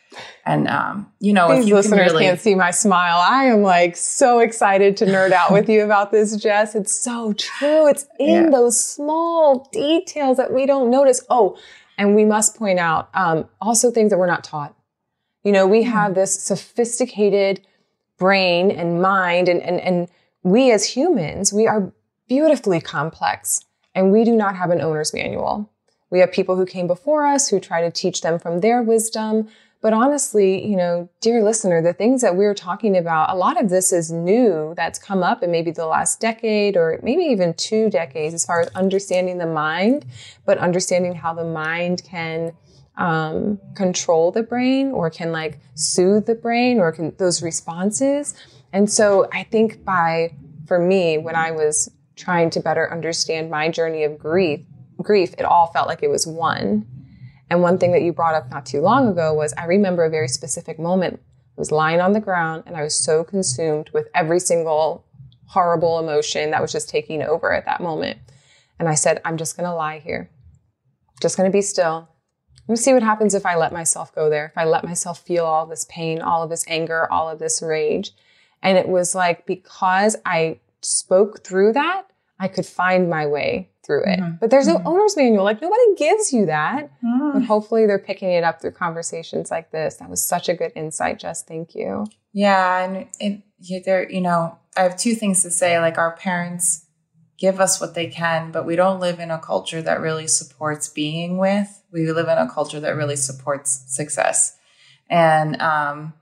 And 0.45 0.69
um, 0.69 1.13
you 1.19 1.33
know, 1.33 1.49
These 1.51 1.65
if 1.65 1.69
you 1.69 1.75
listeners 1.77 1.99
can 1.99 2.13
really... 2.13 2.25
can't 2.25 2.41
see 2.41 2.55
my 2.55 2.71
smile, 2.71 3.19
I 3.19 3.47
am 3.47 3.63
like 3.63 3.97
so 3.97 4.39
excited 4.41 4.97
to 4.99 5.07
nerd 5.07 5.33
out 5.33 5.51
with 5.51 5.69
you 5.69 5.83
about 5.83 6.13
this, 6.13 6.37
Jess. 6.37 6.75
It's 6.75 6.93
so 6.93 7.33
true. 7.33 7.89
It's 7.89 8.07
in 8.19 8.45
yeah. 8.45 8.51
those 8.51 8.83
small 8.83 9.69
details 9.73 10.37
that 10.37 10.53
we 10.53 10.67
don't 10.67 10.91
notice. 10.91 11.25
Oh, 11.29 11.59
and 11.99 12.15
we 12.15 12.25
must 12.25 12.57
point 12.57 12.79
out 12.79 13.09
um, 13.15 13.49
also 13.61 13.91
things 13.91 14.11
that 14.11 14.19
we're 14.19 14.27
not 14.27 14.45
taught. 14.45 14.75
You 15.43 15.53
know, 15.53 15.67
we 15.67 15.83
mm-hmm. 15.83 15.93
have 15.93 16.15
this 16.15 16.39
sophisticated 16.39 17.67
brain 18.19 18.71
and 18.71 19.01
mind 19.01 19.49
and 19.49 19.63
and 19.63 19.81
and 19.81 20.09
we 20.47 20.71
as 20.71 20.85
humans, 20.85 21.53
we 21.53 21.67
are 21.67 21.93
beautifully 22.29 22.81
complex 22.81 23.61
and 23.97 24.13
we 24.13 24.23
do 24.23 24.37
not 24.37 24.55
have 24.55 24.71
an 24.71 24.81
owner's 24.81 25.13
manual. 25.13 25.69
We 26.09 26.21
have 26.21 26.31
people 26.31 26.55
who 26.55 26.65
came 26.65 26.87
before 26.87 27.27
us 27.27 27.49
who 27.49 27.59
try 27.59 27.81
to 27.81 27.91
teach 27.91 28.21
them 28.21 28.39
from 28.39 28.61
their 28.61 28.81
wisdom. 28.81 29.49
But 29.83 29.93
honestly, 29.93 30.65
you 30.65 30.77
know, 30.77 31.09
dear 31.21 31.43
listener, 31.43 31.83
the 31.83 31.93
things 31.93 32.23
that 32.23 32.37
we're 32.37 32.55
talking 32.55 32.97
about, 32.97 33.31
a 33.31 33.35
lot 33.35 33.61
of 33.61 33.71
this 33.71 33.93
is 33.93 34.13
new 34.13 34.73
that's 34.77 35.01
come 35.01 35.25
up 35.25 35.43
in 35.43 35.51
maybe 35.51 35.73
the 35.73 35.87
last 35.87 36.21
decade 36.21 36.77
or 36.77 37.01
maybe 37.03 37.25
even 37.25 37.53
two 37.55 37.91
decades 37.91 38.33
as 38.33 38.47
far 38.47 38.61
as 38.61 38.69
understanding 38.69 39.39
the 39.39 39.47
mind, 39.47 40.07
but 40.45 40.59
understanding 40.59 41.17
how 41.17 41.35
the 41.35 41.45
mind 41.45 42.05
can 42.05 42.53
um, 42.99 43.59
control 43.75 44.31
the 44.31 44.45
brain 44.45 44.93
or 44.93 45.11
can 45.11 45.33
like 45.33 45.59
soothe 45.75 46.27
the 46.27 46.37
brain 46.37 46.79
or 46.79 46.93
can 46.93 47.15
those 47.19 47.43
responses. 47.43 48.35
And 48.73 48.91
so 48.91 49.29
I 49.33 49.45
think 49.45 49.85
by, 49.85 50.35
for 50.67 50.79
me, 50.79 51.19
when 51.19 51.37
I 51.37 51.51
was 51.51 51.91
trying 52.17 52.51
to 52.51 52.61
better 52.61 52.91
understand 52.91 53.51
my 53.51 53.69
journey 53.69 54.05
of 54.05 54.19
grief, 54.19 54.61
grief, 55.03 55.35
it 55.39 55.45
all 55.45 55.69
felt 55.69 55.89
like 55.89 56.03
it 56.03 56.11
was 56.11 56.27
one. 56.27 56.87
And 57.49 57.63
one 57.63 57.79
thing 57.79 57.93
that 57.93 58.03
you 58.03 58.13
brought 58.13 58.35
up 58.35 58.51
not 58.51 58.67
too 58.67 58.81
long 58.81 59.09
ago 59.09 59.33
was 59.33 59.55
I 59.57 59.67
remember 59.67 60.05
a 60.05 60.11
very 60.11 60.29
specific 60.29 60.79
moment. 60.79 61.21
I 61.57 61.61
was 61.61 61.71
lying 61.71 62.01
on 62.01 62.13
the 62.13 62.21
ground 62.21 62.65
and 62.67 62.77
I 62.77 62.83
was 62.83 62.95
so 62.95 63.25
consumed 63.25 63.91
with 63.95 64.09
every 64.15 64.41
single 64.41 65.05
horrible 65.47 65.99
emotion 65.99 66.51
that 66.51 66.61
was 66.61 66.73
just 66.73 66.89
taking 66.89 67.23
over 67.23 67.53
at 67.53 67.65
that 67.67 67.81
moment. 67.81 68.19
And 68.79 68.89
I 68.89 68.95
said, 68.95 69.21
I'm 69.25 69.37
just 69.37 69.57
going 69.57 69.69
to 69.69 69.75
lie 69.75 70.01
here. 70.01 70.29
Just 71.21 71.37
going 71.37 71.51
to 71.51 71.57
be 71.57 71.63
still. 71.63 72.09
Let 72.69 72.73
me 72.73 72.77
see 72.77 72.93
what 72.93 73.03
happens 73.03 73.33
if 73.35 73.47
I 73.47 73.55
let 73.55 73.73
myself 73.73 74.13
go 74.15 74.29
there. 74.29 74.47
If 74.47 74.59
I 74.59 74.65
let 74.65 74.85
myself 74.85 75.21
feel 75.21 75.47
all 75.47 75.67
this 75.67 75.87
pain, 75.89 76.21
all 76.21 76.43
of 76.43 76.51
this 76.51 76.65
anger, 76.67 77.11
all 77.11 77.31
of 77.31 77.39
this 77.39 77.63
rage. 77.63 78.11
And 78.63 78.79
it 78.79 78.89
was 78.89 79.15
like, 79.15 79.47
because 79.47 80.17
I 80.25 80.61
spoke 80.81 81.45
through 81.45 81.75
that, 81.75 82.07
I 82.39 82.49
could 82.49 82.67
find 82.67 83.09
my 83.09 83.27
way 83.27 83.71
through 83.85 84.05
it. 84.05 84.19
Mm-hmm. 84.19 84.37
But 84.41 84.51
there's 84.51 84.67
no 84.67 84.77
mm-hmm. 84.77 84.89
owner's 84.89 85.17
manual. 85.17 85.45
Like 85.45 85.63
nobody 85.63 85.95
gives 85.97 86.33
you 86.33 86.47
that. 86.47 86.91
Mm. 87.03 87.35
But 87.35 87.45
hopefully 87.45 87.87
they're 87.87 87.99
picking 87.99 88.31
it 88.31 88.45
up 88.45 88.61
through 88.61 88.73
conversations 88.73 89.51
like 89.51 89.71
this. 89.71 89.97
That 89.97 90.11
was 90.11 90.27
such 90.27 90.49
a 90.49 90.55
good 90.55 90.73
insight, 90.75 91.19
Jess. 91.19 91.43
Thank 91.43 91.75
you. 91.75 92.07
Yeah. 92.33 92.85
And 92.85 93.09
it, 93.21 93.85
there, 93.85 94.11
you 94.11 94.21
know, 94.21 94.59
I 94.77 94.83
have 94.83 94.99
two 94.99 95.15
things 95.15 95.43
to 95.45 95.51
say. 95.51 95.79
Like 95.79 95.99
our 95.99 96.15
parents 96.17 96.85
give 97.39 97.61
us 97.61 97.81
what 97.81 97.95
they 97.95 98.09
can, 98.09 98.51
but 98.51 98.67
we 98.67 98.77
don't 98.77 99.01
live 99.01 99.21
in 99.21 99.31
a 99.31 99.39
culture 99.39 99.81
that 99.83 100.01
really 100.01 100.27
supports 100.27 100.89
being 100.89 101.39
with. 101.39 101.83
We 101.93 102.11
live 102.11 102.29
in 102.29 102.39
a 102.39 102.51
culture 102.51 102.81
that 102.81 102.97
really 102.97 103.17
supports 103.17 103.85
success. 103.87 104.57
And, 105.09 105.61
um, 105.63 106.15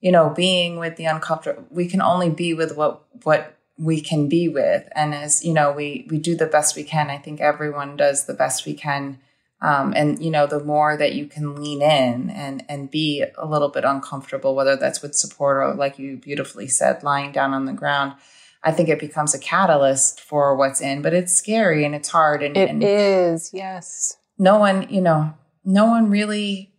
you 0.00 0.12
know, 0.12 0.30
being 0.30 0.78
with 0.78 0.96
the 0.96 1.04
uncomfortable, 1.06 1.66
we 1.70 1.88
can 1.88 2.00
only 2.00 2.30
be 2.30 2.54
with 2.54 2.76
what, 2.76 3.04
what 3.24 3.56
we 3.76 4.00
can 4.00 4.28
be 4.28 4.48
with. 4.48 4.88
And 4.94 5.14
as, 5.14 5.44
you 5.44 5.52
know, 5.52 5.72
we, 5.72 6.06
we 6.10 6.18
do 6.18 6.36
the 6.36 6.46
best 6.46 6.76
we 6.76 6.84
can. 6.84 7.10
I 7.10 7.18
think 7.18 7.40
everyone 7.40 7.96
does 7.96 8.26
the 8.26 8.34
best 8.34 8.66
we 8.66 8.74
can. 8.74 9.18
Um, 9.60 9.92
and, 9.96 10.22
you 10.22 10.30
know, 10.30 10.46
the 10.46 10.62
more 10.62 10.96
that 10.96 11.14
you 11.14 11.26
can 11.26 11.56
lean 11.56 11.82
in 11.82 12.30
and, 12.30 12.64
and 12.68 12.90
be 12.90 13.24
a 13.36 13.46
little 13.46 13.68
bit 13.68 13.84
uncomfortable, 13.84 14.54
whether 14.54 14.76
that's 14.76 15.02
with 15.02 15.16
support 15.16 15.56
or 15.56 15.74
like 15.74 15.98
you 15.98 16.16
beautifully 16.16 16.68
said, 16.68 17.02
lying 17.02 17.32
down 17.32 17.52
on 17.52 17.64
the 17.66 17.72
ground, 17.72 18.14
I 18.62 18.70
think 18.70 18.88
it 18.88 19.00
becomes 19.00 19.34
a 19.34 19.38
catalyst 19.38 20.20
for 20.20 20.54
what's 20.56 20.80
in, 20.80 21.02
but 21.02 21.12
it's 21.12 21.34
scary 21.34 21.84
and 21.84 21.94
it's 21.94 22.08
hard. 22.08 22.42
And 22.42 22.56
it 22.56 22.70
and 22.70 22.84
is, 22.84 23.50
yes. 23.52 24.16
No 24.38 24.58
one, 24.58 24.88
you 24.90 25.00
know, 25.00 25.34
no 25.64 25.86
one 25.86 26.10
really 26.10 26.72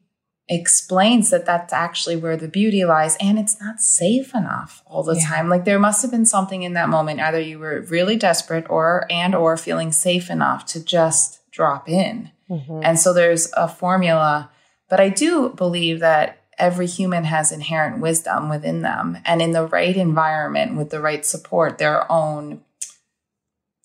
explains 0.50 1.30
that 1.30 1.46
that's 1.46 1.72
actually 1.72 2.16
where 2.16 2.36
the 2.36 2.48
beauty 2.48 2.84
lies 2.84 3.16
and 3.22 3.38
it's 3.38 3.62
not 3.62 3.80
safe 3.80 4.34
enough 4.34 4.82
all 4.88 5.04
the 5.04 5.16
yeah. 5.16 5.28
time 5.28 5.48
like 5.48 5.64
there 5.64 5.78
must 5.78 6.02
have 6.02 6.10
been 6.10 6.26
something 6.26 6.64
in 6.64 6.74
that 6.74 6.90
moment 6.90 7.20
either 7.20 7.40
you 7.40 7.60
were 7.60 7.82
really 7.90 8.16
desperate 8.16 8.68
or 8.68 9.06
and 9.12 9.36
or 9.36 9.56
feeling 9.56 9.92
safe 9.92 10.30
enough 10.30 10.66
to 10.66 10.84
just 10.84 11.40
drop 11.52 11.88
in 11.88 12.32
mm-hmm. 12.50 12.80
and 12.84 13.00
so 13.00 13.14
there's 13.14 13.52
a 13.54 13.68
formula 13.68 14.50
but 14.90 15.00
i 15.00 15.08
do 15.08 15.50
believe 15.50 16.00
that 16.00 16.42
every 16.58 16.88
human 16.88 17.26
has 17.26 17.52
inherent 17.52 18.02
wisdom 18.02 18.50
within 18.50 18.82
them 18.82 19.20
and 19.26 19.44
in 19.44 19.52
the 19.52 19.68
right 19.68 19.96
environment 19.96 20.76
with 20.76 20.90
the 20.90 21.00
right 21.00 21.26
support 21.26 21.78
their 21.78 22.12
own 22.12 22.60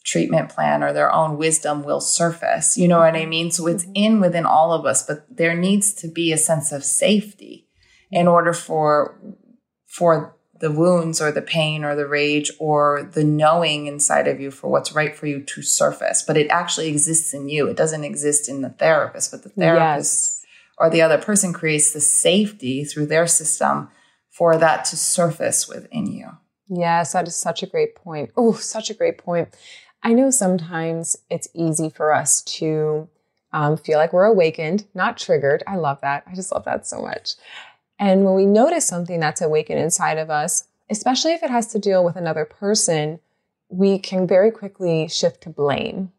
treatment 0.04 0.50
plan 0.50 0.82
or 0.82 0.92
their 0.92 1.12
own 1.12 1.36
wisdom 1.36 1.82
will 1.82 2.00
surface. 2.00 2.76
You 2.76 2.88
know 2.88 2.98
what 2.98 3.16
I 3.16 3.26
mean? 3.26 3.50
So 3.50 3.66
it's 3.66 3.84
mm-hmm. 3.84 3.96
in 3.96 4.20
within 4.20 4.46
all 4.46 4.72
of 4.72 4.84
us, 4.84 5.04
but 5.04 5.24
there 5.34 5.54
needs 5.54 5.92
to 5.94 6.08
be 6.08 6.32
a 6.32 6.38
sense 6.38 6.72
of 6.72 6.84
safety 6.84 7.66
in 8.10 8.28
order 8.28 8.52
for 8.52 9.18
for 9.86 10.36
the 10.60 10.70
wounds 10.70 11.20
or 11.20 11.32
the 11.32 11.42
pain 11.42 11.84
or 11.84 11.96
the 11.96 12.06
rage 12.06 12.50
or 12.58 13.10
the 13.12 13.24
knowing 13.24 13.86
inside 13.86 14.28
of 14.28 14.40
you 14.40 14.50
for 14.50 14.68
what's 14.68 14.92
right 14.92 15.16
for 15.16 15.26
you 15.26 15.42
to 15.42 15.62
surface. 15.62 16.22
But 16.22 16.36
it 16.36 16.48
actually 16.48 16.88
exists 16.88 17.34
in 17.34 17.48
you. 17.48 17.68
It 17.68 17.76
doesn't 17.76 18.04
exist 18.04 18.48
in 18.48 18.62
the 18.62 18.70
therapist, 18.70 19.30
but 19.30 19.42
the 19.42 19.48
therapist 19.50 20.42
yes. 20.42 20.46
or 20.78 20.90
the 20.90 21.02
other 21.02 21.18
person 21.18 21.52
creates 21.52 21.92
the 21.92 22.00
safety 22.00 22.84
through 22.84 23.06
their 23.06 23.26
system 23.26 23.88
for 24.30 24.56
that 24.56 24.84
to 24.86 24.96
surface 24.96 25.68
within 25.68 26.06
you. 26.06 26.30
Yes, 26.68 27.12
that 27.12 27.28
is 27.28 27.36
such 27.36 27.62
a 27.62 27.66
great 27.66 27.94
point. 27.94 28.30
Oh, 28.36 28.54
such 28.54 28.90
a 28.90 28.94
great 28.94 29.18
point. 29.18 29.48
I 30.04 30.12
know 30.12 30.30
sometimes 30.30 31.16
it's 31.30 31.48
easy 31.54 31.88
for 31.88 32.12
us 32.12 32.42
to 32.42 33.08
um, 33.52 33.76
feel 33.76 33.98
like 33.98 34.12
we're 34.12 34.26
awakened, 34.26 34.86
not 34.94 35.16
triggered. 35.16 35.62
I 35.66 35.76
love 35.76 36.00
that. 36.02 36.24
I 36.26 36.34
just 36.34 36.52
love 36.52 36.64
that 36.66 36.86
so 36.86 37.00
much. 37.00 37.34
And 37.98 38.24
when 38.24 38.34
we 38.34 38.44
notice 38.44 38.86
something 38.86 39.18
that's 39.18 39.40
awakened 39.40 39.78
inside 39.78 40.18
of 40.18 40.28
us, 40.28 40.68
especially 40.90 41.32
if 41.32 41.42
it 41.42 41.50
has 41.50 41.68
to 41.68 41.78
deal 41.78 42.04
with 42.04 42.16
another 42.16 42.44
person, 42.44 43.20
we 43.68 43.98
can 43.98 44.26
very 44.26 44.50
quickly 44.50 45.08
shift 45.08 45.42
to 45.42 45.50
blame. 45.50 46.12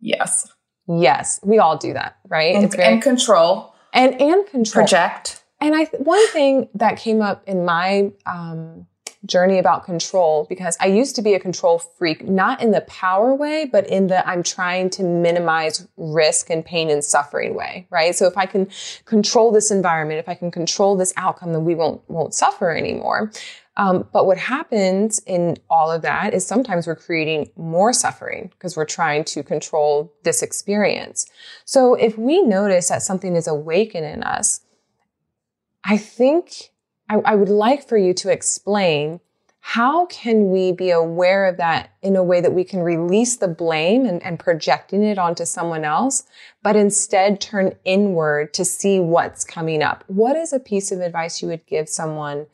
Yes. 0.00 0.52
Yes, 0.88 1.40
we 1.42 1.58
all 1.58 1.78
do 1.78 1.92
that, 1.92 2.18
right? 2.28 2.54
And, 2.54 2.64
it's 2.64 2.74
very, 2.74 2.92
and 2.92 3.02
control. 3.02 3.74
And 3.92 4.20
and 4.20 4.46
control. 4.48 4.82
Project. 4.84 5.44
And 5.60 5.76
I 5.76 5.84
one 5.98 6.26
thing 6.28 6.68
that 6.74 6.98
came 6.98 7.22
up 7.22 7.44
in 7.46 7.64
my 7.64 8.10
um, 8.26 8.86
journey 9.24 9.58
about 9.58 9.84
control 9.84 10.46
because 10.48 10.76
I 10.80 10.86
used 10.86 11.14
to 11.16 11.22
be 11.22 11.34
a 11.34 11.40
control 11.40 11.78
freak, 11.78 12.26
not 12.26 12.60
in 12.60 12.72
the 12.72 12.80
power 12.82 13.34
way, 13.34 13.68
but 13.70 13.86
in 13.86 14.08
the 14.08 14.26
I'm 14.28 14.42
trying 14.42 14.90
to 14.90 15.04
minimize 15.04 15.86
risk 15.96 16.50
and 16.50 16.64
pain 16.64 16.90
and 16.90 17.04
suffering 17.04 17.54
way, 17.54 17.86
right? 17.90 18.14
So 18.14 18.26
if 18.26 18.36
I 18.36 18.46
can 18.46 18.68
control 19.04 19.52
this 19.52 19.70
environment, 19.70 20.18
if 20.18 20.28
I 20.28 20.34
can 20.34 20.50
control 20.50 20.96
this 20.96 21.12
outcome, 21.16 21.52
then 21.52 21.64
we 21.64 21.74
won't, 21.74 22.02
won't 22.08 22.34
suffer 22.34 22.70
anymore. 22.70 23.30
Um, 23.76 24.06
but 24.12 24.26
what 24.26 24.36
happens 24.36 25.20
in 25.26 25.56
all 25.70 25.90
of 25.90 26.02
that 26.02 26.34
is 26.34 26.44
sometimes 26.44 26.86
we're 26.86 26.96
creating 26.96 27.50
more 27.56 27.92
suffering 27.92 28.50
because 28.50 28.76
we're 28.76 28.84
trying 28.84 29.24
to 29.24 29.42
control 29.42 30.12
this 30.24 30.42
experience. 30.42 31.26
So 31.64 31.94
if 31.94 32.18
we 32.18 32.42
notice 32.42 32.88
that 32.88 33.02
something 33.02 33.34
is 33.34 33.46
awakened 33.46 34.04
in 34.04 34.22
us, 34.24 34.60
I 35.84 35.96
think 35.96 36.71
I, 37.08 37.16
I 37.24 37.34
would 37.34 37.48
like 37.48 37.86
for 37.86 37.96
you 37.96 38.14
to 38.14 38.30
explain 38.30 39.20
how 39.64 40.06
can 40.06 40.50
we 40.50 40.72
be 40.72 40.90
aware 40.90 41.46
of 41.46 41.56
that 41.58 41.92
in 42.02 42.16
a 42.16 42.22
way 42.22 42.40
that 42.40 42.52
we 42.52 42.64
can 42.64 42.80
release 42.80 43.36
the 43.36 43.46
blame 43.46 44.04
and, 44.04 44.20
and, 44.24 44.36
projecting 44.36 45.04
it 45.04 45.18
onto 45.18 45.44
someone 45.44 45.84
else, 45.84 46.24
but 46.64 46.74
instead 46.74 47.40
turn 47.40 47.76
inward 47.84 48.52
to 48.54 48.64
see 48.64 48.98
what's 48.98 49.44
coming 49.44 49.80
up? 49.80 50.02
What 50.08 50.34
is 50.34 50.52
a 50.52 50.58
piece 50.58 50.90
of 50.90 51.00
advice 51.00 51.40
you 51.40 51.46
would 51.46 51.64
give 51.66 51.88
someone 51.88 52.46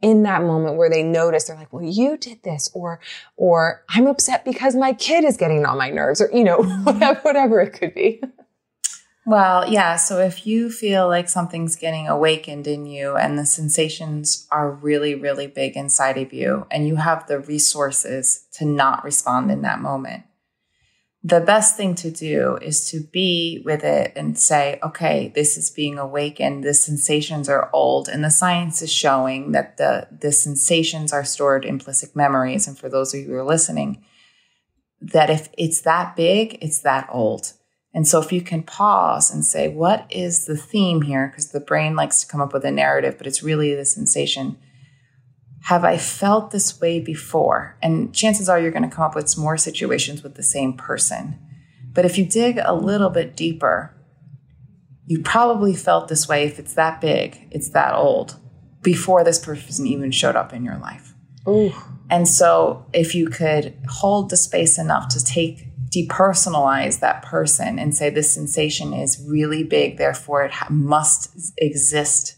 in 0.00 0.22
that 0.22 0.42
moment 0.42 0.76
where 0.76 0.88
they 0.88 1.02
notice 1.02 1.44
they're 1.44 1.56
like, 1.56 1.72
well, 1.72 1.82
you 1.82 2.16
did 2.16 2.44
this, 2.44 2.70
or, 2.72 3.00
or 3.36 3.82
I'm 3.88 4.06
upset 4.06 4.44
because 4.44 4.76
my 4.76 4.92
kid 4.92 5.24
is 5.24 5.36
getting 5.36 5.66
on 5.66 5.76
my 5.76 5.90
nerves, 5.90 6.20
or, 6.20 6.30
you 6.32 6.44
know, 6.44 6.62
whatever, 6.84 7.20
whatever 7.22 7.60
it 7.62 7.72
could 7.72 7.94
be. 7.94 8.22
Well, 9.26 9.70
yeah. 9.70 9.96
So 9.96 10.18
if 10.18 10.46
you 10.46 10.70
feel 10.70 11.08
like 11.08 11.30
something's 11.30 11.76
getting 11.76 12.08
awakened 12.08 12.66
in 12.66 12.84
you 12.84 13.16
and 13.16 13.38
the 13.38 13.46
sensations 13.46 14.46
are 14.50 14.70
really, 14.70 15.14
really 15.14 15.46
big 15.46 15.76
inside 15.76 16.18
of 16.18 16.32
you, 16.32 16.66
and 16.70 16.86
you 16.86 16.96
have 16.96 17.26
the 17.26 17.38
resources 17.38 18.46
to 18.52 18.66
not 18.66 19.02
respond 19.02 19.50
in 19.50 19.62
that 19.62 19.80
moment, 19.80 20.24
the 21.26 21.40
best 21.40 21.78
thing 21.78 21.94
to 21.94 22.10
do 22.10 22.58
is 22.60 22.90
to 22.90 23.00
be 23.00 23.62
with 23.64 23.82
it 23.82 24.12
and 24.14 24.38
say, 24.38 24.78
okay, 24.82 25.32
this 25.34 25.56
is 25.56 25.70
being 25.70 25.98
awakened. 25.98 26.62
The 26.62 26.74
sensations 26.74 27.48
are 27.48 27.70
old. 27.72 28.10
And 28.10 28.22
the 28.22 28.30
science 28.30 28.82
is 28.82 28.92
showing 28.92 29.52
that 29.52 29.78
the, 29.78 30.06
the 30.20 30.32
sensations 30.32 31.14
are 31.14 31.24
stored 31.24 31.64
implicit 31.64 32.14
memories. 32.14 32.68
And 32.68 32.78
for 32.78 32.90
those 32.90 33.14
of 33.14 33.20
you 33.20 33.28
who 33.28 33.34
are 33.36 33.44
listening, 33.44 34.04
that 35.00 35.30
if 35.30 35.48
it's 35.56 35.80
that 35.80 36.14
big, 36.14 36.58
it's 36.60 36.80
that 36.80 37.08
old. 37.10 37.54
And 37.94 38.08
so 38.08 38.20
if 38.20 38.32
you 38.32 38.42
can 38.42 38.64
pause 38.64 39.30
and 39.30 39.44
say, 39.44 39.68
what 39.68 40.06
is 40.10 40.46
the 40.46 40.56
theme 40.56 41.02
here? 41.02 41.28
Because 41.28 41.52
the 41.52 41.60
brain 41.60 41.94
likes 41.94 42.20
to 42.20 42.26
come 42.26 42.40
up 42.40 42.52
with 42.52 42.64
a 42.64 42.70
narrative, 42.72 43.16
but 43.16 43.28
it's 43.28 43.42
really 43.42 43.72
the 43.72 43.84
sensation. 43.84 44.58
Have 45.66 45.84
I 45.84 45.96
felt 45.96 46.50
this 46.50 46.80
way 46.80 46.98
before? 46.98 47.78
And 47.80 48.12
chances 48.12 48.48
are 48.48 48.60
you're 48.60 48.72
going 48.72 48.88
to 48.88 48.94
come 48.94 49.04
up 49.04 49.14
with 49.14 49.38
more 49.38 49.56
situations 49.56 50.24
with 50.24 50.34
the 50.34 50.42
same 50.42 50.72
person. 50.74 51.38
But 51.92 52.04
if 52.04 52.18
you 52.18 52.26
dig 52.26 52.58
a 52.62 52.74
little 52.74 53.10
bit 53.10 53.36
deeper, 53.36 53.94
you 55.06 55.22
probably 55.22 55.74
felt 55.74 56.08
this 56.08 56.28
way 56.28 56.44
if 56.44 56.58
it's 56.58 56.74
that 56.74 57.00
big, 57.00 57.46
it's 57.52 57.70
that 57.70 57.94
old, 57.94 58.40
before 58.82 59.22
this 59.22 59.38
person 59.38 59.86
even 59.86 60.10
showed 60.10 60.34
up 60.34 60.52
in 60.52 60.64
your 60.64 60.78
life. 60.78 61.14
Ooh. 61.46 61.72
And 62.10 62.26
so 62.26 62.86
if 62.92 63.14
you 63.14 63.28
could 63.28 63.78
hold 63.88 64.30
the 64.30 64.36
space 64.36 64.78
enough 64.78 65.08
to 65.10 65.22
take 65.22 65.68
depersonalize 65.94 67.00
that 67.00 67.22
person 67.22 67.78
and 67.78 67.94
say 67.94 68.10
this 68.10 68.34
sensation 68.34 68.92
is 68.92 69.24
really 69.28 69.62
big, 69.62 69.96
therefore 69.96 70.44
it 70.44 70.52
ha- 70.52 70.68
must 70.70 71.52
exist 71.58 72.36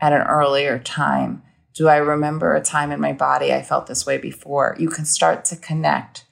at 0.00 0.12
an 0.12 0.22
earlier 0.22 0.78
time. 0.78 1.42
Do 1.74 1.88
I 1.88 1.96
remember 1.96 2.54
a 2.54 2.62
time 2.62 2.92
in 2.92 3.00
my 3.00 3.12
body 3.12 3.52
I 3.52 3.62
felt 3.62 3.86
this 3.86 4.04
way 4.04 4.18
before? 4.18 4.76
You 4.78 4.88
can 4.88 5.04
start 5.04 5.44
to 5.46 5.56
connect 5.56 6.26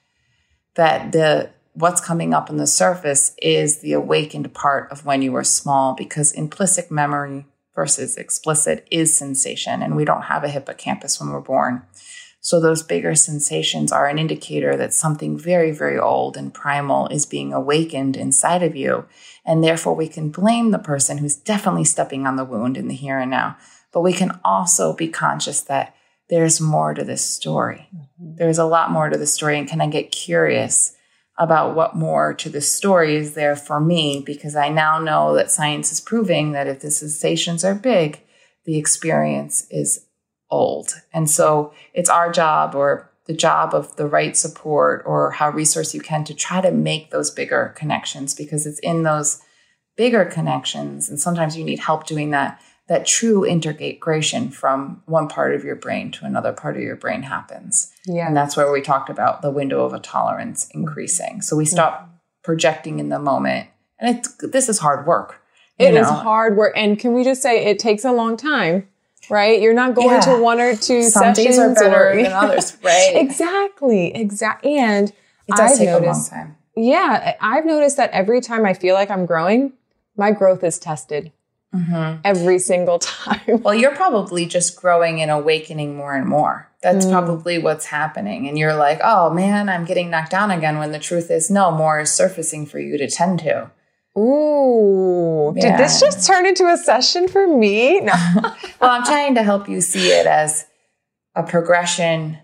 that 0.75 1.11
the 1.11 1.49
what's 1.73 2.01
coming 2.01 2.33
up 2.33 2.49
on 2.49 2.57
the 2.57 2.67
surface 2.67 3.33
is 3.41 3.79
the 3.79 3.93
awakened 3.93 4.53
part 4.53 4.91
of 4.91 5.05
when 5.05 5.21
you 5.21 5.31
were 5.31 5.43
small 5.43 5.93
because 5.95 6.31
implicit 6.33 6.91
memory 6.91 7.45
versus 7.73 8.17
explicit 8.17 8.85
is 8.91 9.17
sensation 9.17 9.81
and 9.81 9.95
we 9.95 10.03
don't 10.03 10.23
have 10.23 10.43
a 10.43 10.49
hippocampus 10.49 11.19
when 11.19 11.29
we're 11.29 11.39
born. 11.39 11.83
So 12.43 12.59
those 12.59 12.81
bigger 12.81 13.13
sensations 13.13 13.91
are 13.91 14.07
an 14.07 14.17
indicator 14.17 14.75
that 14.75 14.95
something 14.95 15.37
very, 15.37 15.71
very 15.71 15.99
old 15.99 16.35
and 16.35 16.51
primal 16.51 17.07
is 17.07 17.27
being 17.27 17.53
awakened 17.53 18.17
inside 18.17 18.63
of 18.63 18.75
you. 18.75 19.05
And 19.45 19.63
therefore 19.63 19.95
we 19.95 20.07
can 20.07 20.31
blame 20.31 20.71
the 20.71 20.79
person 20.79 21.19
who's 21.19 21.35
definitely 21.35 21.85
stepping 21.85 22.25
on 22.25 22.37
the 22.37 22.43
wound 22.43 22.77
in 22.77 22.87
the 22.87 22.95
here 22.95 23.19
and 23.19 23.29
now. 23.29 23.57
But 23.93 24.01
we 24.01 24.11
can 24.11 24.39
also 24.43 24.93
be 24.93 25.07
conscious 25.07 25.61
that 25.61 25.95
there's 26.29 26.59
more 26.59 26.95
to 26.95 27.03
this 27.03 27.23
story. 27.23 27.87
Mm-hmm. 27.95 28.35
There's 28.37 28.57
a 28.57 28.65
lot 28.65 28.89
more 28.89 29.09
to 29.09 29.17
the 29.17 29.27
story. 29.27 29.59
And 29.59 29.67
can 29.67 29.79
I 29.79 29.87
get 29.87 30.11
curious 30.11 30.95
about 31.37 31.75
what 31.75 31.95
more 31.95 32.33
to 32.33 32.49
the 32.49 32.61
story 32.61 33.17
is 33.17 33.35
there 33.35 33.55
for 33.55 33.79
me? 33.79 34.23
Because 34.25 34.55
I 34.55 34.69
now 34.69 34.97
know 34.97 35.35
that 35.35 35.51
science 35.51 35.91
is 35.91 36.01
proving 36.01 36.53
that 36.53 36.67
if 36.67 36.79
the 36.79 36.89
sensations 36.89 37.63
are 37.63 37.75
big, 37.75 38.21
the 38.65 38.79
experience 38.79 39.67
is 39.69 40.07
old. 40.51 40.93
And 41.13 41.29
so 41.29 41.73
it's 41.93 42.09
our 42.09 42.31
job 42.31 42.75
or 42.75 43.09
the 43.25 43.33
job 43.33 43.73
of 43.73 43.95
the 43.95 44.07
right 44.07 44.35
support 44.35 45.03
or 45.05 45.31
how 45.31 45.49
resource 45.49 45.93
you 45.93 46.01
can 46.01 46.23
to 46.25 46.33
try 46.33 46.59
to 46.61 46.71
make 46.71 47.11
those 47.11 47.31
bigger 47.31 47.73
connections 47.77 48.33
because 48.35 48.65
it's 48.65 48.79
in 48.79 49.03
those 49.03 49.41
bigger 49.95 50.25
connections. 50.25 51.09
And 51.09 51.19
sometimes 51.19 51.57
you 51.57 51.63
need 51.63 51.79
help 51.79 52.05
doing 52.05 52.31
that. 52.31 52.61
That 52.87 53.05
true 53.05 53.45
integration 53.45 54.49
from 54.49 55.01
one 55.05 55.29
part 55.29 55.55
of 55.55 55.63
your 55.63 55.77
brain 55.77 56.11
to 56.13 56.25
another 56.25 56.51
part 56.51 56.75
of 56.75 56.81
your 56.81 56.97
brain 56.97 57.21
happens. 57.21 57.89
Yeah. 58.05 58.27
And 58.27 58.35
that's 58.35 58.57
where 58.57 58.69
we 58.69 58.81
talked 58.81 59.09
about 59.09 59.41
the 59.41 59.51
window 59.51 59.85
of 59.85 59.93
a 59.93 59.99
tolerance 59.99 60.67
increasing. 60.71 61.41
So 61.41 61.55
we 61.55 61.63
stop 61.63 62.01
mm-hmm. 62.01 62.11
projecting 62.43 62.99
in 62.99 63.07
the 63.07 63.19
moment. 63.19 63.69
And 63.97 64.17
it's, 64.17 64.35
this 64.41 64.67
is 64.67 64.79
hard 64.79 65.07
work. 65.07 65.41
It 65.77 65.93
know? 65.93 66.01
is 66.01 66.09
hard 66.09 66.57
work. 66.57 66.73
And 66.75 66.99
can 66.99 67.13
we 67.13 67.23
just 67.23 67.41
say 67.41 67.65
it 67.65 67.79
takes 67.79 68.03
a 68.03 68.11
long 68.11 68.35
time? 68.35 68.89
Right? 69.29 69.61
You're 69.61 69.73
not 69.73 69.95
going 69.95 70.09
yeah. 70.09 70.19
to 70.21 70.41
one 70.41 70.59
or 70.59 70.75
two 70.75 71.03
Some 71.03 71.35
sessions 71.35 71.47
days 71.47 71.59
are 71.59 71.73
better 71.73 72.11
or, 72.11 72.15
than 72.15 72.31
others, 72.31 72.77
right? 72.83 73.13
exactly, 73.15 74.13
exactly. 74.15 74.77
And 74.77 75.09
it 75.09 75.55
does 75.55 75.71
I've 75.73 75.77
take 75.77 75.87
noticed, 75.87 76.31
a 76.31 76.35
long 76.35 76.45
time. 76.45 76.57
Yeah, 76.75 77.35
I've 77.39 77.65
noticed 77.65 77.97
that 77.97 78.11
every 78.11 78.41
time 78.41 78.65
I 78.65 78.73
feel 78.73 78.95
like 78.95 79.11
I'm 79.11 79.25
growing, 79.25 79.73
my 80.17 80.31
growth 80.31 80.63
is 80.63 80.79
tested. 80.79 81.31
Mm-hmm. 81.73 82.19
Every 82.25 82.59
single 82.59 82.99
time. 82.99 83.61
well, 83.61 83.73
you're 83.73 83.95
probably 83.95 84.45
just 84.45 84.75
growing 84.75 85.21
and 85.21 85.31
awakening 85.31 85.95
more 85.95 86.13
and 86.13 86.27
more. 86.27 86.69
That's 86.81 87.05
mm. 87.05 87.11
probably 87.11 87.59
what's 87.59 87.85
happening. 87.85 88.47
And 88.47 88.57
you're 88.57 88.75
like, 88.75 88.99
oh 89.03 89.29
man, 89.29 89.69
I'm 89.69 89.85
getting 89.85 90.09
knocked 90.09 90.31
down 90.31 90.51
again. 90.51 90.79
When 90.79 90.91
the 90.91 90.99
truth 90.99 91.31
is, 91.31 91.49
no, 91.49 91.71
more 91.71 91.99
is 91.99 92.11
surfacing 92.11 92.65
for 92.65 92.79
you 92.79 92.97
to 92.97 93.09
tend 93.09 93.39
to. 93.41 93.71
Ooh, 94.17 95.53
yeah. 95.55 95.61
did 95.61 95.79
this 95.79 96.01
just 96.01 96.27
turn 96.27 96.45
into 96.45 96.67
a 96.67 96.77
session 96.77 97.27
for 97.27 97.47
me? 97.47 98.01
No. 98.11 98.13
well, 98.81 98.91
I'm 98.91 99.03
trying 99.03 99.35
to 99.35 99.43
help 99.43 99.69
you 99.69 99.79
see 99.79 100.09
it 100.09 100.25
as 100.25 100.65
a 101.35 101.43
progression 101.43 102.37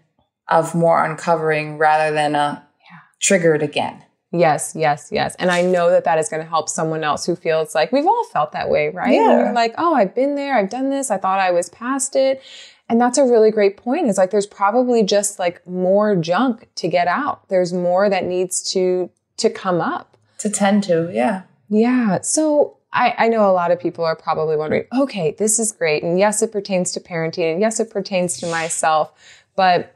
of 0.47 0.73
more 0.75 1.03
uncovering 1.03 1.77
rather 1.77 2.13
than 2.13 2.35
a 2.35 2.65
yeah. 2.89 2.99
triggered 3.19 3.61
again. 3.61 4.03
Yes, 4.31 4.73
yes, 4.75 5.09
yes. 5.11 5.35
And 5.39 5.49
I 5.49 5.61
know 5.61 5.89
that 5.89 6.03
that 6.03 6.19
is 6.19 6.29
going 6.29 6.43
to 6.43 6.49
help 6.49 6.69
someone 6.69 7.03
else 7.03 7.25
who 7.25 7.35
feels 7.35 7.73
like 7.73 7.91
we've 7.91 8.05
all 8.05 8.23
felt 8.25 8.51
that 8.51 8.69
way, 8.69 8.89
right? 8.89 9.13
Yeah. 9.13 9.45
You're 9.45 9.53
like, 9.53 9.73
oh, 9.77 9.93
I've 9.93 10.13
been 10.13 10.35
there, 10.35 10.55
I've 10.55 10.69
done 10.69 10.89
this, 10.89 11.09
I 11.09 11.17
thought 11.17 11.39
I 11.39 11.51
was 11.51 11.69
past 11.69 12.15
it. 12.15 12.41
And 12.89 13.01
that's 13.01 13.17
a 13.17 13.23
really 13.23 13.51
great 13.51 13.77
point. 13.77 14.07
Is 14.07 14.17
like 14.17 14.31
there's 14.31 14.47
probably 14.47 15.03
just 15.03 15.39
like 15.39 15.65
more 15.67 16.15
junk 16.15 16.67
to 16.75 16.87
get 16.87 17.07
out. 17.07 17.47
There's 17.49 17.73
more 17.73 18.09
that 18.09 18.25
needs 18.25 18.61
to 18.71 19.09
to 19.37 19.49
come 19.49 19.81
up. 19.81 20.17
To 20.39 20.49
tend 20.49 20.83
to, 20.83 21.09
yeah. 21.11 21.43
Yeah. 21.69 22.21
So 22.21 22.77
I, 22.93 23.13
I 23.17 23.27
know 23.27 23.49
a 23.49 23.51
lot 23.51 23.71
of 23.71 23.79
people 23.79 24.05
are 24.05 24.15
probably 24.15 24.55
wondering, 24.55 24.85
okay, 24.97 25.35
this 25.37 25.59
is 25.59 25.71
great. 25.71 26.03
And 26.03 26.17
yes, 26.17 26.41
it 26.41 26.51
pertains 26.51 26.91
to 26.93 26.99
parenting, 26.99 27.51
and 27.51 27.61
yes, 27.61 27.79
it 27.79 27.89
pertains 27.89 28.37
to 28.37 28.47
myself. 28.47 29.11
But, 29.55 29.95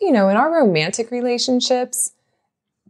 you 0.00 0.10
know, 0.10 0.28
in 0.28 0.36
our 0.36 0.52
romantic 0.52 1.10
relationships, 1.10 2.12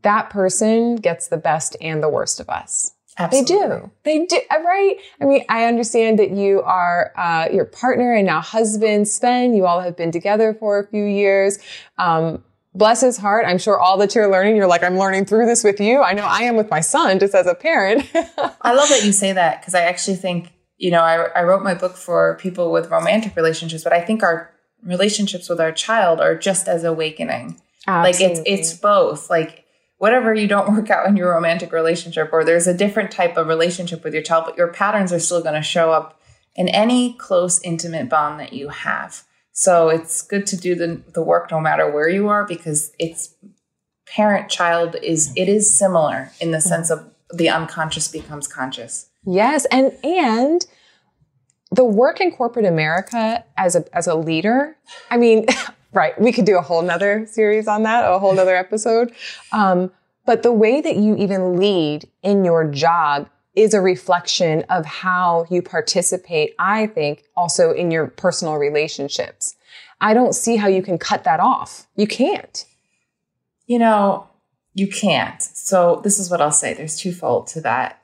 that 0.02 0.30
person 0.30 0.96
gets 0.96 1.28
the 1.28 1.36
best 1.36 1.76
and 1.80 2.02
the 2.02 2.08
worst 2.08 2.40
of 2.40 2.48
us. 2.48 2.92
Absolutely. 3.16 3.56
They 3.56 3.68
do. 3.68 3.90
They 4.02 4.26
do. 4.26 4.40
Uh, 4.50 4.60
right. 4.62 4.96
I 5.20 5.24
mean, 5.24 5.44
I 5.48 5.66
understand 5.66 6.18
that 6.18 6.30
you 6.30 6.62
are 6.62 7.12
uh, 7.16 7.48
your 7.52 7.64
partner 7.64 8.12
and 8.12 8.26
now 8.26 8.40
husband, 8.40 9.06
Sven. 9.08 9.54
You 9.54 9.66
all 9.66 9.80
have 9.80 9.96
been 9.96 10.10
together 10.10 10.52
for 10.52 10.80
a 10.80 10.86
few 10.88 11.04
years. 11.04 11.58
Um, 11.96 12.42
bless 12.74 13.00
his 13.00 13.16
heart. 13.16 13.46
I'm 13.46 13.58
sure 13.58 13.78
all 13.78 13.96
that 13.98 14.14
you're 14.14 14.30
learning, 14.30 14.56
you're 14.56 14.66
like, 14.66 14.82
I'm 14.82 14.98
learning 14.98 15.26
through 15.26 15.46
this 15.46 15.62
with 15.62 15.80
you. 15.80 16.02
I 16.02 16.12
know 16.12 16.24
I 16.24 16.40
am 16.40 16.56
with 16.56 16.70
my 16.70 16.80
son, 16.80 17.18
just 17.18 17.34
as 17.34 17.46
a 17.46 17.54
parent. 17.54 18.08
I 18.14 18.74
love 18.74 18.88
that 18.88 19.02
you 19.04 19.12
say 19.12 19.32
that 19.32 19.60
because 19.60 19.74
I 19.74 19.82
actually 19.82 20.16
think, 20.16 20.52
you 20.76 20.90
know, 20.90 21.00
I, 21.00 21.28
I 21.36 21.44
wrote 21.44 21.62
my 21.62 21.74
book 21.74 21.96
for 21.96 22.36
people 22.40 22.72
with 22.72 22.90
romantic 22.90 23.36
relationships, 23.36 23.84
but 23.84 23.92
I 23.92 24.00
think 24.00 24.22
our 24.22 24.50
relationships 24.82 25.48
with 25.48 25.60
our 25.60 25.72
child 25.72 26.20
are 26.20 26.36
just 26.36 26.68
as 26.68 26.84
awakening. 26.84 27.60
Absolutely. 27.86 28.34
Like 28.36 28.38
it's 28.38 28.70
it's 28.72 28.80
both. 28.80 29.30
Like 29.30 29.64
whatever 29.98 30.34
you 30.34 30.48
don't 30.48 30.72
work 30.74 30.90
out 30.90 31.06
in 31.06 31.16
your 31.16 31.30
romantic 31.30 31.72
relationship 31.72 32.30
or 32.32 32.44
there's 32.44 32.66
a 32.66 32.76
different 32.76 33.10
type 33.10 33.36
of 33.36 33.46
relationship 33.46 34.04
with 34.04 34.12
your 34.12 34.22
child 34.22 34.44
but 34.44 34.56
your 34.56 34.72
patterns 34.72 35.12
are 35.12 35.18
still 35.18 35.42
going 35.42 35.54
to 35.54 35.62
show 35.62 35.92
up 35.92 36.20
in 36.56 36.68
any 36.68 37.14
close 37.14 37.60
intimate 37.62 38.08
bond 38.08 38.38
that 38.38 38.52
you 38.52 38.68
have 38.68 39.24
so 39.54 39.88
it's 39.88 40.20
good 40.20 40.46
to 40.46 40.56
do 40.56 40.74
the, 40.74 41.00
the 41.14 41.22
work 41.22 41.50
no 41.50 41.60
matter 41.60 41.90
where 41.90 42.08
you 42.08 42.28
are 42.28 42.44
because 42.44 42.92
it's 42.98 43.34
parent 44.06 44.50
child 44.50 44.96
is 45.02 45.32
it 45.34 45.48
is 45.48 45.76
similar 45.76 46.30
in 46.40 46.50
the 46.50 46.60
sense 46.60 46.90
of 46.90 47.10
the 47.32 47.48
unconscious 47.48 48.08
becomes 48.08 48.46
conscious 48.46 49.08
yes 49.24 49.64
and 49.70 49.92
and 50.04 50.66
the 51.70 51.84
work 51.84 52.20
in 52.20 52.30
corporate 52.30 52.66
america 52.66 53.42
as 53.56 53.74
a 53.74 53.84
as 53.96 54.06
a 54.06 54.14
leader 54.14 54.76
i 55.10 55.16
mean 55.16 55.46
Right. 55.94 56.20
We 56.20 56.32
could 56.32 56.44
do 56.44 56.58
a 56.58 56.60
whole 56.60 56.82
nother 56.82 57.24
series 57.30 57.68
on 57.68 57.84
that, 57.84 58.04
a 58.04 58.18
whole 58.18 58.34
nother 58.34 58.56
episode. 58.56 59.12
Um, 59.52 59.92
but 60.26 60.42
the 60.42 60.52
way 60.52 60.80
that 60.80 60.96
you 60.96 61.16
even 61.16 61.56
lead 61.56 62.08
in 62.22 62.44
your 62.44 62.68
job 62.68 63.28
is 63.54 63.74
a 63.74 63.80
reflection 63.80 64.64
of 64.68 64.84
how 64.84 65.46
you 65.50 65.62
participate, 65.62 66.54
I 66.58 66.88
think, 66.88 67.24
also 67.36 67.70
in 67.72 67.90
your 67.90 68.08
personal 68.08 68.56
relationships. 68.56 69.54
I 70.00 70.12
don't 70.12 70.34
see 70.34 70.56
how 70.56 70.68
you 70.68 70.82
can 70.82 70.98
cut 70.98 71.24
that 71.24 71.40
off. 71.40 71.86
You 71.96 72.06
can't. 72.06 72.64
You 73.66 73.78
know, 73.78 74.28
you 74.74 74.88
can't. 74.88 75.42
So 75.42 76.00
this 76.02 76.18
is 76.18 76.30
what 76.30 76.40
I'll 76.40 76.50
say. 76.50 76.74
There's 76.74 76.98
twofold 76.98 77.46
to 77.48 77.60
that. 77.62 78.02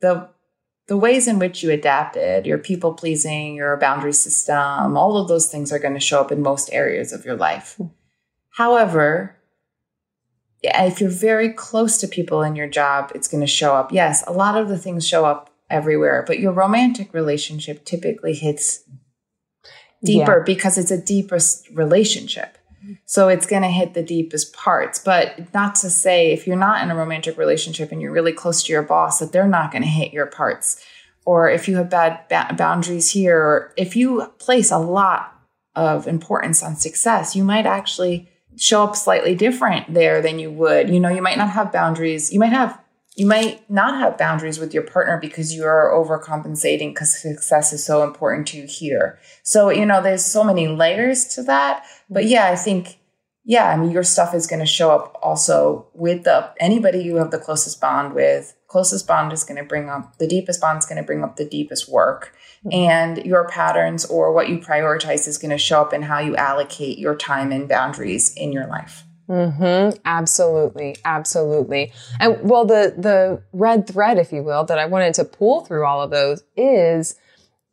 The 0.00 0.28
the 0.88 0.96
ways 0.96 1.28
in 1.28 1.38
which 1.38 1.62
you 1.62 1.70
adapted, 1.70 2.44
your 2.44 2.58
people 2.58 2.92
pleasing, 2.92 3.54
your 3.54 3.76
boundary 3.76 4.12
system, 4.12 4.96
all 4.96 5.16
of 5.16 5.28
those 5.28 5.50
things 5.50 5.72
are 5.72 5.78
going 5.78 5.94
to 5.94 6.00
show 6.00 6.20
up 6.20 6.32
in 6.32 6.42
most 6.42 6.68
areas 6.72 7.12
of 7.12 7.24
your 7.24 7.36
life. 7.36 7.80
However, 8.50 9.36
if 10.62 11.00
you're 11.00 11.10
very 11.10 11.52
close 11.52 11.98
to 11.98 12.08
people 12.08 12.42
in 12.42 12.56
your 12.56 12.68
job, 12.68 13.12
it's 13.14 13.28
going 13.28 13.40
to 13.40 13.46
show 13.46 13.74
up. 13.74 13.92
Yes, 13.92 14.22
a 14.26 14.32
lot 14.32 14.56
of 14.56 14.68
the 14.68 14.78
things 14.78 15.06
show 15.06 15.24
up 15.24 15.50
everywhere, 15.68 16.24
but 16.26 16.38
your 16.38 16.52
romantic 16.52 17.12
relationship 17.12 17.84
typically 17.84 18.34
hits 18.34 18.84
deeper 20.04 20.38
yeah. 20.38 20.44
because 20.44 20.78
it's 20.78 20.90
a 20.90 21.00
deepest 21.00 21.68
relationship. 21.70 22.58
So 23.04 23.28
it's 23.28 23.46
going 23.46 23.62
to 23.62 23.68
hit 23.68 23.94
the 23.94 24.02
deepest 24.02 24.52
parts. 24.52 24.98
But 24.98 25.52
not 25.54 25.76
to 25.76 25.90
say 25.90 26.32
if 26.32 26.46
you're 26.46 26.56
not 26.56 26.82
in 26.82 26.90
a 26.90 26.96
romantic 26.96 27.38
relationship 27.38 27.92
and 27.92 28.02
you're 28.02 28.12
really 28.12 28.32
close 28.32 28.62
to 28.64 28.72
your 28.72 28.82
boss, 28.82 29.20
that 29.20 29.32
they're 29.32 29.46
not 29.46 29.70
going 29.70 29.82
to 29.82 29.88
hit 29.88 30.12
your 30.12 30.26
parts. 30.26 30.84
Or 31.24 31.48
if 31.48 31.68
you 31.68 31.76
have 31.76 31.90
bad 31.90 32.20
ba- 32.28 32.54
boundaries 32.56 33.10
here, 33.10 33.38
or 33.38 33.72
if 33.76 33.94
you 33.94 34.26
place 34.38 34.72
a 34.72 34.78
lot 34.78 35.32
of 35.76 36.08
importance 36.08 36.62
on 36.62 36.74
success, 36.74 37.36
you 37.36 37.44
might 37.44 37.66
actually 37.66 38.28
show 38.56 38.84
up 38.84 38.96
slightly 38.96 39.34
different 39.34 39.92
there 39.92 40.22
than 40.22 40.38
you 40.38 40.50
would. 40.50 40.90
You 40.90 41.00
know, 41.00 41.08
you 41.08 41.22
might 41.22 41.38
not 41.38 41.50
have 41.50 41.72
boundaries. 41.72 42.32
You 42.32 42.40
might 42.40 42.52
have 42.52 42.78
you 43.14 43.26
might 43.26 43.68
not 43.70 43.98
have 43.98 44.16
boundaries 44.16 44.58
with 44.58 44.72
your 44.72 44.84
partner 44.84 45.18
because 45.20 45.54
you 45.54 45.64
are 45.64 45.92
overcompensating 45.92 46.94
because 46.94 47.20
success 47.20 47.72
is 47.72 47.84
so 47.84 48.02
important 48.02 48.46
to 48.48 48.56
you 48.56 48.66
here. 48.66 49.18
So, 49.42 49.68
you 49.68 49.84
know, 49.84 50.02
there's 50.02 50.24
so 50.24 50.42
many 50.42 50.66
layers 50.66 51.26
to 51.34 51.42
that. 51.42 51.84
But 52.08 52.24
yeah, 52.24 52.46
I 52.46 52.56
think, 52.56 52.98
yeah, 53.44 53.68
I 53.68 53.76
mean, 53.76 53.90
your 53.90 54.02
stuff 54.02 54.34
is 54.34 54.46
going 54.46 54.60
to 54.60 54.66
show 54.66 54.90
up 54.90 55.18
also 55.22 55.88
with 55.92 56.24
the 56.24 56.52
anybody 56.58 57.02
you 57.02 57.16
have 57.16 57.30
the 57.30 57.38
closest 57.38 57.80
bond 57.80 58.14
with. 58.14 58.56
Closest 58.72 59.06
bond 59.06 59.34
is 59.34 59.44
going 59.44 59.58
to 59.58 59.68
bring 59.68 59.90
up 59.90 60.16
the 60.16 60.26
deepest 60.26 60.58
bond 60.58 60.78
is 60.78 60.86
going 60.86 60.96
to 60.96 61.02
bring 61.02 61.22
up 61.22 61.36
the 61.36 61.44
deepest 61.44 61.90
work. 61.90 62.34
Mm-hmm. 62.64 62.72
And 62.72 63.18
your 63.26 63.46
patterns 63.46 64.06
or 64.06 64.32
what 64.32 64.48
you 64.48 64.60
prioritize 64.60 65.28
is 65.28 65.36
going 65.36 65.50
to 65.50 65.58
show 65.58 65.82
up 65.82 65.92
in 65.92 66.00
how 66.00 66.20
you 66.20 66.34
allocate 66.36 66.98
your 66.98 67.14
time 67.14 67.52
and 67.52 67.68
boundaries 67.68 68.32
in 68.34 68.50
your 68.50 68.66
life. 68.66 69.04
Mm-hmm. 69.28 70.00
Absolutely. 70.06 70.96
Absolutely. 71.04 71.92
And 72.18 72.38
well, 72.48 72.64
the, 72.64 72.94
the 72.96 73.42
red 73.52 73.86
thread, 73.86 74.16
if 74.16 74.32
you 74.32 74.42
will, 74.42 74.64
that 74.64 74.78
I 74.78 74.86
wanted 74.86 75.12
to 75.16 75.24
pull 75.26 75.66
through 75.66 75.84
all 75.84 76.00
of 76.00 76.10
those 76.10 76.42
is 76.56 77.16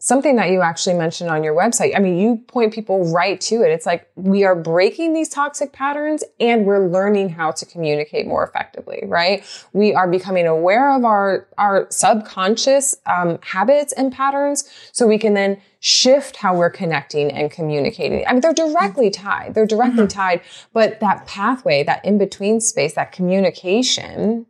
something 0.01 0.38
that 0.38 0.49
you 0.49 0.62
actually 0.62 0.95
mentioned 0.95 1.29
on 1.29 1.43
your 1.43 1.53
website. 1.53 1.93
I 1.93 1.99
mean, 1.99 2.17
you 2.17 2.38
point 2.47 2.73
people 2.73 3.12
right 3.12 3.39
to 3.41 3.55
it. 3.63 3.69
It's 3.69 3.85
like 3.85 4.09
we 4.15 4.45
are 4.45 4.55
breaking 4.55 5.13
these 5.13 5.27
toxic 5.27 5.73
patterns 5.73 6.23
and 6.39 6.65
we're 6.65 6.88
learning 6.88 7.29
how 7.29 7.51
to 7.51 7.65
communicate 7.65 8.25
more 8.25 8.47
effectively, 8.47 9.03
right? 9.05 9.43
We 9.73 9.93
are 9.93 10.07
becoming 10.09 10.47
aware 10.47 10.95
of 10.95 11.03
our, 11.03 11.47
our 11.57 11.85
subconscious 11.89 12.95
um, 13.05 13.39
habits 13.41 13.91
and 13.91 14.09
patterns 14.09 14.69
so 14.93 15.05
we 15.05 15.17
can 15.17 15.33
then 15.33 15.62
shift 15.81 16.38
how 16.38 16.55
we're 16.55 16.69
connecting 16.69 17.29
and 17.29 17.51
communicating. 17.51 18.25
I 18.25 18.31
mean, 18.31 18.39
they're 18.39 18.53
directly 18.53 19.09
tied. 19.09 19.53
They're 19.53 19.65
directly 19.65 20.03
mm-hmm. 20.03 20.17
tied, 20.17 20.41
but 20.71 21.01
that 21.01 21.27
pathway, 21.27 21.83
that 21.83 22.03
in 22.05 22.17
between 22.17 22.62
space, 22.62 22.93
that 22.93 23.12
communication, 23.12 24.45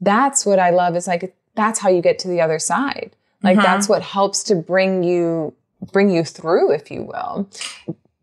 that's 0.00 0.44
what 0.44 0.58
I 0.58 0.70
love. 0.70 0.96
Is 0.96 1.06
like, 1.06 1.36
that's 1.54 1.78
how 1.78 1.88
you 1.88 2.02
get 2.02 2.18
to 2.20 2.28
the 2.28 2.40
other 2.40 2.58
side. 2.58 3.14
Like 3.42 3.56
mm-hmm. 3.56 3.64
that's 3.64 3.88
what 3.88 4.02
helps 4.02 4.44
to 4.44 4.54
bring 4.54 5.02
you, 5.02 5.54
bring 5.92 6.10
you 6.10 6.24
through, 6.24 6.72
if 6.72 6.90
you 6.90 7.02
will. 7.02 7.48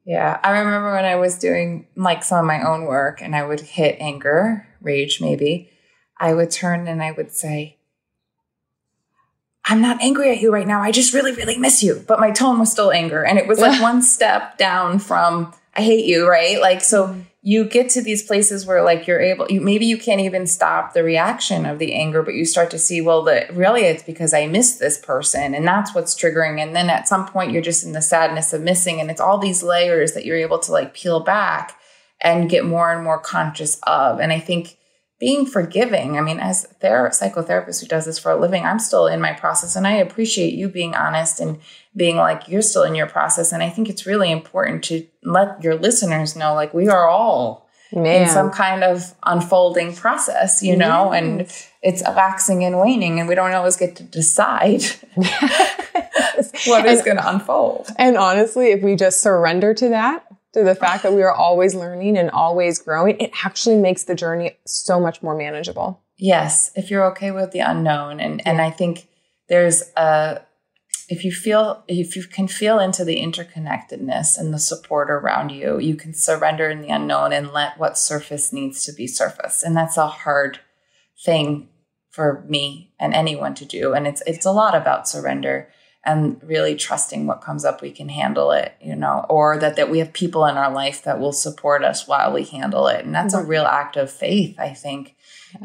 Yeah. 0.06 0.40
I 0.44 0.60
remember 0.60 0.94
when 0.94 1.06
I 1.06 1.16
was 1.16 1.38
doing 1.38 1.88
like 1.96 2.24
some 2.24 2.40
of 2.40 2.46
my 2.46 2.64
own 2.64 2.86
work 2.86 3.22
and 3.22 3.36
I 3.36 3.46
would 3.46 3.60
hit 3.60 3.98
anger, 4.00 4.68
rage, 4.82 5.22
maybe, 5.22 5.70
I 6.18 6.34
would 6.34 6.52
turn 6.52 6.88
and 6.88 7.04
I 7.04 7.12
would 7.12 7.32
say, 7.32 7.78
I'm 9.66 9.82
not 9.82 10.02
angry 10.02 10.32
at 10.32 10.42
you 10.42 10.52
right 10.52 10.68
now. 10.68 10.82
I 10.82 10.92
just 10.92 11.14
really, 11.14 11.34
really 11.34 11.58
miss 11.58 11.84
you. 11.84 12.04
But 12.08 12.20
my 12.20 12.32
tone 12.32 12.60
was 12.60 12.72
still 12.72 12.92
anger. 12.92 13.24
And 13.24 13.38
it 13.38 13.48
was 13.48 13.60
like 13.60 13.80
one 13.84 14.02
step 14.02 14.58
down 14.58 15.00
from, 15.00 15.54
I 15.76 15.82
hate 15.82 16.06
you, 16.06 16.28
right? 16.28 16.60
Like, 16.60 16.82
so 16.82 17.10
mm-hmm. 17.10 17.22
You 17.50 17.66
get 17.66 17.90
to 17.90 18.00
these 18.00 18.22
places 18.22 18.68
where 18.68 18.84
like 18.84 19.08
you're 19.08 19.20
able, 19.20 19.48
you, 19.50 19.60
maybe 19.60 19.84
you 19.84 19.98
can't 19.98 20.22
even 20.22 20.46
stop 20.46 20.94
the 20.94 21.04
reaction 21.04 21.66
of 21.66 21.80
the 21.80 21.96
anger, 21.96 22.22
but 22.22 22.36
you 22.36 22.46
start 22.46 22.70
to 22.70 22.78
see, 22.78 23.02
well, 23.02 23.24
that 23.24 23.52
really 23.56 23.86
it's 23.86 24.04
because 24.04 24.36
I 24.36 24.46
miss 24.46 24.76
this 24.76 25.00
person 25.00 25.56
and 25.56 25.68
that's 25.68 25.96
what's 25.96 26.14
triggering. 26.14 26.62
And 26.62 26.76
then 26.76 26.92
at 26.92 27.08
some 27.08 27.26
point 27.26 27.52
you're 27.52 27.64
just 27.64 27.84
in 27.84 27.94
the 27.94 28.04
sadness 28.04 28.54
of 28.54 28.62
missing. 28.62 29.02
And 29.02 29.10
it's 29.10 29.20
all 29.20 29.40
these 29.40 29.64
layers 29.64 30.12
that 30.12 30.26
you're 30.26 30.38
able 30.38 30.60
to 30.60 30.72
like 30.72 30.94
peel 30.94 31.22
back 31.22 31.76
and 32.22 32.52
get 32.52 32.66
more 32.66 32.94
and 32.94 33.04
more 33.04 33.20
conscious 33.20 33.80
of. 33.82 34.20
And 34.20 34.32
I 34.32 34.40
think 34.40 34.78
being 35.20 35.46
forgiving. 35.46 36.18
I 36.18 36.22
mean, 36.22 36.40
as 36.40 36.66
a 36.82 36.86
psychotherapist 36.86 37.82
who 37.82 37.88
does 37.88 38.06
this 38.06 38.18
for 38.18 38.32
a 38.32 38.40
living, 38.40 38.64
I'm 38.64 38.80
still 38.80 39.06
in 39.06 39.20
my 39.20 39.34
process 39.34 39.76
and 39.76 39.86
I 39.86 39.94
appreciate 39.94 40.54
you 40.54 40.70
being 40.70 40.96
honest 40.96 41.42
and 41.42 41.60
being 41.96 42.16
like, 42.16 42.48
you're 42.48 42.62
still 42.62 42.84
in 42.84 42.96
your 42.96 43.08
process. 43.08 43.52
And 43.52 43.62
I 43.62 43.70
think 43.70 43.90
it's 43.90 44.06
really 44.06 44.32
important 44.32 44.84
to 44.86 45.06
let 45.24 45.62
your 45.62 45.76
listeners 45.76 46.36
know, 46.36 46.54
like, 46.54 46.74
we 46.74 46.88
are 46.88 47.10
all 47.10 47.68
Man. 47.92 48.24
in 48.24 48.30
some 48.30 48.50
kind 48.50 48.84
of 48.84 49.14
unfolding 49.24 49.94
process, 49.94 50.64
you 50.64 50.78
know, 50.78 51.12
yes. 51.12 51.22
and 51.22 51.42
it's 51.82 52.04
waxing 52.04 52.64
and 52.64 52.80
waning 52.80 53.20
and 53.20 53.28
we 53.28 53.36
don't 53.36 53.52
always 53.54 53.76
get 53.76 53.98
to 53.98 54.04
decide 54.04 54.84
what 56.66 56.86
is 56.86 57.02
going 57.02 57.18
to 57.18 57.30
unfold. 57.30 57.90
And 57.98 58.16
honestly, 58.16 58.68
if 58.72 58.82
we 58.82 58.96
just 58.96 59.22
surrender 59.22 59.74
to 59.74 59.90
that, 59.90 60.26
to 60.54 60.64
the 60.64 60.76
fact 60.76 61.04
that 61.04 61.14
we 61.14 61.24
are 61.24 61.34
always 61.48 61.76
learning 61.76 62.18
and 62.18 62.30
always 62.32 62.80
growing, 62.80 63.20
it 63.20 63.32
actually 63.44 63.78
makes 63.78 64.04
the 64.04 64.16
journey 64.16 64.58
so 64.66 65.00
much 65.00 65.22
more 65.22 65.36
manageable. 65.36 66.02
Yes, 66.18 66.72
if 66.76 66.92
you're 66.92 67.06
okay 67.12 67.32
with 67.32 67.52
the 67.52 67.60
unknown. 67.60 68.20
And 68.20 68.40
yeah. 68.40 68.52
and 68.52 68.62
I 68.62 68.72
think 68.72 69.08
there's 69.48 69.84
a 69.96 70.42
if 71.10 71.26
you 71.26 71.32
feel 71.32 71.84
if 71.88 72.16
you 72.16 72.24
can 72.24 72.48
feel 72.48 72.80
into 72.80 73.04
the 73.04 73.18
interconnectedness 73.18 74.38
and 74.38 74.54
the 74.54 74.60
support 74.60 75.10
around 75.10 75.50
you, 75.50 75.80
you 75.80 75.96
can 75.96 76.14
surrender 76.14 76.70
in 76.70 76.82
the 76.82 76.90
unknown 76.90 77.34
and 77.34 77.52
let 77.52 77.80
what 77.80 77.98
surface 77.98 78.54
needs 78.54 78.86
to 78.86 78.94
be 78.94 79.08
surface. 79.08 79.64
And 79.64 79.76
that's 79.76 79.98
a 79.98 80.08
hard 80.08 80.60
thing 81.26 81.70
for 82.12 82.46
me 82.48 82.94
and 83.00 83.14
anyone 83.14 83.56
to 83.56 83.66
do. 83.66 83.94
And 83.94 84.06
it's 84.06 84.22
it's 84.28 84.46
a 84.46 84.52
lot 84.52 84.76
about 84.76 85.08
surrender. 85.08 85.70
And 86.06 86.42
really 86.44 86.76
trusting 86.76 87.28
what 87.28 87.42
comes 87.42 87.66
up 87.66 87.82
we 87.82 87.92
can 87.92 88.10
handle 88.10 88.52
it 88.52 88.74
you 88.82 88.96
know 88.96 89.26
or 89.30 89.58
that 89.58 89.76
that 89.76 89.90
we 89.90 90.00
have 90.00 90.14
people 90.14 90.46
in 90.46 90.58
our 90.58 90.72
life 90.72 91.04
that 91.04 91.20
will 91.20 91.34
support 91.34 91.84
us 91.84 92.08
while 92.08 92.32
we 92.32 92.44
handle 92.44 92.88
it. 92.88 93.04
And 93.06 93.14
that's 93.14 93.36
mm-hmm. 93.36 93.46
a 93.46 93.50
real 93.50 93.66
act 93.66 93.98
of 93.98 94.12
faith 94.12 94.58
i 94.60 94.74
think 94.74 95.16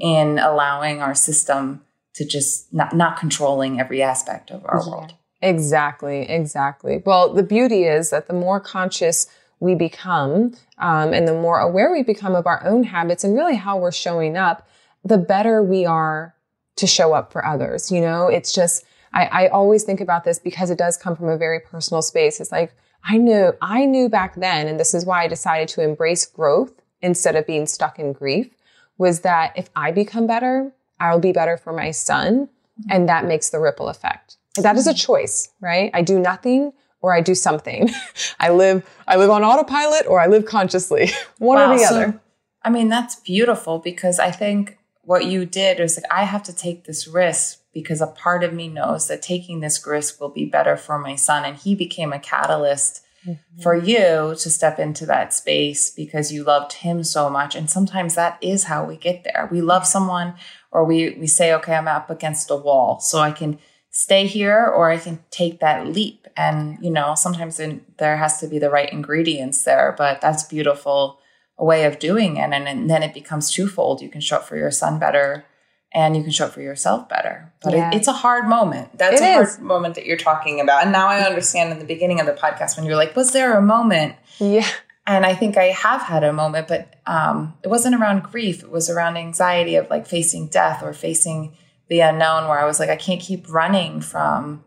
in 0.01 0.39
allowing 0.39 1.01
our 1.01 1.15
system 1.15 1.83
to 2.15 2.25
just 2.25 2.73
not 2.73 2.95
not 2.95 3.19
controlling 3.19 3.81
every 3.81 4.03
aspect 4.03 4.51
of 4.51 4.65
our 4.65 4.81
yeah. 4.83 4.91
world. 4.91 5.15
Exactly 5.43 6.23
exactly. 6.23 7.03
Well 7.05 7.33
the 7.33 7.43
beauty 7.43 7.85
is 7.85 8.11
that 8.11 8.29
the 8.29 8.35
more 8.35 8.61
conscious 8.61 9.27
we 9.61 9.75
become 9.75 10.55
um, 10.79 11.13
and 11.13 11.29
the 11.29 11.35
more 11.35 11.61
aware 11.61 11.93
we 11.93 12.03
become 12.03 12.35
of 12.35 12.47
our 12.47 12.65
own 12.67 12.85
habits 12.85 13.25
and 13.25 13.35
really 13.35 13.57
how 13.57 13.77
we're 13.79 13.93
showing 13.93 14.37
up 14.37 14.67
the 15.05 15.19
better 15.19 15.63
we 15.63 15.85
are 15.87 16.35
to 16.77 16.87
show 16.87 17.13
up 17.13 17.33
for 17.33 17.45
others 17.45 17.93
you 17.93 18.01
know? 18.01 18.29
It's 18.29 18.53
just 18.53 18.85
I, 19.15 19.45
I 19.45 19.49
always 19.49 19.85
think 19.85 20.01
about 20.01 20.25
this 20.25 20.39
because 20.39 20.71
it 20.71 20.77
does 20.77 20.97
come 20.97 21.17
from 21.17 21.29
a 21.29 21.39
very 21.39 21.61
personal 21.61 22.03
space. 22.03 22.41
It's 22.41 22.53
like, 22.53 22.75
I 23.05 23.17
knew, 23.17 23.53
I 23.63 23.87
knew 23.87 24.09
back 24.09 24.35
then, 24.35 24.67
and 24.67 24.79
this 24.79 24.93
is 24.93 25.07
why 25.07 25.23
I 25.23 25.29
decided 25.29 25.69
to 25.69 25.83
embrace 25.83 26.27
growth 26.27 26.73
instead 27.01 27.37
of 27.37 27.47
being 27.47 27.67
stuck 27.67 27.99
in 27.99 28.13
grief, 28.13 28.51
was 28.99 29.21
that 29.21 29.53
if 29.57 29.71
I 29.77 29.93
become 29.93 30.27
better, 30.27 30.73
I'll 30.99 31.21
be 31.21 31.33
better 31.33 31.57
for 31.57 31.73
my 31.73 31.91
son. 31.91 32.49
And 32.91 33.09
that 33.09 33.25
makes 33.25 33.51
the 33.51 33.61
ripple 33.61 33.89
effect. 33.89 34.37
That 34.57 34.77
is 34.77 34.87
a 34.87 34.95
choice, 34.95 35.49
right? 35.61 35.91
I 35.95 36.03
do 36.03 36.19
nothing 36.19 36.73
or 37.03 37.15
I 37.15 37.21
do 37.21 37.35
something. 37.35 37.91
I 38.41 38.51
live, 38.51 38.89
I 39.07 39.17
live 39.17 39.31
on 39.31 39.45
autopilot 39.45 40.07
or 40.07 40.21
I 40.21 40.27
live 40.27 40.45
consciously. 40.45 41.11
One 41.39 41.59
wow, 41.59 41.73
or 41.73 41.79
the 41.79 41.85
so, 41.85 41.95
other. 41.95 42.21
I 42.63 42.71
mean, 42.71 42.89
that's 42.89 43.17
beautiful 43.17 43.79
because 43.79 44.19
I 44.19 44.31
think 44.31 44.79
what 45.05 45.27
you 45.27 45.45
did 45.45 45.79
was 45.79 45.97
like, 45.97 46.11
I 46.11 46.25
have 46.25 46.43
to 46.45 46.55
take 46.55 46.85
this 46.85 47.07
risk 47.07 47.61
because 47.73 48.01
a 48.01 48.07
part 48.07 48.45
of 48.45 48.53
me 48.53 48.69
knows 48.69 49.09
that 49.09 49.23
taking 49.23 49.61
this 49.61 49.85
risk 49.87 50.21
will 50.21 50.31
be 50.31 50.47
better 50.47 50.77
for 50.77 50.99
my 50.99 51.17
son. 51.17 51.45
And 51.45 51.57
he 51.57 51.75
became 51.75 52.13
a 52.13 52.19
catalyst 52.19 53.03
mm-hmm. 53.27 53.63
for 53.63 53.75
you 53.75 54.35
to 54.39 54.51
step 54.51 54.79
into 54.79 55.07
that 55.07 55.35
space 55.35 55.91
because 55.91 56.33
you 56.33 56.45
loved 56.45 56.75
him 56.75 57.05
so 57.05 57.29
much. 57.29 57.55
And 57.55 57.69
sometimes 57.69 58.15
that 58.15 58.39
is 58.41 58.65
how 58.65 58.85
we 58.85 58.97
get 58.97 59.25
there. 59.25 59.49
We 59.51 59.61
love 59.61 59.87
someone 59.87 60.35
or 60.71 60.85
we, 60.85 61.11
we 61.19 61.27
say, 61.27 61.53
okay, 61.55 61.75
I'm 61.75 61.89
up 61.89 62.11
against 62.11 62.51
a 62.51 62.57
wall. 62.57 63.01
So 63.01 63.19
I 63.19 63.33
can 63.33 63.59
stay 63.91 64.27
here 64.27 64.65
or 64.65 64.91
I 64.91 64.99
can 64.99 65.21
take 65.31 65.61
that 65.61 65.87
leap. 65.87 66.27
And, 66.37 66.79
you 66.81 66.91
know, 66.91 67.15
sometimes 67.15 67.61
there 67.99 68.17
has 68.17 68.41
to 68.41 68.49
be 68.49 68.59
the 68.59 68.71
right 68.71 68.93
ingredients 68.93 69.65
there, 69.65 69.95
but 69.97 70.21
that's 70.21 70.43
beautiful 70.45 71.21
a 71.59 71.65
way 71.65 71.85
of 71.85 71.99
doing 71.99 72.37
it. 72.37 72.53
And, 72.53 72.69
and 72.69 72.91
then 72.91 73.03
it 73.03 73.15
becomes 73.15 73.51
twofold. 73.51 74.01
You 74.01 74.09
can 74.09 74.21
show 74.21 74.37
up 74.37 74.45
for 74.45 74.57
your 74.57 74.71
son 74.71 74.99
better 74.99 75.45
and 75.93 76.17
you 76.17 76.23
can 76.23 76.33
show 76.33 76.47
up 76.47 76.53
for 76.53 76.61
yourself 76.61 77.09
better. 77.09 77.53
But 77.63 77.75
yeah. 77.75 77.91
it, 77.91 77.97
it's 77.97 78.09
a 78.09 78.13
hard 78.13 78.49
moment. 78.49 78.99
That's 78.99 79.21
it 79.21 79.25
a 79.25 79.41
is. 79.41 79.57
hard 79.57 79.67
moment 79.67 79.95
that 79.95 80.07
you're 80.07 80.17
talking 80.17 80.61
about. 80.61 80.83
And 80.83 80.91
now 80.91 81.07
I 81.07 81.21
understand 81.21 81.73
in 81.73 81.79
the 81.79 81.85
beginning 81.85 82.21
of 82.21 82.27
the 82.27 82.33
podcast 82.33 82.77
when 82.77 82.85
you're 82.85 82.97
like, 82.97 83.15
was 83.15 83.33
there 83.33 83.57
a 83.57 83.63
moment? 83.63 84.17
Yeah. 84.39 84.67
And 85.07 85.27
I 85.27 85.35
think 85.35 85.57
I 85.57 85.67
have 85.67 86.01
had 86.01 86.25
a 86.25 86.33
moment, 86.33 86.67
but 86.67 86.95
um, 87.07 87.55
it 87.63 87.69
wasn't 87.69 87.95
around 87.95 88.23
grief. 88.23 88.63
It 88.63 88.71
was 88.71 88.89
around 88.89 89.17
anxiety 89.19 89.77
of 89.77 89.91
like 89.91 90.07
facing 90.07 90.49
death 90.49 90.83
or 90.83 90.95
facing 90.95 91.57
the 91.89 92.01
unknown, 92.01 92.49
where 92.49 92.59
I 92.59 92.65
was 92.65 92.81
like, 92.81 92.89
I 92.89 92.97
can't 92.97 93.21
keep 93.21 93.47
running 93.53 94.01
from 94.01 94.65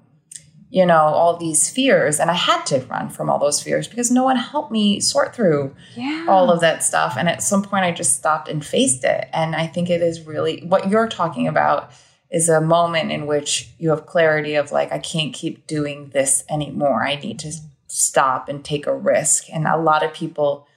you 0.70 0.86
know, 0.86 0.98
all 0.98 1.38
these 1.38 1.70
fears. 1.70 2.20
And 2.20 2.30
I 2.30 2.34
had 2.34 2.66
to 2.68 2.80
run 2.82 3.10
from 3.10 3.30
all 3.30 3.40
those 3.40 3.62
fears 3.62 3.88
because 3.88 4.12
no 4.12 4.24
one 4.24 4.36
helped 4.36 4.72
me 4.72 5.00
sort 5.00 5.34
through 5.34 5.76
yeah. 5.96 6.26
all 6.28 6.52
of 6.52 6.60
that 6.62 6.84
stuff. 6.84 7.16
And 7.18 7.30
at 7.30 7.42
some 7.42 7.64
point, 7.64 7.86
I 7.86 7.92
just 7.92 8.16
stopped 8.16 8.50
and 8.50 8.66
faced 8.66 9.04
it. 9.04 9.30
And 9.34 9.56
I 9.56 9.68
think 9.68 9.90
it 9.90 10.02
is 10.02 10.22
really 10.22 10.62
what 10.66 10.90
you're 10.90 11.08
talking 11.08 11.48
about 11.48 11.92
is 12.30 12.50
a 12.50 12.60
moment 12.60 13.12
in 13.12 13.26
which 13.26 13.70
you 13.78 13.90
have 13.90 14.06
clarity 14.06 14.56
of 14.56 14.72
like, 14.72 14.92
I 14.92 15.00
can't 15.00 15.34
keep 15.34 15.66
doing 15.68 16.10
this 16.10 16.44
anymore. 16.50 17.06
I 17.06 17.16
need 17.16 17.40
to 17.40 17.54
stop 17.88 18.50
and 18.50 18.64
take 18.64 18.86
a 18.86 18.96
risk. 18.96 19.46
And 19.50 19.66
a 19.66 19.78
lot 19.78 20.04
of 20.04 20.14
people 20.14 20.68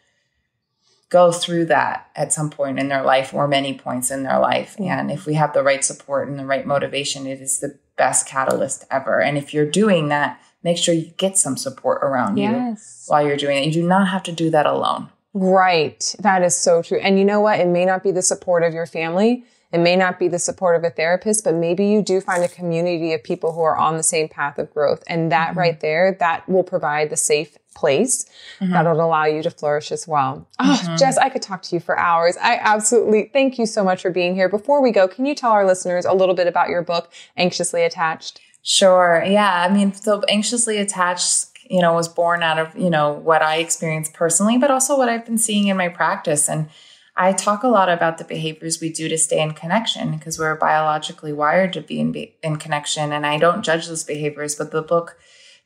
go 1.11 1.33
through 1.33 1.67
that 1.67 2.09
at 2.15 2.33
some 2.33 2.49
point 2.49 2.79
in 2.79 2.89
their 2.89 3.03
life 3.03 3.35
or 3.35 3.47
many 3.47 3.77
points 3.77 4.11
in 4.11 4.23
their 4.23 4.39
life. 4.39 4.77
And 4.79 5.11
if 5.11 5.27
we 5.27 5.35
have 5.35 5.53
the 5.53 5.63
right 5.63 5.85
support 5.85 6.29
and 6.29 6.39
the 6.39 6.47
right 6.47 6.65
motivation, 6.65 7.27
it 7.27 7.41
is 7.41 7.59
the 7.59 7.79
best 7.97 8.27
catalyst 8.27 8.85
ever. 8.91 9.21
And 9.21 9.37
if 9.37 9.53
you're 9.53 9.71
doing 9.71 10.09
that, 10.09 10.41
make 10.63 10.79
sure 10.79 10.95
you 10.95 11.13
get 11.17 11.37
some 11.37 11.57
support 11.57 12.03
around 12.03 12.37
yes. 12.37 13.07
you 13.09 13.13
while 13.13 13.27
you're 13.27 13.37
doing 13.37 13.59
it. 13.59 13.67
You 13.67 13.73
do 13.73 13.87
not 13.87 14.09
have 14.09 14.23
to 14.25 14.33
do 14.33 14.51
that 14.51 14.67
alone. 14.67 15.11
Right. 15.35 16.15
That 16.21 16.43
is 16.43 16.57
so 16.57 16.83
true. 16.83 16.99
And 16.99 17.19
you 17.19 17.25
know 17.25 17.41
what? 17.41 17.61
It 17.61 17.69
may 17.69 17.85
not 17.85 18.03
be 18.03 18.13
the 18.13 18.23
support 18.23 18.63
of 18.63 18.73
your 18.73 18.87
family. 18.87 19.45
It 19.73 19.79
may 19.79 19.95
not 19.95 20.19
be 20.19 20.27
the 20.29 20.39
support 20.39 20.77
of 20.77 20.83
a 20.83 20.91
therapist, 20.91 21.45
but 21.45 21.55
maybe 21.55 21.87
you 21.87 22.03
do 22.03 22.21
find 22.21 22.43
a 22.43 22.49
community 22.49 23.13
of 23.13 23.23
people 23.23 23.53
who 23.53 23.63
are 23.63 23.77
on 23.77 23.97
the 23.97 24.03
same 24.03 24.29
path 24.29 24.59
of 24.59 24.73
growth. 24.73 25.05
And 25.07 25.31
that 25.31 25.51
mm-hmm. 25.51 25.59
right 25.59 25.81
there, 25.81 26.17
that 26.19 26.49
will 26.49 26.65
provide 26.65 27.11
the 27.11 27.17
safe 27.17 27.57
place 27.75 28.25
mm-hmm. 28.61 28.73
that'll 28.73 29.01
allow 29.01 29.25
you 29.25 29.43
to 29.43 29.51
flourish 29.51 29.93
as 29.93 30.07
well. 30.07 30.47
Oh, 30.59 30.81
mm-hmm. 30.83 30.97
Jess, 30.97 31.16
I 31.18 31.29
could 31.29 31.43
talk 31.43 31.62
to 31.62 31.77
you 31.77 31.81
for 31.81 31.99
hours. 31.99 32.37
I 32.41 32.57
absolutely 32.61 33.31
thank 33.33 33.59
you 33.59 33.66
so 33.66 33.85
much 33.85 34.03
for 34.03 34.11
being 34.11 34.35
here. 34.35 34.49
Before 34.49 34.83
we 34.83 34.91
go, 34.91 35.09
can 35.09 35.27
you 35.27 35.35
tell 35.35 35.53
our 35.53 35.66
listeners 35.66 36.05
a 36.05 36.12
little 36.12 36.35
bit 36.35 36.47
about 36.47 36.68
your 36.68 36.83
book, 36.83 37.12
Anxiously 37.37 37.83
Attached? 37.83 38.41
Sure. 38.62 39.25
Yeah. 39.27 39.66
I 39.68 39.73
mean, 39.73 39.93
so 39.93 40.23
Anxiously 40.29 40.79
Attached, 40.79 41.49
you 41.68 41.81
know, 41.81 41.95
was 41.95 42.09
born 42.09 42.43
out 42.43 42.59
of, 42.59 42.77
you 42.77 42.91
know, 42.91 43.12
what 43.12 43.43
I 43.43 43.57
experienced 43.57 44.12
personally, 44.12 44.59
but 44.59 44.71
also 44.71 44.99
what 44.99 45.09
I've 45.09 45.25
been 45.25 45.39
seeing 45.39 45.68
in 45.68 45.77
my 45.77 45.89
practice. 45.89 46.49
And 46.49 46.68
I 47.16 47.33
talk 47.33 47.62
a 47.62 47.68
lot 47.68 47.89
about 47.89 48.18
the 48.18 48.25
behaviors 48.25 48.81
we 48.81 48.91
do 48.91 49.09
to 49.09 49.18
stay 49.18 49.41
in 49.41 49.53
connection 49.53 50.11
because 50.11 50.39
we're 50.39 50.55
biologically 50.57 51.33
wired 51.33 51.73
to 51.75 51.81
be 51.81 52.01
in, 52.01 52.12
be 52.12 52.35
in 52.43 52.57
connection. 52.57 53.12
And 53.12 53.27
I 53.27 53.39
don't 53.39 53.62
judge 53.62 53.87
those 53.87 54.05
behaviors, 54.05 54.55
but 54.55 54.71
the 54.71 54.83
book 54.83 55.16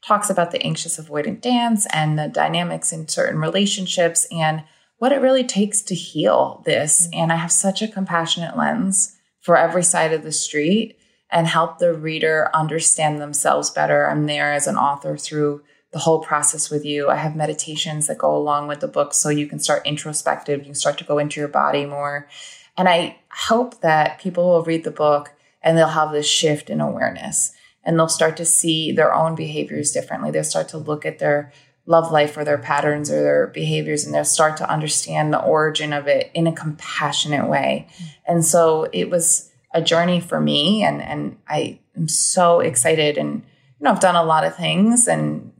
talks 0.06 0.28
about 0.28 0.50
the 0.50 0.62
anxious 0.62 1.00
avoidant 1.00 1.40
dance 1.40 1.86
and 1.92 2.18
the 2.18 2.28
dynamics 2.28 2.92
in 2.92 3.08
certain 3.08 3.40
relationships 3.40 4.26
and 4.30 4.62
what 4.98 5.12
it 5.12 5.20
really 5.20 5.44
takes 5.44 5.82
to 5.82 5.94
heal 5.94 6.62
this. 6.66 7.06
Mm-hmm. 7.06 7.20
And 7.20 7.32
I 7.32 7.36
have 7.36 7.52
such 7.52 7.82
a 7.82 7.88
compassionate 7.88 8.56
lens 8.56 9.16
for 9.40 9.56
every 9.56 9.82
side 9.82 10.12
of 10.12 10.22
the 10.22 10.32
street 10.32 10.98
and 11.30 11.46
help 11.46 11.78
the 11.78 11.94
reader 11.94 12.50
understand 12.54 13.20
themselves 13.20 13.70
better. 13.70 14.08
I'm 14.08 14.26
there 14.26 14.52
as 14.52 14.66
an 14.66 14.76
author 14.76 15.16
through 15.16 15.62
the 15.90 15.98
whole 16.00 16.20
process 16.20 16.70
with 16.70 16.84
you. 16.84 17.08
I 17.08 17.16
have 17.16 17.36
meditations 17.36 18.06
that 18.06 18.18
go 18.18 18.36
along 18.36 18.68
with 18.68 18.80
the 18.80 18.88
book 18.88 19.14
so 19.14 19.28
you 19.30 19.46
can 19.46 19.58
start 19.58 19.86
introspective, 19.86 20.60
you 20.60 20.66
can 20.66 20.74
start 20.74 20.98
to 20.98 21.04
go 21.04 21.18
into 21.18 21.40
your 21.40 21.48
body 21.48 21.86
more. 21.86 22.28
And 22.76 22.88
I 22.88 23.18
hope 23.30 23.80
that 23.80 24.20
people 24.20 24.44
will 24.50 24.64
read 24.64 24.84
the 24.84 24.90
book 24.90 25.32
and 25.62 25.78
they'll 25.78 25.88
have 25.88 26.12
this 26.12 26.26
shift 26.26 26.68
in 26.68 26.80
awareness 26.80 27.52
and 27.84 27.98
they'll 27.98 28.08
start 28.08 28.36
to 28.38 28.44
see 28.44 28.92
their 28.92 29.14
own 29.14 29.34
behaviors 29.34 29.92
differently. 29.92 30.30
They'll 30.30 30.44
start 30.44 30.68
to 30.70 30.78
look 30.78 31.04
at 31.04 31.18
their 31.18 31.52
love 31.86 32.10
life 32.10 32.36
or 32.36 32.44
their 32.44 32.58
patterns 32.58 33.10
or 33.10 33.22
their 33.22 33.46
behaviors 33.48 34.04
and 34.04 34.14
they'll 34.14 34.24
start 34.24 34.56
to 34.56 34.70
understand 34.70 35.32
the 35.32 35.42
origin 35.42 35.92
of 35.92 36.06
it 36.06 36.30
in 36.32 36.46
a 36.46 36.52
compassionate 36.52 37.48
way. 37.48 37.86
Mm-hmm. 37.88 38.04
And 38.26 38.44
so 38.44 38.88
it 38.92 39.10
was 39.10 39.50
a 39.74 39.82
journey 39.82 40.20
for 40.20 40.40
me 40.40 40.82
and 40.82 41.02
and 41.02 41.36
I 41.48 41.80
am 41.96 42.08
so 42.08 42.60
excited 42.60 43.18
and 43.18 43.42
you 43.78 43.84
know 43.84 43.90
I've 43.90 44.00
done 44.00 44.16
a 44.16 44.24
lot 44.24 44.44
of 44.44 44.56
things 44.56 45.06
and 45.06 45.52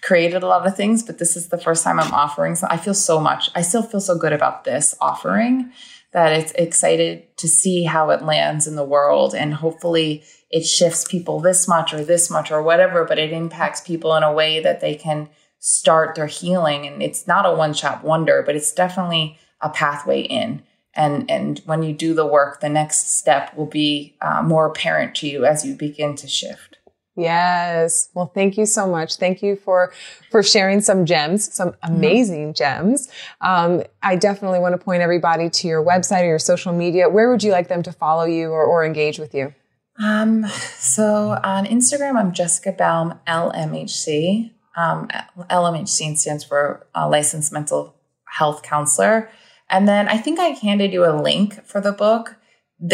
created 0.00 0.42
a 0.42 0.46
lot 0.46 0.66
of 0.66 0.76
things, 0.76 1.02
but 1.02 1.18
this 1.18 1.36
is 1.36 1.48
the 1.48 1.58
first 1.58 1.84
time 1.84 1.98
I'm 1.98 2.12
offering. 2.12 2.54
So 2.54 2.66
I 2.70 2.76
feel 2.76 2.94
so 2.94 3.20
much. 3.20 3.50
I 3.54 3.62
still 3.62 3.82
feel 3.82 4.00
so 4.00 4.16
good 4.16 4.32
about 4.32 4.64
this 4.64 4.94
offering 5.00 5.72
that 6.12 6.32
it's 6.32 6.52
excited 6.52 7.36
to 7.36 7.48
see 7.48 7.84
how 7.84 8.10
it 8.10 8.22
lands 8.22 8.66
in 8.66 8.76
the 8.76 8.84
world 8.84 9.34
and 9.34 9.54
hopefully 9.54 10.24
it 10.50 10.64
shifts 10.64 11.06
people 11.06 11.40
this 11.40 11.68
much 11.68 11.92
or 11.92 12.02
this 12.02 12.30
much 12.30 12.50
or 12.50 12.62
whatever, 12.62 13.04
but 13.04 13.18
it 13.18 13.32
impacts 13.32 13.80
people 13.82 14.14
in 14.16 14.22
a 14.22 14.32
way 14.32 14.60
that 14.60 14.80
they 14.80 14.94
can 14.94 15.28
start 15.58 16.14
their 16.14 16.26
healing. 16.26 16.86
And 16.86 17.02
it's 17.02 17.26
not 17.26 17.44
a 17.44 17.54
one 17.54 17.74
shot 17.74 18.02
wonder, 18.02 18.42
but 18.44 18.56
it's 18.56 18.72
definitely 18.72 19.38
a 19.60 19.68
pathway 19.68 20.22
in. 20.22 20.62
And, 20.94 21.30
and 21.30 21.60
when 21.66 21.82
you 21.82 21.92
do 21.92 22.14
the 22.14 22.26
work, 22.26 22.60
the 22.60 22.68
next 22.68 23.18
step 23.18 23.54
will 23.54 23.66
be 23.66 24.16
uh, 24.22 24.42
more 24.42 24.66
apparent 24.66 25.14
to 25.16 25.28
you 25.28 25.44
as 25.44 25.64
you 25.64 25.74
begin 25.74 26.16
to 26.16 26.26
shift. 26.26 26.77
Yes. 27.18 28.08
Well, 28.14 28.30
thank 28.32 28.56
you 28.56 28.64
so 28.64 28.88
much. 28.88 29.16
Thank 29.16 29.42
you 29.42 29.56
for, 29.56 29.92
for 30.30 30.42
sharing 30.42 30.80
some 30.80 31.04
gems, 31.04 31.52
some 31.52 31.70
mm-hmm. 31.70 31.94
amazing 31.94 32.54
gems. 32.54 33.08
Um, 33.40 33.82
I 34.02 34.16
definitely 34.16 34.60
want 34.60 34.74
to 34.74 34.78
point 34.78 35.02
everybody 35.02 35.50
to 35.50 35.68
your 35.68 35.84
website 35.84 36.22
or 36.22 36.26
your 36.26 36.38
social 36.38 36.72
media. 36.72 37.08
Where 37.08 37.30
would 37.30 37.42
you 37.42 37.50
like 37.50 37.68
them 37.68 37.82
to 37.82 37.92
follow 37.92 38.24
you 38.24 38.50
or, 38.50 38.64
or 38.64 38.84
engage 38.84 39.18
with 39.18 39.34
you? 39.34 39.52
Um, 40.00 40.46
so 40.46 41.40
on 41.42 41.66
Instagram, 41.66 42.16
I'm 42.16 42.32
Jessica 42.32 42.72
Baum, 42.72 43.18
LMHC. 43.26 44.52
Um, 44.76 45.08
LMHC 45.50 46.16
stands 46.16 46.44
for 46.44 46.86
uh, 46.94 47.08
Licensed 47.08 47.52
Mental 47.52 47.96
Health 48.26 48.62
Counselor. 48.62 49.28
And 49.68 49.88
then 49.88 50.08
I 50.08 50.18
think 50.18 50.38
I 50.38 50.48
handed 50.48 50.92
you 50.92 51.04
a 51.04 51.20
link 51.20 51.64
for 51.64 51.80
the 51.80 51.92
book. 51.92 52.36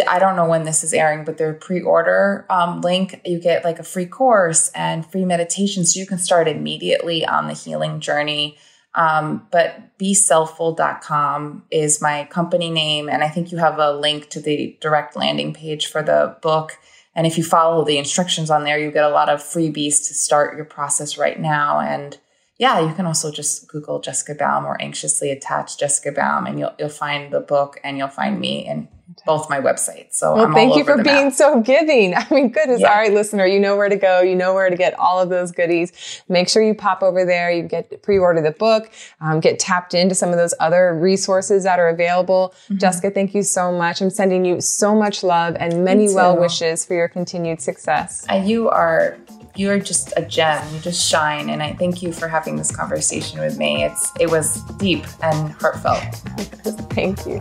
I 0.08 0.18
don't 0.18 0.36
know 0.36 0.48
when 0.48 0.64
this 0.64 0.82
is 0.82 0.94
airing, 0.94 1.24
but 1.24 1.36
their 1.36 1.52
pre-order 1.52 2.46
um, 2.48 2.80
link, 2.80 3.20
you 3.24 3.38
get 3.38 3.64
like 3.64 3.78
a 3.78 3.84
free 3.84 4.06
course 4.06 4.70
and 4.74 5.04
free 5.04 5.24
meditation, 5.26 5.84
so 5.84 6.00
you 6.00 6.06
can 6.06 6.18
start 6.18 6.48
immediately 6.48 7.26
on 7.26 7.48
the 7.48 7.54
healing 7.54 8.00
journey. 8.00 8.56
Um, 8.94 9.46
but 9.50 9.98
beselfful.com 9.98 11.64
is 11.70 12.00
my 12.00 12.24
company 12.30 12.70
name, 12.70 13.08
and 13.08 13.22
I 13.22 13.28
think 13.28 13.52
you 13.52 13.58
have 13.58 13.78
a 13.78 13.92
link 13.92 14.30
to 14.30 14.40
the 14.40 14.78
direct 14.80 15.16
landing 15.16 15.52
page 15.52 15.86
for 15.86 16.02
the 16.02 16.36
book 16.40 16.78
And 17.14 17.26
if 17.26 17.38
you 17.38 17.44
follow 17.44 17.84
the 17.84 17.98
instructions 17.98 18.50
on 18.50 18.64
there, 18.64 18.78
you 18.78 18.90
get 18.90 19.04
a 19.04 19.08
lot 19.10 19.28
of 19.28 19.40
freebies 19.40 20.06
to 20.08 20.14
start 20.14 20.56
your 20.56 20.64
process 20.64 21.16
right 21.16 21.38
now. 21.38 21.78
And 21.80 22.18
yeah, 22.56 22.80
you 22.80 22.94
can 22.94 23.06
also 23.06 23.32
just 23.32 23.68
Google 23.68 24.00
Jessica 24.00 24.34
Baum 24.34 24.64
or 24.64 24.80
anxiously 24.80 25.30
attached 25.30 25.80
Jessica 25.80 26.12
Baum, 26.12 26.46
and 26.46 26.58
you'll 26.58 26.72
you'll 26.78 26.88
find 26.88 27.32
the 27.32 27.40
book 27.40 27.80
and 27.82 27.98
you'll 27.98 28.08
find 28.08 28.38
me 28.38 28.66
in 28.66 28.88
both 29.26 29.50
my 29.50 29.60
websites. 29.60 30.14
So 30.14 30.34
well, 30.34 30.52
thank 30.52 30.76
you 30.76 30.84
for 30.84 31.02
being 31.02 31.26
map. 31.26 31.32
so 31.32 31.60
giving. 31.60 32.14
I 32.16 32.26
mean, 32.30 32.50
goodness. 32.50 32.80
Yeah. 32.80 32.90
All 32.90 32.96
right, 32.96 33.12
listener, 33.12 33.46
you 33.46 33.60
know 33.60 33.76
where 33.76 33.88
to 33.88 33.96
go. 33.96 34.20
You 34.20 34.34
know 34.34 34.54
where 34.54 34.70
to 34.70 34.76
get 34.76 34.98
all 34.98 35.20
of 35.20 35.28
those 35.28 35.52
goodies. 35.52 36.22
Make 36.28 36.48
sure 36.48 36.62
you 36.62 36.74
pop 36.74 37.02
over 37.02 37.24
there. 37.24 37.50
You 37.50 37.64
get 37.64 38.02
pre-order 38.02 38.40
the 38.40 38.52
book. 38.52 38.90
Um, 39.20 39.40
get 39.40 39.58
tapped 39.58 39.94
into 39.94 40.14
some 40.14 40.30
of 40.30 40.36
those 40.36 40.54
other 40.60 40.94
resources 40.94 41.64
that 41.64 41.78
are 41.78 41.88
available. 41.88 42.54
Mm-hmm. 42.64 42.78
Jessica, 42.78 43.10
thank 43.10 43.34
you 43.34 43.42
so 43.42 43.72
much. 43.72 44.00
I'm 44.00 44.10
sending 44.10 44.44
you 44.44 44.60
so 44.60 44.94
much 44.94 45.22
love 45.22 45.56
and 45.58 45.84
many 45.84 46.12
well 46.12 46.38
wishes 46.38 46.84
for 46.84 46.94
your 46.94 47.08
continued 47.08 47.60
success. 47.60 48.26
Uh, 48.30 48.36
you 48.36 48.68
are 48.70 49.18
you 49.56 49.70
are 49.70 49.78
just 49.78 50.12
a 50.16 50.22
gem. 50.22 50.62
You 50.74 50.80
just 50.80 51.08
shine. 51.08 51.50
And 51.50 51.62
I 51.62 51.72
thank 51.74 52.02
you 52.02 52.12
for 52.12 52.28
having 52.28 52.56
this 52.56 52.74
conversation 52.74 53.40
with 53.40 53.58
me. 53.58 53.84
It's 53.84 54.10
it 54.20 54.30
was 54.30 54.62
deep 54.78 55.04
and 55.22 55.52
heartfelt. 55.52 56.02
thank 56.90 57.24
you. 57.26 57.40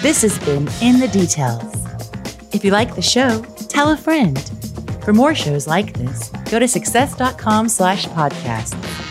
This 0.00 0.22
has 0.22 0.38
been 0.40 0.68
In 0.80 0.98
the 0.98 1.08
Details. 1.12 1.76
If 2.54 2.64
you 2.64 2.70
like 2.70 2.94
the 2.94 3.02
show, 3.02 3.42
tell 3.68 3.92
a 3.92 3.96
friend. 3.96 4.38
For 5.04 5.12
more 5.12 5.34
shows 5.34 5.66
like 5.66 5.94
this, 5.94 6.30
go 6.50 6.58
to 6.58 6.68
success.com 6.68 7.68
slash 7.68 8.06
podcast. 8.06 9.09